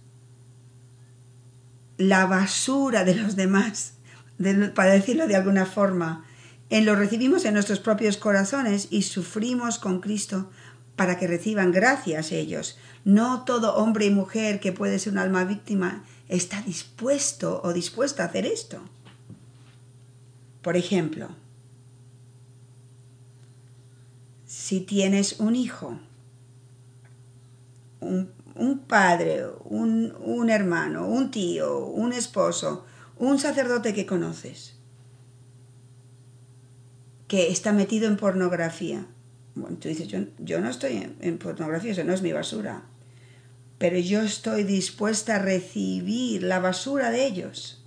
la 1.98 2.26
basura 2.26 3.04
de 3.04 3.14
los 3.14 3.36
demás, 3.36 3.94
para 4.74 4.92
decirlo 4.92 5.26
de 5.26 5.36
alguna 5.36 5.66
forma. 5.66 6.24
En 6.68 6.84
lo 6.84 6.96
recibimos 6.96 7.44
en 7.44 7.54
nuestros 7.54 7.78
propios 7.78 8.16
corazones 8.16 8.88
y 8.90 9.02
sufrimos 9.02 9.78
con 9.78 10.00
Cristo 10.00 10.50
para 10.96 11.18
que 11.18 11.26
reciban 11.26 11.72
gracias 11.72 12.32
ellos. 12.32 12.78
No 13.04 13.44
todo 13.44 13.76
hombre 13.76 14.06
y 14.06 14.10
mujer 14.10 14.60
que 14.60 14.72
puede 14.72 14.98
ser 14.98 15.12
un 15.12 15.18
alma 15.18 15.44
víctima 15.44 16.04
está 16.28 16.62
dispuesto 16.62 17.60
o 17.62 17.72
dispuesta 17.72 18.24
a 18.24 18.26
hacer 18.26 18.46
esto. 18.46 18.80
Por 20.62 20.76
ejemplo, 20.76 21.28
si 24.46 24.80
tienes 24.80 25.38
un 25.38 25.54
hijo 25.54 26.00
un, 28.00 28.78
padre, 28.86 29.46
un, 29.64 30.14
un 30.20 30.50
hermano, 30.50 31.06
un 31.06 31.30
tío, 31.30 31.86
un 31.86 32.12
esposo, 32.12 32.84
un 33.18 33.38
sacerdote 33.38 33.94
que 33.94 34.06
conoces, 34.06 34.76
que 37.28 37.50
está 37.50 37.72
metido 37.72 38.06
en 38.06 38.16
pornografía. 38.16 39.06
Bueno, 39.54 39.78
tú 39.78 39.88
dices, 39.88 40.08
yo, 40.08 40.20
yo 40.38 40.60
no 40.60 40.68
estoy 40.68 40.96
en, 40.96 41.16
en, 41.20 41.38
pornografía, 41.38 41.92
eso 41.92 42.04
no 42.04 42.12
es 42.12 42.22
mi 42.22 42.32
basura. 42.32 42.82
Pero 43.78 43.98
yo 43.98 44.22
estoy 44.22 44.64
dispuesta 44.64 45.36
a 45.36 45.38
recibir 45.38 46.42
la 46.42 46.60
basura 46.60 47.10
de 47.10 47.26
ellos 47.26 47.84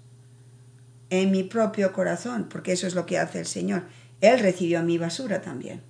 en 1.09 1.31
mi 1.31 1.43
propio 1.43 1.93
corazón, 1.93 2.47
porque 2.49 2.73
eso 2.73 2.87
es 2.87 2.95
lo 2.95 3.05
que 3.05 3.17
hace 3.17 3.39
el 3.39 3.45
Señor. 3.47 3.83
Él 4.21 4.39
recibió 4.39 4.83
mi 4.83 4.97
basura 4.97 5.41
también. 5.41 5.81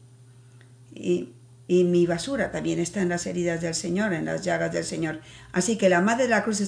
Y 0.94 1.30
y 1.70 1.84
mi 1.84 2.08
basura 2.08 2.50
también 2.50 2.80
está 2.80 3.00
en 3.00 3.10
las 3.10 3.28
heridas 3.28 3.62
del 3.62 3.76
Señor, 3.76 4.12
en 4.14 4.26
las 4.26 4.44
llagas 4.44 4.74
del 4.74 4.84
Señor. 4.84 5.22
Así 5.52 5.78
que 5.78 5.88
la 5.88 6.02
Madre 6.02 6.24
de 6.24 6.30
la 6.32 6.44
Cruz 6.44 6.68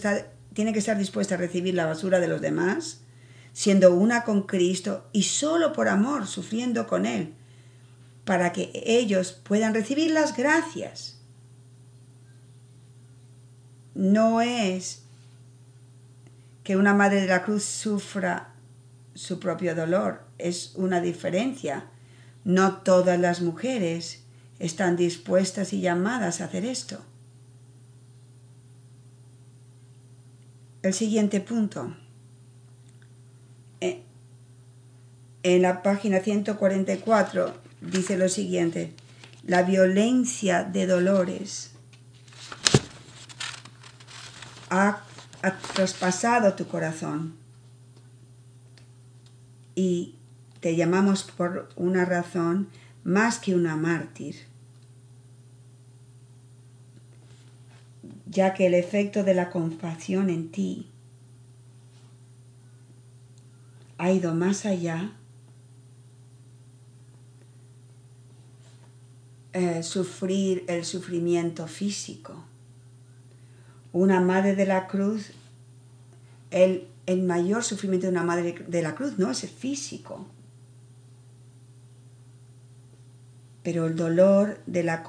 tiene 0.53 0.73
que 0.73 0.79
estar 0.79 0.95
dispuesta 0.95 1.33
a 1.33 1.39
recibir 1.39 1.73
la 1.73 1.87
basura 1.87 2.19
de 2.19 2.27
los 2.27 2.39
demás, 2.39 3.01
siendo 3.51 3.95
una 3.95 4.23
con 4.23 4.43
Cristo 4.43 5.09
y 5.11 5.23
solo 5.23 5.73
por 5.73 5.87
amor, 5.87 6.27
sufriendo 6.27 6.85
con 6.85 7.07
Él, 7.07 7.33
para 8.25 8.53
que 8.53 8.71
ellos 8.75 9.31
puedan 9.31 9.73
recibir 9.73 10.11
las 10.11 10.37
gracias. 10.37 11.17
No 13.95 14.39
es 14.41 15.01
que 16.63 16.77
una 16.77 16.93
Madre 16.93 17.21
de 17.21 17.27
la 17.27 17.41
Cruz 17.41 17.63
sufra 17.63 18.53
su 19.15 19.39
propio 19.39 19.73
dolor, 19.73 20.25
es 20.37 20.73
una 20.75 21.01
diferencia. 21.01 21.87
No 22.43 22.77
todas 22.83 23.19
las 23.19 23.41
mujeres 23.41 24.20
están 24.61 24.95
dispuestas 24.95 25.73
y 25.73 25.81
llamadas 25.81 26.39
a 26.39 26.45
hacer 26.45 26.65
esto. 26.65 26.99
El 30.83 30.93
siguiente 30.93 31.41
punto. 31.41 31.95
Eh, 33.81 34.03
en 35.41 35.63
la 35.63 35.81
página 35.81 36.19
144 36.19 37.55
dice 37.81 38.17
lo 38.17 38.29
siguiente. 38.29 38.93
La 39.47 39.63
violencia 39.63 40.63
de 40.63 40.85
dolores 40.85 41.71
ha, 44.69 45.01
ha 45.41 45.57
traspasado 45.73 46.53
tu 46.53 46.67
corazón 46.67 47.33
y 49.73 50.13
te 50.59 50.75
llamamos 50.75 51.23
por 51.23 51.69
una 51.75 52.05
razón 52.05 52.69
más 53.03 53.39
que 53.39 53.55
una 53.55 53.75
mártir. 53.75 54.50
Ya 58.31 58.53
que 58.53 58.67
el 58.67 58.73
efecto 58.73 59.23
de 59.23 59.33
la 59.33 59.49
compasión 59.49 60.29
en 60.29 60.51
ti 60.51 60.87
ha 63.97 64.09
ido 64.11 64.33
más 64.33 64.65
allá, 64.65 65.11
eh, 69.51 69.83
sufrir 69.83 70.63
el 70.67 70.85
sufrimiento 70.85 71.67
físico. 71.67 72.45
Una 73.91 74.21
madre 74.21 74.55
de 74.55 74.65
la 74.65 74.87
cruz, 74.87 75.33
el, 76.51 76.87
el 77.05 77.23
mayor 77.23 77.65
sufrimiento 77.65 78.07
de 78.07 78.13
una 78.13 78.23
madre 78.23 78.53
de 78.65 78.81
la 78.81 78.95
cruz 78.95 79.19
no 79.19 79.29
es 79.29 79.43
el 79.43 79.49
físico, 79.49 80.25
pero 83.61 83.87
el 83.87 83.97
dolor 83.97 84.61
de 84.65 84.83
la 84.83 85.03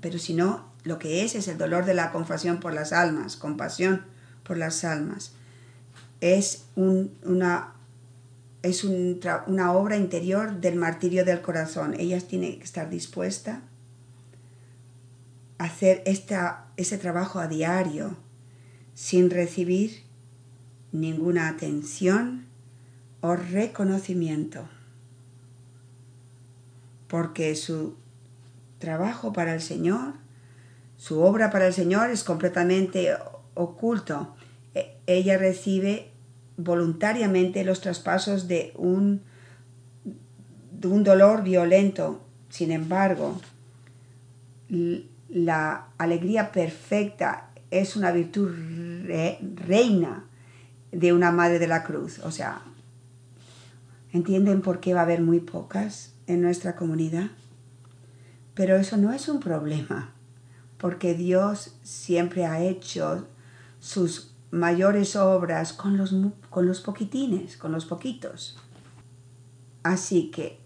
pero 0.00 0.18
si 0.20 0.34
no 0.34 0.69
lo 0.84 0.98
que 0.98 1.24
es 1.24 1.34
es 1.34 1.48
el 1.48 1.58
dolor 1.58 1.84
de 1.84 1.94
la 1.94 2.10
compasión 2.12 2.60
por 2.60 2.72
las 2.74 2.92
almas, 2.92 3.36
compasión 3.36 4.04
por 4.42 4.56
las 4.56 4.84
almas. 4.84 5.32
Es, 6.20 6.64
una, 6.76 7.74
es 8.62 8.84
una 8.84 9.72
obra 9.72 9.96
interior 9.96 10.60
del 10.60 10.76
martirio 10.76 11.24
del 11.24 11.40
corazón. 11.40 11.94
Ella 11.98 12.20
tiene 12.20 12.58
que 12.58 12.64
estar 12.64 12.90
dispuesta 12.90 13.62
a 15.58 15.64
hacer 15.64 16.02
esta, 16.06 16.66
ese 16.76 16.98
trabajo 16.98 17.38
a 17.38 17.48
diario 17.48 18.16
sin 18.94 19.30
recibir 19.30 20.02
ninguna 20.92 21.48
atención 21.48 22.46
o 23.20 23.36
reconocimiento. 23.36 24.68
porque 27.10 27.56
su 27.56 27.96
trabajo 28.78 29.32
para 29.32 29.52
el 29.54 29.60
Señor, 29.60 30.14
su 31.00 31.22
obra 31.22 31.50
para 31.50 31.66
el 31.66 31.72
Señor 31.72 32.10
es 32.10 32.24
completamente 32.24 33.16
oculto. 33.54 34.34
E, 34.74 34.98
ella 35.06 35.38
recibe 35.38 36.10
voluntariamente 36.58 37.64
los 37.64 37.80
traspasos 37.80 38.48
de 38.48 38.74
un, 38.76 39.22
de 40.78 40.88
un 40.88 41.02
dolor 41.02 41.42
violento. 41.42 42.20
Sin 42.50 42.70
embargo, 42.70 43.40
la 45.30 45.86
alegría 45.96 46.52
perfecta 46.52 47.48
es 47.70 47.96
una 47.96 48.12
virtud 48.12 48.50
reina 49.56 50.26
de 50.92 51.14
una 51.14 51.32
madre 51.32 51.58
de 51.58 51.66
la 51.66 51.82
cruz. 51.82 52.18
O 52.18 52.30
sea, 52.30 52.60
¿entienden 54.12 54.60
por 54.60 54.80
qué 54.80 54.92
va 54.92 55.00
a 55.00 55.04
haber 55.04 55.22
muy 55.22 55.40
pocas 55.40 56.12
en 56.26 56.42
nuestra 56.42 56.76
comunidad? 56.76 57.30
Pero 58.52 58.76
eso 58.76 58.98
no 58.98 59.14
es 59.14 59.30
un 59.30 59.40
problema, 59.40 60.12
porque 60.80 61.14
Dios 61.14 61.76
siempre 61.82 62.46
ha 62.46 62.62
hecho 62.62 63.26
sus 63.78 64.32
mayores 64.50 65.14
obras 65.14 65.72
con 65.72 65.96
los, 65.96 66.14
con 66.48 66.66
los 66.66 66.80
poquitines, 66.80 67.56
con 67.56 67.72
los 67.72 67.84
poquitos. 67.84 68.56
Así 69.82 70.30
que 70.30 70.58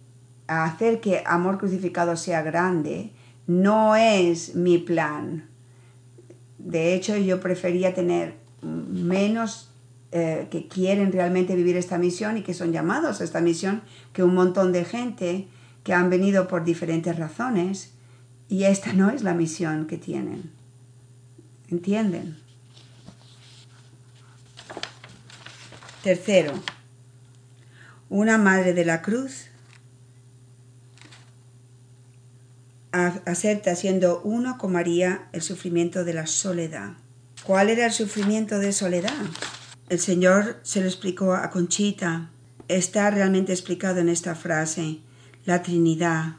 hacer 0.46 1.00
que 1.00 1.22
amor 1.26 1.58
crucificado 1.58 2.16
sea 2.16 2.42
grande 2.42 3.12
no 3.46 3.96
es 3.96 4.54
mi 4.54 4.78
plan. 4.78 5.48
De 6.58 6.94
hecho, 6.94 7.16
yo 7.16 7.40
prefería 7.40 7.92
tener 7.92 8.36
menos 8.62 9.70
eh, 10.12 10.46
que 10.50 10.68
quieren 10.68 11.12
realmente 11.12 11.56
vivir 11.56 11.76
esta 11.76 11.98
misión 11.98 12.38
y 12.38 12.42
que 12.42 12.54
son 12.54 12.72
llamados 12.72 13.20
a 13.20 13.24
esta 13.24 13.40
misión 13.40 13.82
que 14.12 14.22
un 14.22 14.34
montón 14.34 14.72
de 14.72 14.84
gente 14.84 15.48
que 15.82 15.92
han 15.92 16.08
venido 16.08 16.48
por 16.48 16.64
diferentes 16.64 17.18
razones 17.18 17.93
y 18.48 18.64
esta 18.64 18.92
no 18.92 19.10
es 19.10 19.22
la 19.22 19.34
misión 19.34 19.86
que 19.86 19.98
tienen. 19.98 20.50
¿Entienden? 21.68 22.36
Tercero, 26.02 26.52
una 28.10 28.36
madre 28.36 28.74
de 28.74 28.84
la 28.84 29.00
cruz 29.00 29.46
acepta 32.92 33.74
siendo 33.74 34.20
uno 34.22 34.56
con 34.58 34.72
María 34.72 35.28
el 35.32 35.42
sufrimiento 35.42 36.04
de 36.04 36.14
la 36.14 36.26
soledad. 36.26 36.92
¿Cuál 37.44 37.70
era 37.70 37.86
el 37.86 37.92
sufrimiento 37.92 38.58
de 38.58 38.72
soledad? 38.72 39.12
El 39.88 39.98
Señor 39.98 40.60
se 40.62 40.80
lo 40.80 40.86
explicó 40.86 41.34
a 41.34 41.50
Conchita. 41.50 42.30
Está 42.68 43.10
realmente 43.10 43.52
explicado 43.52 44.00
en 44.00 44.08
esta 44.08 44.34
frase. 44.34 45.00
La 45.44 45.62
Trinidad 45.62 46.36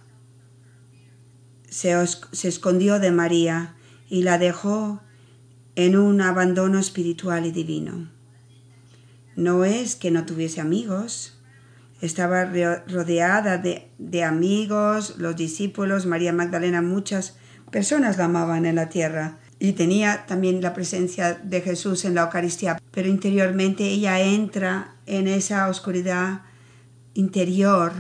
se, 1.76 2.48
escondió 2.48 3.00
de 3.00 3.12
María 3.12 3.76
y 4.08 4.24
la 4.24 4.38
dejó 4.38 5.02
en 5.76 5.98
un 5.98 6.22
abandono 6.22 6.80
espiritual 6.80 7.46
y 7.46 7.52
divino. 7.52 8.10
No 9.36 9.66
es 9.66 9.98
que 9.98 10.10
no 10.10 10.26
tuviese 10.26 10.62
amigos, 10.62 11.38
estaba 12.00 12.46
rodeada 12.46 13.58
de, 13.58 14.24
amigos, 14.24 15.16
los 15.18 15.36
discípulos, 15.36 16.06
María 16.06 16.32
Magdalena, 16.32 16.82
muchas 16.82 17.36
personas 17.72 18.18
la 18.18 18.26
amaban 18.26 18.66
en 18.66 18.76
la 18.76 18.88
tierra 18.88 19.40
y 19.60 19.74
tenía 19.74 20.26
también 20.28 20.62
la 20.62 20.74
presencia 20.74 21.34
de 21.34 21.60
Jesús 21.60 22.06
en 22.06 22.16
la 22.16 22.22
Eucaristía, 22.22 22.82
pero 22.92 23.10
interiormente 23.10 23.84
ella 23.84 24.22
entra 24.22 24.96
en 25.08 25.28
esa 25.28 25.68
oscuridad 25.68 26.44
interior 27.16 27.92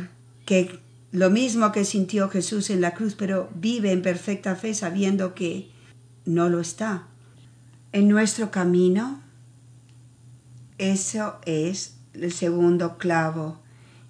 que 0.45 0.80
lo 1.16 1.30
mismo 1.30 1.72
que 1.72 1.86
sintió 1.86 2.30
Jesús 2.30 2.70
en 2.70 2.82
la 2.82 2.93
cruz, 2.93 3.16
pero 3.16 3.49
vive 3.55 3.93
en 3.93 4.01
perfecta 4.01 4.55
fe 4.57 4.74
sabiendo 4.74 5.34
que 5.34 5.72
no 6.26 6.49
lo 6.49 6.59
está. 6.59 7.07
En 7.93 8.09
nuestro 8.09 8.51
camino 8.51 9.22
eso 10.78 11.38
es 11.45 11.95
el 12.13 12.34
segundo 12.34 12.97
clavo. 12.97 13.61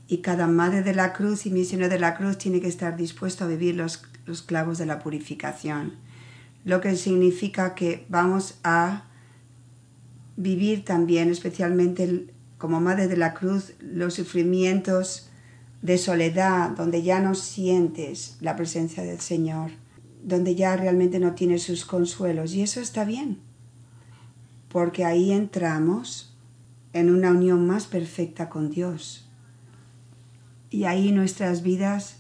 Y 0.08 0.18
cada 0.18 0.47
madre 0.47 0.82
de 0.82 0.95
la 0.95 1.14
cruz 1.14 1.45
y 1.45 1.51
misionero 1.51 1.89
de 1.89 1.99
la 1.99 2.16
cruz 2.16 2.39
tiene 2.39 2.60
que 2.60 2.68
estar 2.68 2.97
dispuesto 2.97 3.43
a 3.43 3.47
vivir 3.47 3.76
los, 3.76 4.03
los 4.26 4.41
clavos 4.41 4.80
de 4.80 4.88
la 4.88 4.97
purificación. 4.97 5.93
Lo 6.64 6.82
que 6.82 6.95
significa 6.95 7.76
que 7.76 8.08
vamos 8.10 8.56
a 8.64 9.03
vivir 10.38 10.86
también, 10.86 11.30
especialmente 11.30 12.34
como 12.58 12.82
madre 12.82 13.08
de 13.08 13.18
la 13.18 13.36
cruz, 13.36 13.74
los 13.80 14.16
sufrimientos 14.16 15.25
de 15.86 16.00
soledad, 16.00 16.72
donde 16.72 17.04
ya 17.04 17.20
no 17.20 17.36
sientes 17.36 18.38
la 18.42 18.56
presencia 18.56 19.04
del 19.04 19.20
Señor, 19.20 19.70
donde 20.24 20.56
ya 20.56 20.76
realmente 20.76 21.20
no 21.20 21.36
tienes 21.36 21.62
sus 21.62 21.86
consuelos. 21.86 22.56
Y 22.56 22.64
eso 22.64 22.80
está 22.80 23.06
bien, 23.06 23.38
porque 24.68 25.06
ahí 25.06 25.32
entramos 25.32 26.36
en 26.94 27.12
una 27.12 27.30
unión 27.30 27.68
más 27.68 27.86
perfecta 27.86 28.50
con 28.50 28.72
Dios. 28.72 29.30
Y 30.72 30.86
ahí 30.86 31.12
nuestras 31.12 31.62
vidas 31.62 32.18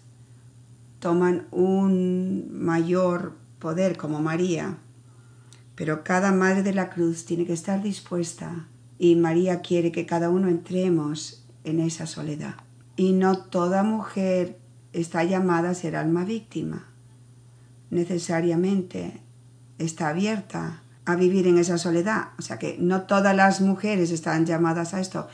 toman 0.99 1.47
un 1.49 2.47
mayor 2.51 3.35
poder 3.57 3.97
como 3.97 4.21
María. 4.21 4.77
Pero 5.73 6.03
cada 6.03 6.31
madre 6.31 6.61
de 6.61 6.73
la 6.75 6.91
cruz 6.91 7.25
tiene 7.25 7.47
que 7.47 7.53
estar 7.53 7.81
dispuesta 7.81 8.67
y 8.99 9.15
María 9.15 9.61
quiere 9.61 9.91
que 9.91 10.05
cada 10.05 10.29
uno 10.29 10.49
entremos 10.49 11.43
en 11.63 11.79
esa 11.79 12.05
soledad. 12.05 12.64
Y 12.95 13.11
no 13.11 13.37
toda 13.37 13.83
mujer 13.83 14.57
está 14.93 15.23
llamada 15.23 15.71
a 15.71 15.75
ser 15.75 15.95
alma 15.95 16.23
víctima. 16.23 16.87
Necesariamente 17.89 19.21
está 19.77 20.09
abierta 20.09 20.81
a 21.05 21.15
vivir 21.15 21.47
en 21.47 21.57
esa 21.57 21.77
soledad. 21.77 22.29
O 22.37 22.41
sea 22.41 22.57
que 22.57 22.77
no 22.79 23.03
todas 23.03 23.35
las 23.35 23.61
mujeres 23.61 24.11
están 24.11 24.45
llamadas 24.45 24.93
a 24.93 25.01
esto. 25.01 25.27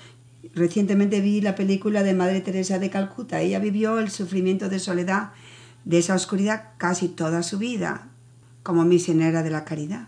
Recientemente 0.54 1.22
vi 1.22 1.42
la 1.42 1.56
película 1.56 2.04
de 2.04 2.14
Madre 2.14 2.42
Teresa 2.42 2.80
de 2.80 2.90
Calcuta. 2.90 3.40
Ella 3.40 3.60
vivió 3.60 4.00
el 4.00 4.10
sufrimiento 4.10 4.70
de 4.70 4.80
soledad, 4.80 5.32
de 5.86 6.00
esa 6.00 6.16
oscuridad, 6.16 6.70
casi 6.78 7.08
toda 7.08 7.44
su 7.44 7.58
vida, 7.58 8.10
como 8.64 8.84
misionera 8.84 9.44
de 9.44 9.52
la 9.52 9.66
caridad. 9.66 10.08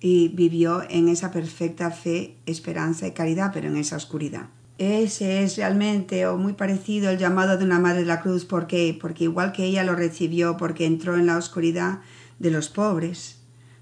Y 0.00 0.28
vivió 0.28 0.82
en 0.88 1.08
esa 1.08 1.30
perfecta 1.30 1.90
fe, 1.90 2.36
esperanza 2.46 3.06
y 3.06 3.12
caridad, 3.12 3.50
pero 3.52 3.68
en 3.68 3.76
esa 3.76 3.96
oscuridad. 3.96 4.48
Ese 4.78 5.42
es 5.42 5.56
realmente 5.56 6.26
o 6.28 6.38
muy 6.38 6.52
parecido 6.52 7.10
el 7.10 7.18
llamado 7.18 7.58
de 7.58 7.64
una 7.64 7.80
Madre 7.80 8.00
de 8.00 8.06
la 8.06 8.20
Cruz. 8.20 8.44
¿Por 8.44 8.68
qué? 8.68 8.96
Porque 8.98 9.24
igual 9.24 9.52
que 9.52 9.64
ella 9.64 9.82
lo 9.82 9.96
recibió, 9.96 10.56
porque 10.56 10.86
entró 10.86 11.16
en 11.16 11.26
la 11.26 11.36
oscuridad 11.36 12.00
de 12.38 12.52
los 12.52 12.68
pobres, 12.68 13.40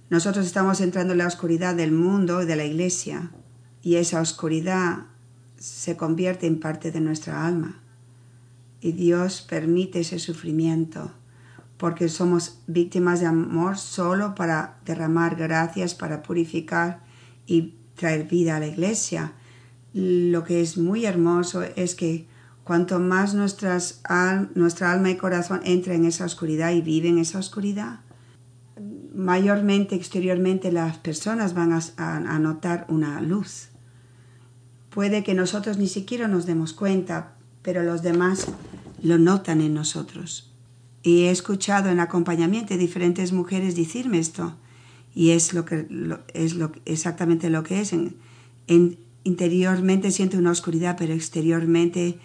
nosotros 0.08 0.46
estamos 0.46 0.80
entrando 0.80 1.12
en 1.12 1.18
la 1.18 1.26
oscuridad 1.26 1.74
del 1.74 1.92
mundo 1.92 2.42
y 2.42 2.46
de 2.46 2.56
la 2.56 2.64
iglesia 2.64 3.30
y 3.82 3.96
esa 3.96 4.20
oscuridad 4.20 5.06
se 5.58 5.96
convierte 5.96 6.46
en 6.46 6.60
parte 6.60 6.90
de 6.90 7.00
nuestra 7.00 7.46
alma. 7.46 7.82
Y 8.80 8.92
Dios 8.92 9.42
permite 9.42 10.00
ese 10.00 10.18
sufrimiento 10.18 11.12
porque 11.76 12.08
somos 12.08 12.60
víctimas 12.66 13.20
de 13.20 13.26
amor 13.26 13.76
solo 13.76 14.34
para 14.34 14.78
derramar 14.84 15.36
gracias, 15.36 15.94
para 15.94 16.22
purificar 16.22 17.04
y 17.46 17.74
traer 17.94 18.24
vida 18.24 18.56
a 18.56 18.60
la 18.60 18.66
iglesia. 18.66 19.32
Lo 19.96 20.44
que 20.44 20.60
es 20.60 20.76
muy 20.76 21.06
hermoso 21.06 21.62
es 21.62 21.94
que 21.94 22.26
cuanto 22.64 23.00
más 23.00 23.32
nuestra 23.32 23.80
alma 24.92 25.10
y 25.10 25.16
corazón 25.16 25.62
entra 25.64 25.94
en 25.94 26.04
esa 26.04 26.26
oscuridad 26.26 26.72
y 26.72 26.82
vive 26.82 27.08
en 27.08 27.16
esa 27.16 27.38
oscuridad, 27.38 28.00
mayormente 29.14 29.94
exteriormente 29.94 30.70
las 30.70 30.98
personas 30.98 31.54
van 31.54 31.72
a, 31.72 32.38
notar 32.38 32.84
una 32.90 33.22
luz. 33.22 33.68
Puede 34.90 35.24
que 35.24 35.32
nosotros 35.32 35.78
ni 35.78 35.88
siquiera 35.88 36.28
nos 36.28 36.44
demos 36.44 36.74
cuenta, 36.74 37.32
pero 37.62 37.82
los 37.82 38.02
demás 38.02 38.48
lo 39.02 39.16
notan 39.16 39.62
en 39.62 39.72
nosotros. 39.72 40.52
Y 41.02 41.22
he 41.22 41.30
escuchado 41.30 41.88
en 41.88 42.00
acompañamiento 42.00 42.74
de 42.74 42.80
diferentes 42.80 43.32
mujeres 43.32 43.76
decirme 43.76 44.18
esto, 44.18 44.56
y 45.14 45.30
es, 45.30 45.54
lo 45.54 45.64
que, 45.64 45.88
es 46.34 46.52
lo, 46.52 46.72
exactamente 46.84 47.48
lo 47.48 47.62
que 47.62 47.80
es. 47.80 47.94
Interiormente 49.26 50.12
siento 50.12 50.38
una 50.38 50.52
oscuridad, 50.52 50.96
pero 50.98 51.12
exteriormente 51.12 52.18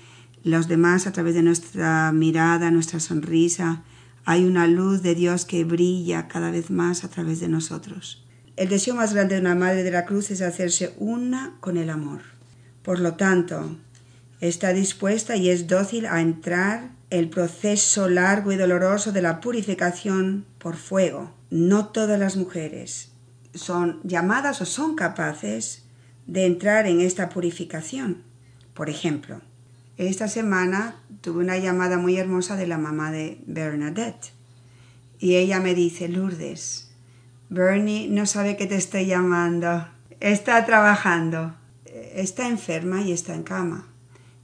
los 0.44 0.68
demás, 0.68 1.08
a 1.08 1.12
través 1.12 1.34
de 1.34 1.44
nuestra 1.44 2.12
mirada, 2.12 2.72
nuestra 2.72 3.00
sonrisa, 3.00 3.84
hay 4.24 4.46
una 4.46 4.68
luz 4.68 5.02
de 5.02 5.16
Dios 5.16 5.46
que 5.46 5.64
brilla 5.64 6.28
cada 6.28 6.52
vez 6.52 6.70
más 6.70 7.04
a 7.04 7.10
través 7.10 7.40
de 7.40 7.48
nosotros. 7.48 8.24
El 8.56 8.70
deseo 8.70 8.96
más 8.96 9.14
grande 9.14 9.36
de 9.36 9.42
una 9.42 9.56
madre 9.56 9.84
de 9.84 9.92
la 9.92 10.06
cruz 10.06 10.30
es 10.30 10.42
hacerse 10.42 10.94
una 10.98 11.58
con 11.60 11.78
el 11.78 11.90
amor. 11.90 12.22
Por 12.84 13.00
lo 13.00 13.16
tanto, 13.16 13.78
está 14.40 14.74
dispuesta 14.74 15.36
y 15.36 15.50
es 15.50 15.68
dócil 15.68 16.06
a 16.06 16.22
entrar 16.22 16.92
el 17.10 17.30
proceso 17.30 18.08
largo 18.08 18.52
y 18.52 18.58
doloroso 18.58 19.12
de 19.12 19.22
la 19.22 19.42
purificación 19.42 20.46
por 20.60 20.76
fuego. 20.76 21.34
No 21.50 21.88
todas 21.88 22.20
las 22.20 22.38
mujeres 22.38 23.12
son 23.54 24.00
llamadas 24.04 24.62
o 24.62 24.66
son 24.66 24.96
capaces 24.96 25.81
de 26.28 26.46
entrar 26.46 26.88
en 26.88 27.02
esta 27.02 27.30
purificación. 27.30 28.24
Por 28.74 28.90
ejemplo, 28.90 29.42
Esta 29.98 30.28
semana 30.28 30.96
tuve 31.22 31.44
una 31.44 31.60
llamada 31.60 32.00
muy 32.00 32.18
hermosa 32.18 32.56
de 32.56 32.66
la 32.66 32.80
mamá 32.80 33.12
de 33.12 33.40
Bernadette 33.46 34.32
y 35.20 35.36
ella 35.36 35.60
me 35.60 35.76
dice, 35.76 36.08
Lourdes, 36.08 36.90
Bernie 37.50 38.08
no 38.08 38.26
sabe 38.26 38.58
que 38.58 38.66
te 38.66 38.78
estoy 38.78 39.06
llamando, 39.06 39.88
está 40.20 40.66
trabajando, 40.66 41.54
está 42.16 42.48
enferma 42.48 43.04
y 43.04 43.12
está 43.12 43.36
en 43.36 43.44
cama. 43.44 43.88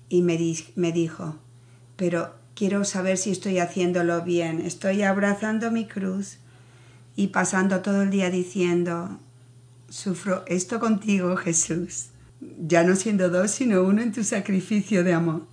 Y 0.10 0.22
me, 0.22 0.38
me 0.76 0.92
dijo, 0.92 1.38
pero 1.96 2.36
quiero 2.54 2.84
saber 2.84 3.18
si 3.18 3.32
estoy 3.32 3.58
haciéndolo 3.58 4.22
bien, 4.22 4.62
estoy 4.62 5.02
abrazando 5.02 5.72
mi 5.72 5.88
cruz 5.88 6.38
y 7.16 7.28
pasando 7.28 7.82
todo 7.82 8.04
el 8.04 8.12
día 8.12 8.30
diciendo, 8.30 9.20
sufro 9.90 10.44
esto 10.48 10.80
contigo, 10.80 11.36
Jesús, 11.38 12.08
ya 12.40 12.84
no 12.84 12.96
siendo 12.96 13.30
dos, 13.30 13.52
sino 13.52 13.84
uno 13.84 14.02
en 14.02 14.12
tu 14.12 14.24
sacrificio 14.24 15.04
de 15.04 15.14
amor. 15.14 15.48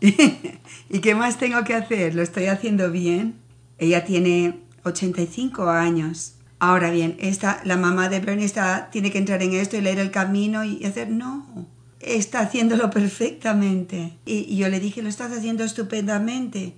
¿Y 0.00 0.98
qué 1.00 1.14
más 1.14 1.38
tengo 1.38 1.64
que 1.64 1.74
hacer? 1.74 2.14
¿Lo 2.14 2.22
estoy 2.22 2.46
haciendo 2.46 2.90
bien? 2.90 3.36
Ella 3.78 4.04
tiene 4.04 4.60
85 4.84 5.68
años. 5.68 6.34
Ahora 6.58 6.90
bien, 6.90 7.16
esta, 7.18 7.60
la 7.64 7.76
mamá 7.76 8.08
de 8.08 8.20
Bernie 8.20 8.44
está, 8.44 8.90
tiene 8.90 9.10
que 9.10 9.18
entrar 9.18 9.42
en 9.42 9.54
esto 9.54 9.76
y 9.76 9.80
leer 9.80 9.98
el 9.98 10.10
camino 10.10 10.64
y 10.64 10.84
hacer, 10.84 11.10
no, 11.10 11.66
está 12.00 12.40
haciéndolo 12.40 12.90
perfectamente. 12.90 14.16
Y, 14.24 14.52
y 14.52 14.56
yo 14.56 14.68
le 14.68 14.80
dije, 14.80 15.02
lo 15.02 15.08
estás 15.08 15.32
haciendo 15.32 15.64
estupendamente. 15.64 16.74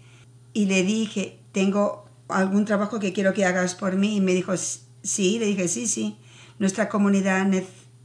Y 0.52 0.66
le 0.66 0.82
dije, 0.82 1.38
tengo 1.52 2.06
algún 2.28 2.64
trabajo 2.64 2.98
que 2.98 3.12
quiero 3.12 3.34
que 3.34 3.44
hagas 3.44 3.74
por 3.74 3.96
mí. 3.96 4.16
Y 4.16 4.20
me 4.20 4.34
dijo, 4.34 4.54
sí, 4.56 5.38
le 5.38 5.46
dije, 5.46 5.68
sí, 5.68 5.86
sí. 5.86 6.16
Nuestra 6.58 6.88
comunidad, 6.88 7.46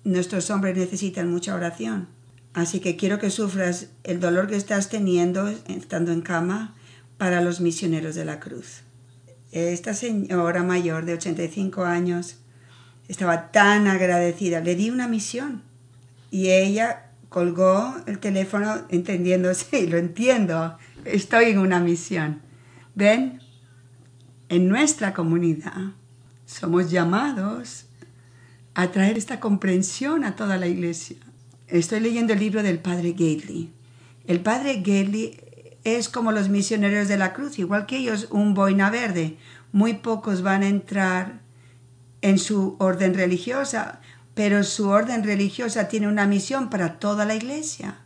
nuestros 0.03 0.49
hombres 0.49 0.77
necesitan 0.77 1.31
mucha 1.31 1.55
oración. 1.55 2.07
Así 2.53 2.79
que 2.79 2.95
quiero 2.95 3.17
que 3.17 3.31
sufras 3.31 3.87
el 4.03 4.19
dolor 4.19 4.47
que 4.47 4.55
estás 4.55 4.89
teniendo 4.89 5.47
estando 5.47 6.11
en 6.11 6.21
cama 6.21 6.75
para 7.17 7.41
los 7.41 7.61
misioneros 7.61 8.13
de 8.13 8.25
la 8.25 8.39
cruz. 8.39 8.81
Esta 9.51 9.93
señora 9.93 10.63
mayor 10.63 11.05
de 11.05 11.13
85 11.13 11.83
años 11.83 12.37
estaba 13.07 13.51
tan 13.51 13.87
agradecida. 13.87 14.61
Le 14.61 14.75
di 14.75 14.89
una 14.89 15.07
misión 15.07 15.63
y 16.29 16.49
ella 16.49 17.11
colgó 17.29 17.95
el 18.05 18.19
teléfono 18.19 18.85
entendiendo, 18.89 19.53
sí, 19.55 19.87
lo 19.87 19.97
entiendo, 19.97 20.77
estoy 21.05 21.45
en 21.45 21.57
una 21.57 21.79
misión. 21.79 22.41
¿Ven? 22.93 23.41
En 24.49 24.67
nuestra 24.67 25.13
comunidad 25.13 25.93
somos 26.45 26.91
llamados 26.91 27.87
a 28.75 28.85
esta 28.85 29.39
comprensión 29.39 30.23
a 30.23 30.35
toda 30.35 30.57
la 30.57 30.67
iglesia. 30.67 31.17
Estoy 31.67 31.99
leyendo 31.99 32.33
el 32.33 32.39
libro 32.39 32.63
del 32.63 32.79
padre 32.79 33.11
Gately. 33.11 33.71
El 34.25 34.39
padre 34.41 34.77
Gately 34.77 35.37
es 35.83 36.09
como 36.09 36.31
los 36.31 36.49
misioneros 36.49 37.07
de 37.07 37.17
la 37.17 37.33
cruz, 37.33 37.59
igual 37.59 37.85
que 37.85 37.97
ellos, 37.97 38.27
un 38.31 38.53
boina 38.53 38.89
verde. 38.89 39.37
Muy 39.71 39.95
pocos 39.95 40.41
van 40.41 40.63
a 40.63 40.67
entrar 40.67 41.41
en 42.21 42.39
su 42.39 42.75
orden 42.79 43.13
religiosa, 43.13 43.99
pero 44.33 44.63
su 44.63 44.89
orden 44.89 45.23
religiosa 45.23 45.87
tiene 45.87 46.07
una 46.07 46.25
misión 46.25 46.69
para 46.69 46.99
toda 46.99 47.25
la 47.25 47.35
iglesia. 47.35 47.97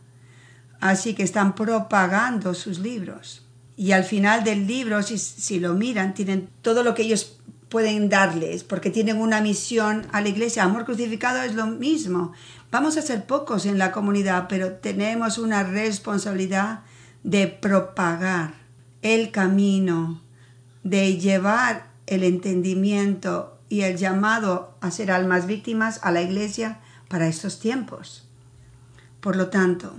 Así 0.80 1.14
que 1.14 1.22
están 1.22 1.54
propagando 1.54 2.54
sus 2.54 2.78
libros. 2.78 3.46
Y 3.76 3.92
al 3.92 4.04
final 4.04 4.44
del 4.44 4.66
libro, 4.66 5.02
si, 5.02 5.18
si 5.18 5.60
lo 5.60 5.74
miran, 5.74 6.14
tienen 6.14 6.48
todo 6.62 6.82
lo 6.82 6.94
que 6.94 7.02
ellos 7.02 7.38
pueden 7.68 8.08
darles, 8.08 8.64
porque 8.64 8.90
tienen 8.90 9.20
una 9.20 9.40
misión 9.40 10.06
a 10.12 10.20
la 10.20 10.28
iglesia. 10.28 10.64
Amor 10.64 10.84
crucificado 10.84 11.42
es 11.42 11.54
lo 11.54 11.66
mismo. 11.66 12.32
Vamos 12.70 12.96
a 12.96 13.02
ser 13.02 13.26
pocos 13.26 13.66
en 13.66 13.78
la 13.78 13.92
comunidad, 13.92 14.46
pero 14.48 14.72
tenemos 14.72 15.38
una 15.38 15.62
responsabilidad 15.62 16.80
de 17.22 17.46
propagar 17.46 18.54
el 19.02 19.30
camino, 19.30 20.20
de 20.82 21.18
llevar 21.18 21.88
el 22.06 22.24
entendimiento 22.24 23.58
y 23.68 23.82
el 23.82 23.96
llamado 23.96 24.74
a 24.80 24.90
ser 24.90 25.10
almas 25.10 25.46
víctimas 25.46 26.00
a 26.02 26.10
la 26.10 26.22
iglesia 26.22 26.80
para 27.08 27.28
estos 27.28 27.60
tiempos. 27.60 28.26
Por 29.20 29.36
lo 29.36 29.48
tanto, 29.48 29.94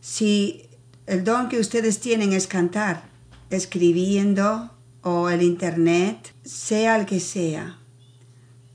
si 0.00 0.68
el 1.06 1.24
don 1.24 1.48
que 1.48 1.58
ustedes 1.58 2.00
tienen 2.00 2.32
es 2.32 2.46
cantar, 2.46 3.04
escribiendo, 3.50 4.70
o 5.08 5.30
el 5.30 5.40
Internet, 5.42 6.34
sea 6.42 6.96
el 6.96 7.06
que 7.06 7.20
sea, 7.20 7.78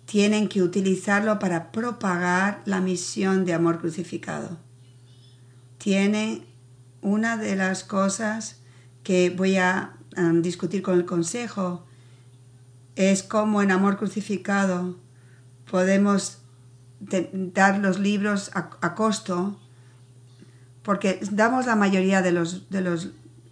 tienen 0.06 0.48
que 0.48 0.62
utilizarlo 0.62 1.40
para 1.40 1.74
propagar 1.74 2.62
la 2.64 2.80
misión 2.80 3.44
de 3.44 3.54
amor 3.54 3.82
crucificado. 3.82 4.58
Tiene 5.78 6.48
una 7.02 7.36
de 7.36 7.58
las 7.58 7.84
cosas 7.84 8.62
que 9.04 9.30
voy 9.30 9.58
a 9.58 9.98
discutir 10.36 10.82
con 10.82 10.98
el 10.98 11.04
Consejo 11.04 11.86
es 12.96 13.24
cómo 13.24 13.62
en 13.62 13.72
amor 13.72 13.98
crucificado 13.98 14.96
podemos 15.70 16.38
dar 17.02 17.80
los 17.80 18.00
libros 18.00 18.52
a, 18.54 18.96
costo, 18.96 19.60
porque 20.82 21.20
damos 21.30 21.66
la 21.66 21.76
mayoría 21.76 22.22
de 22.22 22.32
los, 22.32 22.70
de 22.70 22.80
los 22.80 23.10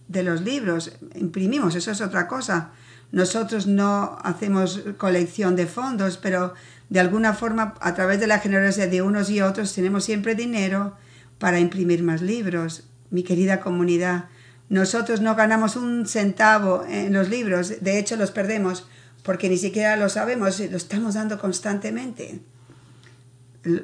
de 0.10 0.24
los 0.24 0.42
libros, 0.42 0.92
imprimimos, 1.16 1.76
eso 1.76 1.92
es 1.92 2.02
otra 2.02 2.28
cosa. 2.28 2.72
Nosotros 3.12 3.66
no 3.66 4.18
hacemos 4.22 4.82
colección 4.98 5.56
de 5.56 5.66
fondos, 5.66 6.18
pero 6.18 6.54
de 6.90 7.00
alguna 7.00 7.34
forma, 7.34 7.76
a 7.80 7.96
través 7.96 8.20
de 8.20 8.28
la 8.28 8.40
generosidad 8.40 8.90
de 8.90 9.02
unos 9.02 9.30
y 9.30 9.42
otros, 9.42 9.74
tenemos 9.74 10.04
siempre 10.04 10.36
dinero 10.36 10.98
para 11.38 11.60
imprimir 11.60 12.04
más 12.04 12.22
libros. 12.22 12.84
Mi 13.12 13.24
querida 13.24 13.62
comunidad, 13.62 14.26
nosotros 14.68 15.22
no 15.22 15.36
ganamos 15.36 15.76
un 15.76 16.06
centavo 16.08 16.84
en 16.88 17.14
los 17.14 17.30
libros, 17.30 17.82
de 17.82 17.98
hecho 17.98 18.18
los 18.18 18.32
perdemos 18.32 18.88
porque 19.24 19.50
ni 19.50 19.58
siquiera 19.58 19.96
lo 19.96 20.10
sabemos, 20.10 20.60
lo 20.60 20.78
estamos 20.78 21.16
dando 21.16 21.40
constantemente. 21.40 22.42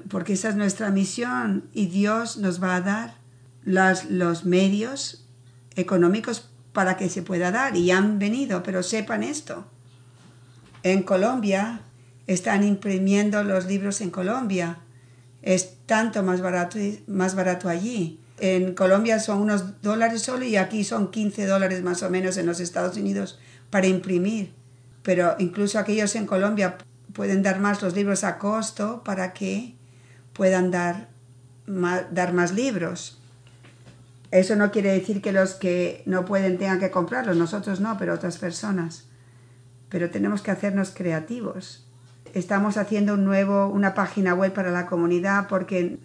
Porque 0.09 0.33
esa 0.33 0.49
es 0.49 0.55
nuestra 0.55 0.89
misión 0.89 1.65
y 1.73 1.87
Dios 1.87 2.37
nos 2.37 2.63
va 2.63 2.75
a 2.75 2.81
dar 2.81 3.15
las, 3.63 4.09
los 4.09 4.45
medios 4.45 5.24
económicos 5.75 6.49
para 6.73 6.97
que 6.97 7.09
se 7.09 7.21
pueda 7.21 7.51
dar 7.51 7.75
y 7.75 7.91
han 7.91 8.19
venido, 8.19 8.63
pero 8.63 8.83
sepan 8.83 9.23
esto. 9.23 9.65
En 10.83 11.03
Colombia 11.03 11.81
están 12.27 12.63
imprimiendo 12.63 13.43
los 13.43 13.65
libros 13.65 14.01
en 14.01 14.11
Colombia. 14.11 14.79
Es 15.41 15.77
tanto 15.85 16.23
más 16.23 16.41
barato, 16.41 16.77
más 17.07 17.35
barato 17.35 17.69
allí. 17.69 18.19
En 18.39 18.73
Colombia 18.75 19.19
son 19.19 19.39
unos 19.39 19.81
dólares 19.81 20.21
solo 20.21 20.43
y 20.43 20.57
aquí 20.57 20.83
son 20.83 21.11
15 21.11 21.45
dólares 21.45 21.81
más 21.83 22.03
o 22.03 22.09
menos 22.09 22.37
en 22.37 22.45
los 22.45 22.59
Estados 22.59 22.97
Unidos 22.97 23.39
para 23.69 23.87
imprimir. 23.87 24.53
Pero 25.03 25.35
incluso 25.39 25.79
aquellos 25.79 26.15
en 26.15 26.25
Colombia 26.25 26.77
pueden 27.13 27.43
dar 27.43 27.59
más 27.59 27.81
los 27.81 27.95
libros 27.95 28.23
a 28.23 28.37
costo 28.37 29.03
para 29.03 29.33
que 29.33 29.75
puedan 30.33 30.71
dar 30.71 31.15
dar 31.67 32.33
más 32.33 32.53
libros. 32.53 33.19
Eso 34.35 34.57
no 34.57 34.69
quiere 34.69 34.91
decir 34.91 35.21
que 35.21 35.31
los 35.31 35.53
que 35.53 36.03
no 36.05 36.25
pueden 36.25 36.57
tengan 36.57 36.77
que 36.77 36.91
comprarlos, 36.91 37.37
nosotros 37.37 37.79
no, 37.79 37.97
pero 37.97 38.13
otras 38.13 38.37
personas. 38.37 39.07
Pero 39.87 40.09
tenemos 40.09 40.41
que 40.41 40.51
hacernos 40.51 40.91
creativos. 40.91 41.87
Estamos 42.33 42.75
haciendo 42.75 43.13
un 43.13 43.23
nuevo, 43.23 43.67
una 43.67 43.93
página 43.93 44.33
web 44.33 44.51
para 44.51 44.71
la 44.71 44.87
comunidad 44.87 45.47
porque 45.47 45.99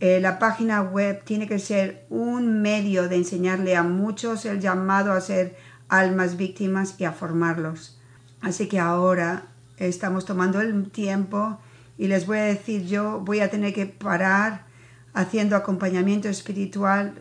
eh, 0.00 0.20
la 0.20 0.38
página 0.38 0.82
web 0.82 1.24
tiene 1.24 1.48
que 1.48 1.58
ser 1.58 2.04
un 2.10 2.60
medio 2.60 3.08
de 3.08 3.16
enseñarle 3.16 3.74
a 3.74 3.82
muchos 3.82 4.44
el 4.44 4.60
llamado 4.60 5.14
a 5.14 5.22
ser 5.22 5.56
almas 5.88 6.36
víctimas 6.36 6.96
y 6.98 7.06
a 7.06 7.12
formarlos. 7.12 7.98
Así 8.42 8.68
que 8.68 8.80
ahora 8.80 9.44
estamos 9.78 10.26
tomando 10.26 10.60
el 10.60 10.90
tiempo 10.90 11.58
y 11.96 12.08
les 12.08 12.26
voy 12.26 12.36
a 12.36 12.44
decir, 12.44 12.84
yo 12.84 13.20
voy 13.20 13.40
a 13.40 13.48
tener 13.48 13.72
que 13.72 13.86
parar 13.86 14.66
haciendo 15.14 15.56
acompañamiento 15.56 16.28
espiritual 16.28 17.14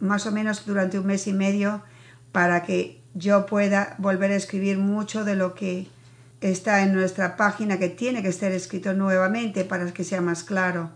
más 0.00 0.26
o 0.26 0.32
menos 0.32 0.66
durante 0.66 0.98
un 0.98 1.06
mes 1.06 1.26
y 1.26 1.32
medio 1.32 1.82
para 2.32 2.62
que 2.62 3.00
yo 3.14 3.46
pueda 3.46 3.96
volver 3.98 4.30
a 4.32 4.36
escribir 4.36 4.78
mucho 4.78 5.24
de 5.24 5.36
lo 5.36 5.54
que 5.54 5.88
está 6.40 6.82
en 6.82 6.94
nuestra 6.94 7.36
página 7.36 7.78
que 7.78 7.88
tiene 7.88 8.22
que 8.22 8.28
estar 8.28 8.52
escrito 8.52 8.92
nuevamente 8.94 9.64
para 9.64 9.92
que 9.92 10.04
sea 10.04 10.20
más 10.20 10.44
claro. 10.44 10.90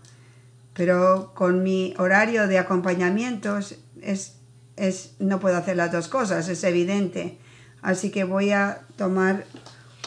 Pero 0.73 1.33
con 1.35 1.63
mi 1.63 1.93
horario 1.97 2.47
de 2.47 2.57
acompañamientos 2.57 3.75
es, 4.01 4.37
es, 4.77 5.15
no 5.19 5.39
puedo 5.39 5.57
hacer 5.57 5.75
las 5.75 5.91
dos 5.91 6.07
cosas, 6.07 6.47
es 6.47 6.63
evidente. 6.63 7.37
Así 7.81 8.09
que 8.09 8.23
voy 8.23 8.51
a 8.51 8.81
tomar 8.95 9.45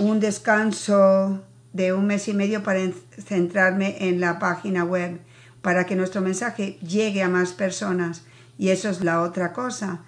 un 0.00 0.20
descanso 0.20 1.42
de 1.72 1.92
un 1.92 2.06
mes 2.06 2.28
y 2.28 2.32
medio 2.32 2.62
para 2.62 2.80
centrarme 3.22 4.08
en 4.08 4.20
la 4.20 4.38
página 4.38 4.84
web, 4.84 5.20
para 5.60 5.84
que 5.84 5.96
nuestro 5.96 6.22
mensaje 6.22 6.78
llegue 6.80 7.22
a 7.22 7.28
más 7.28 7.52
personas 7.52 8.22
y 8.58 8.68
eso 8.70 8.88
es 8.88 9.02
la 9.02 9.22
otra 9.22 9.52
cosa. 9.52 10.04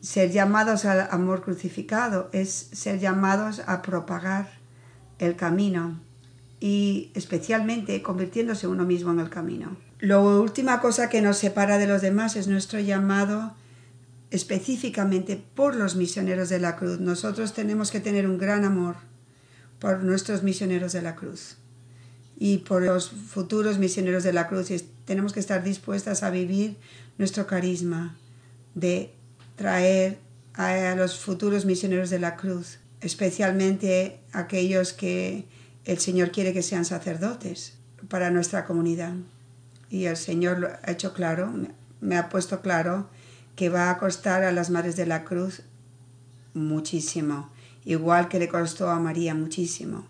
Ser 0.00 0.30
llamados 0.30 0.84
al 0.84 1.08
amor 1.10 1.42
crucificado 1.42 2.28
es 2.32 2.50
ser 2.72 2.98
llamados 2.98 3.62
a 3.66 3.82
propagar 3.82 4.50
el 5.18 5.36
camino 5.36 6.00
y 6.60 7.10
especialmente 7.14 8.02
convirtiéndose 8.02 8.66
uno 8.66 8.84
mismo 8.84 9.12
en 9.12 9.20
el 9.20 9.30
camino. 9.30 9.76
La 10.00 10.18
última 10.18 10.80
cosa 10.80 11.08
que 11.08 11.22
nos 11.22 11.38
separa 11.38 11.78
de 11.78 11.86
los 11.86 12.02
demás 12.02 12.36
es 12.36 12.48
nuestro 12.48 12.80
llamado 12.80 13.54
específicamente 14.30 15.42
por 15.54 15.76
los 15.76 15.96
misioneros 15.96 16.48
de 16.48 16.58
la 16.58 16.76
cruz. 16.76 17.00
Nosotros 17.00 17.54
tenemos 17.54 17.90
que 17.90 18.00
tener 18.00 18.28
un 18.28 18.36
gran 18.36 18.64
amor 18.64 18.96
por 19.78 20.02
nuestros 20.02 20.42
misioneros 20.42 20.92
de 20.92 21.02
la 21.02 21.14
cruz 21.14 21.56
y 22.36 22.58
por 22.58 22.82
los 22.82 23.10
futuros 23.10 23.78
misioneros 23.78 24.24
de 24.24 24.32
la 24.32 24.48
cruz. 24.48 24.70
Tenemos 25.04 25.32
que 25.32 25.40
estar 25.40 25.62
dispuestas 25.62 26.22
a 26.22 26.30
vivir 26.30 26.76
nuestro 27.18 27.46
carisma 27.46 28.16
de 28.74 29.12
traer 29.56 30.18
a 30.54 30.94
los 30.96 31.18
futuros 31.18 31.64
misioneros 31.64 32.10
de 32.10 32.18
la 32.18 32.36
cruz, 32.36 32.78
especialmente 33.00 34.20
aquellos 34.32 34.92
que 34.92 35.46
el 35.84 35.98
Señor 35.98 36.30
quiere 36.30 36.52
que 36.52 36.62
sean 36.62 36.84
sacerdotes 36.84 37.74
para 38.08 38.30
nuestra 38.30 38.64
comunidad. 38.64 39.14
Y 39.90 40.06
el 40.06 40.16
Señor 40.16 40.78
ha 40.82 40.90
hecho 40.90 41.12
claro, 41.12 41.52
me 42.00 42.16
ha 42.16 42.28
puesto 42.28 42.60
claro 42.62 43.08
que 43.56 43.68
va 43.68 43.90
a 43.90 43.98
costar 43.98 44.42
a 44.42 44.52
las 44.52 44.70
madres 44.70 44.96
de 44.96 45.06
la 45.06 45.24
cruz 45.24 45.62
muchísimo, 46.54 47.50
igual 47.84 48.28
que 48.28 48.38
le 48.38 48.48
costó 48.48 48.90
a 48.90 48.98
María 48.98 49.34
muchísimo. 49.34 50.06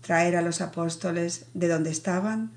Traer 0.00 0.36
a 0.36 0.42
los 0.42 0.60
apóstoles 0.60 1.46
de 1.54 1.68
donde 1.68 1.90
estaban, 1.90 2.52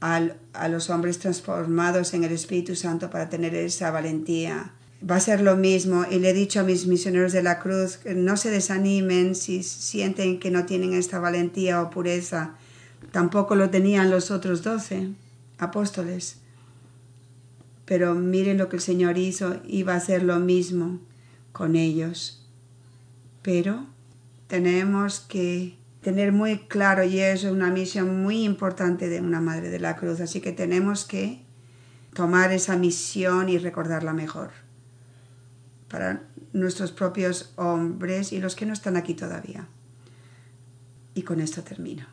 a 0.00 0.68
los 0.68 0.90
hombres 0.90 1.18
transformados 1.18 2.14
en 2.14 2.24
el 2.24 2.32
Espíritu 2.32 2.76
Santo 2.76 3.10
para 3.10 3.28
tener 3.28 3.54
esa 3.54 3.90
valentía. 3.90 4.72
Va 5.08 5.16
a 5.16 5.20
ser 5.20 5.40
lo 5.40 5.56
mismo 5.56 6.04
y 6.10 6.18
le 6.18 6.30
he 6.30 6.34
dicho 6.34 6.60
a 6.60 6.64
mis 6.64 6.86
misioneros 6.86 7.32
de 7.32 7.42
la 7.42 7.58
cruz 7.58 7.98
que 7.98 8.14
no 8.14 8.36
se 8.36 8.50
desanimen 8.50 9.34
si 9.34 9.62
sienten 9.62 10.40
que 10.40 10.50
no 10.50 10.66
tienen 10.66 10.92
esta 10.92 11.18
valentía 11.18 11.82
o 11.82 11.90
pureza. 11.90 12.54
Tampoco 13.12 13.54
lo 13.54 13.70
tenían 13.70 14.10
los 14.10 14.30
otros 14.30 14.62
doce 14.62 15.10
apóstoles 15.58 16.38
pero 17.88 18.14
miren 18.14 18.58
lo 18.58 18.68
que 18.68 18.76
el 18.76 18.82
Señor 18.82 19.16
hizo 19.16 19.62
y 19.66 19.82
va 19.82 19.94
a 19.94 19.96
hacer 19.96 20.22
lo 20.22 20.38
mismo 20.38 21.00
con 21.52 21.74
ellos. 21.74 22.46
Pero 23.40 23.86
tenemos 24.46 25.20
que 25.20 25.77
tener 26.08 26.32
muy 26.32 26.60
claro, 26.68 27.04
y 27.04 27.20
es 27.20 27.44
una 27.44 27.68
misión 27.68 28.22
muy 28.22 28.42
importante 28.42 29.10
de 29.10 29.20
una 29.20 29.42
Madre 29.42 29.68
de 29.68 29.78
la 29.78 29.94
Cruz, 29.94 30.22
así 30.22 30.40
que 30.40 30.52
tenemos 30.52 31.04
que 31.04 31.44
tomar 32.14 32.50
esa 32.50 32.78
misión 32.78 33.50
y 33.50 33.58
recordarla 33.58 34.14
mejor 34.14 34.52
para 35.86 36.22
nuestros 36.54 36.92
propios 36.92 37.52
hombres 37.56 38.32
y 38.32 38.40
los 38.40 38.56
que 38.56 38.64
no 38.64 38.72
están 38.72 38.96
aquí 38.96 39.12
todavía. 39.12 39.68
Y 41.12 41.24
con 41.24 41.40
esto 41.40 41.62
termino. 41.62 42.06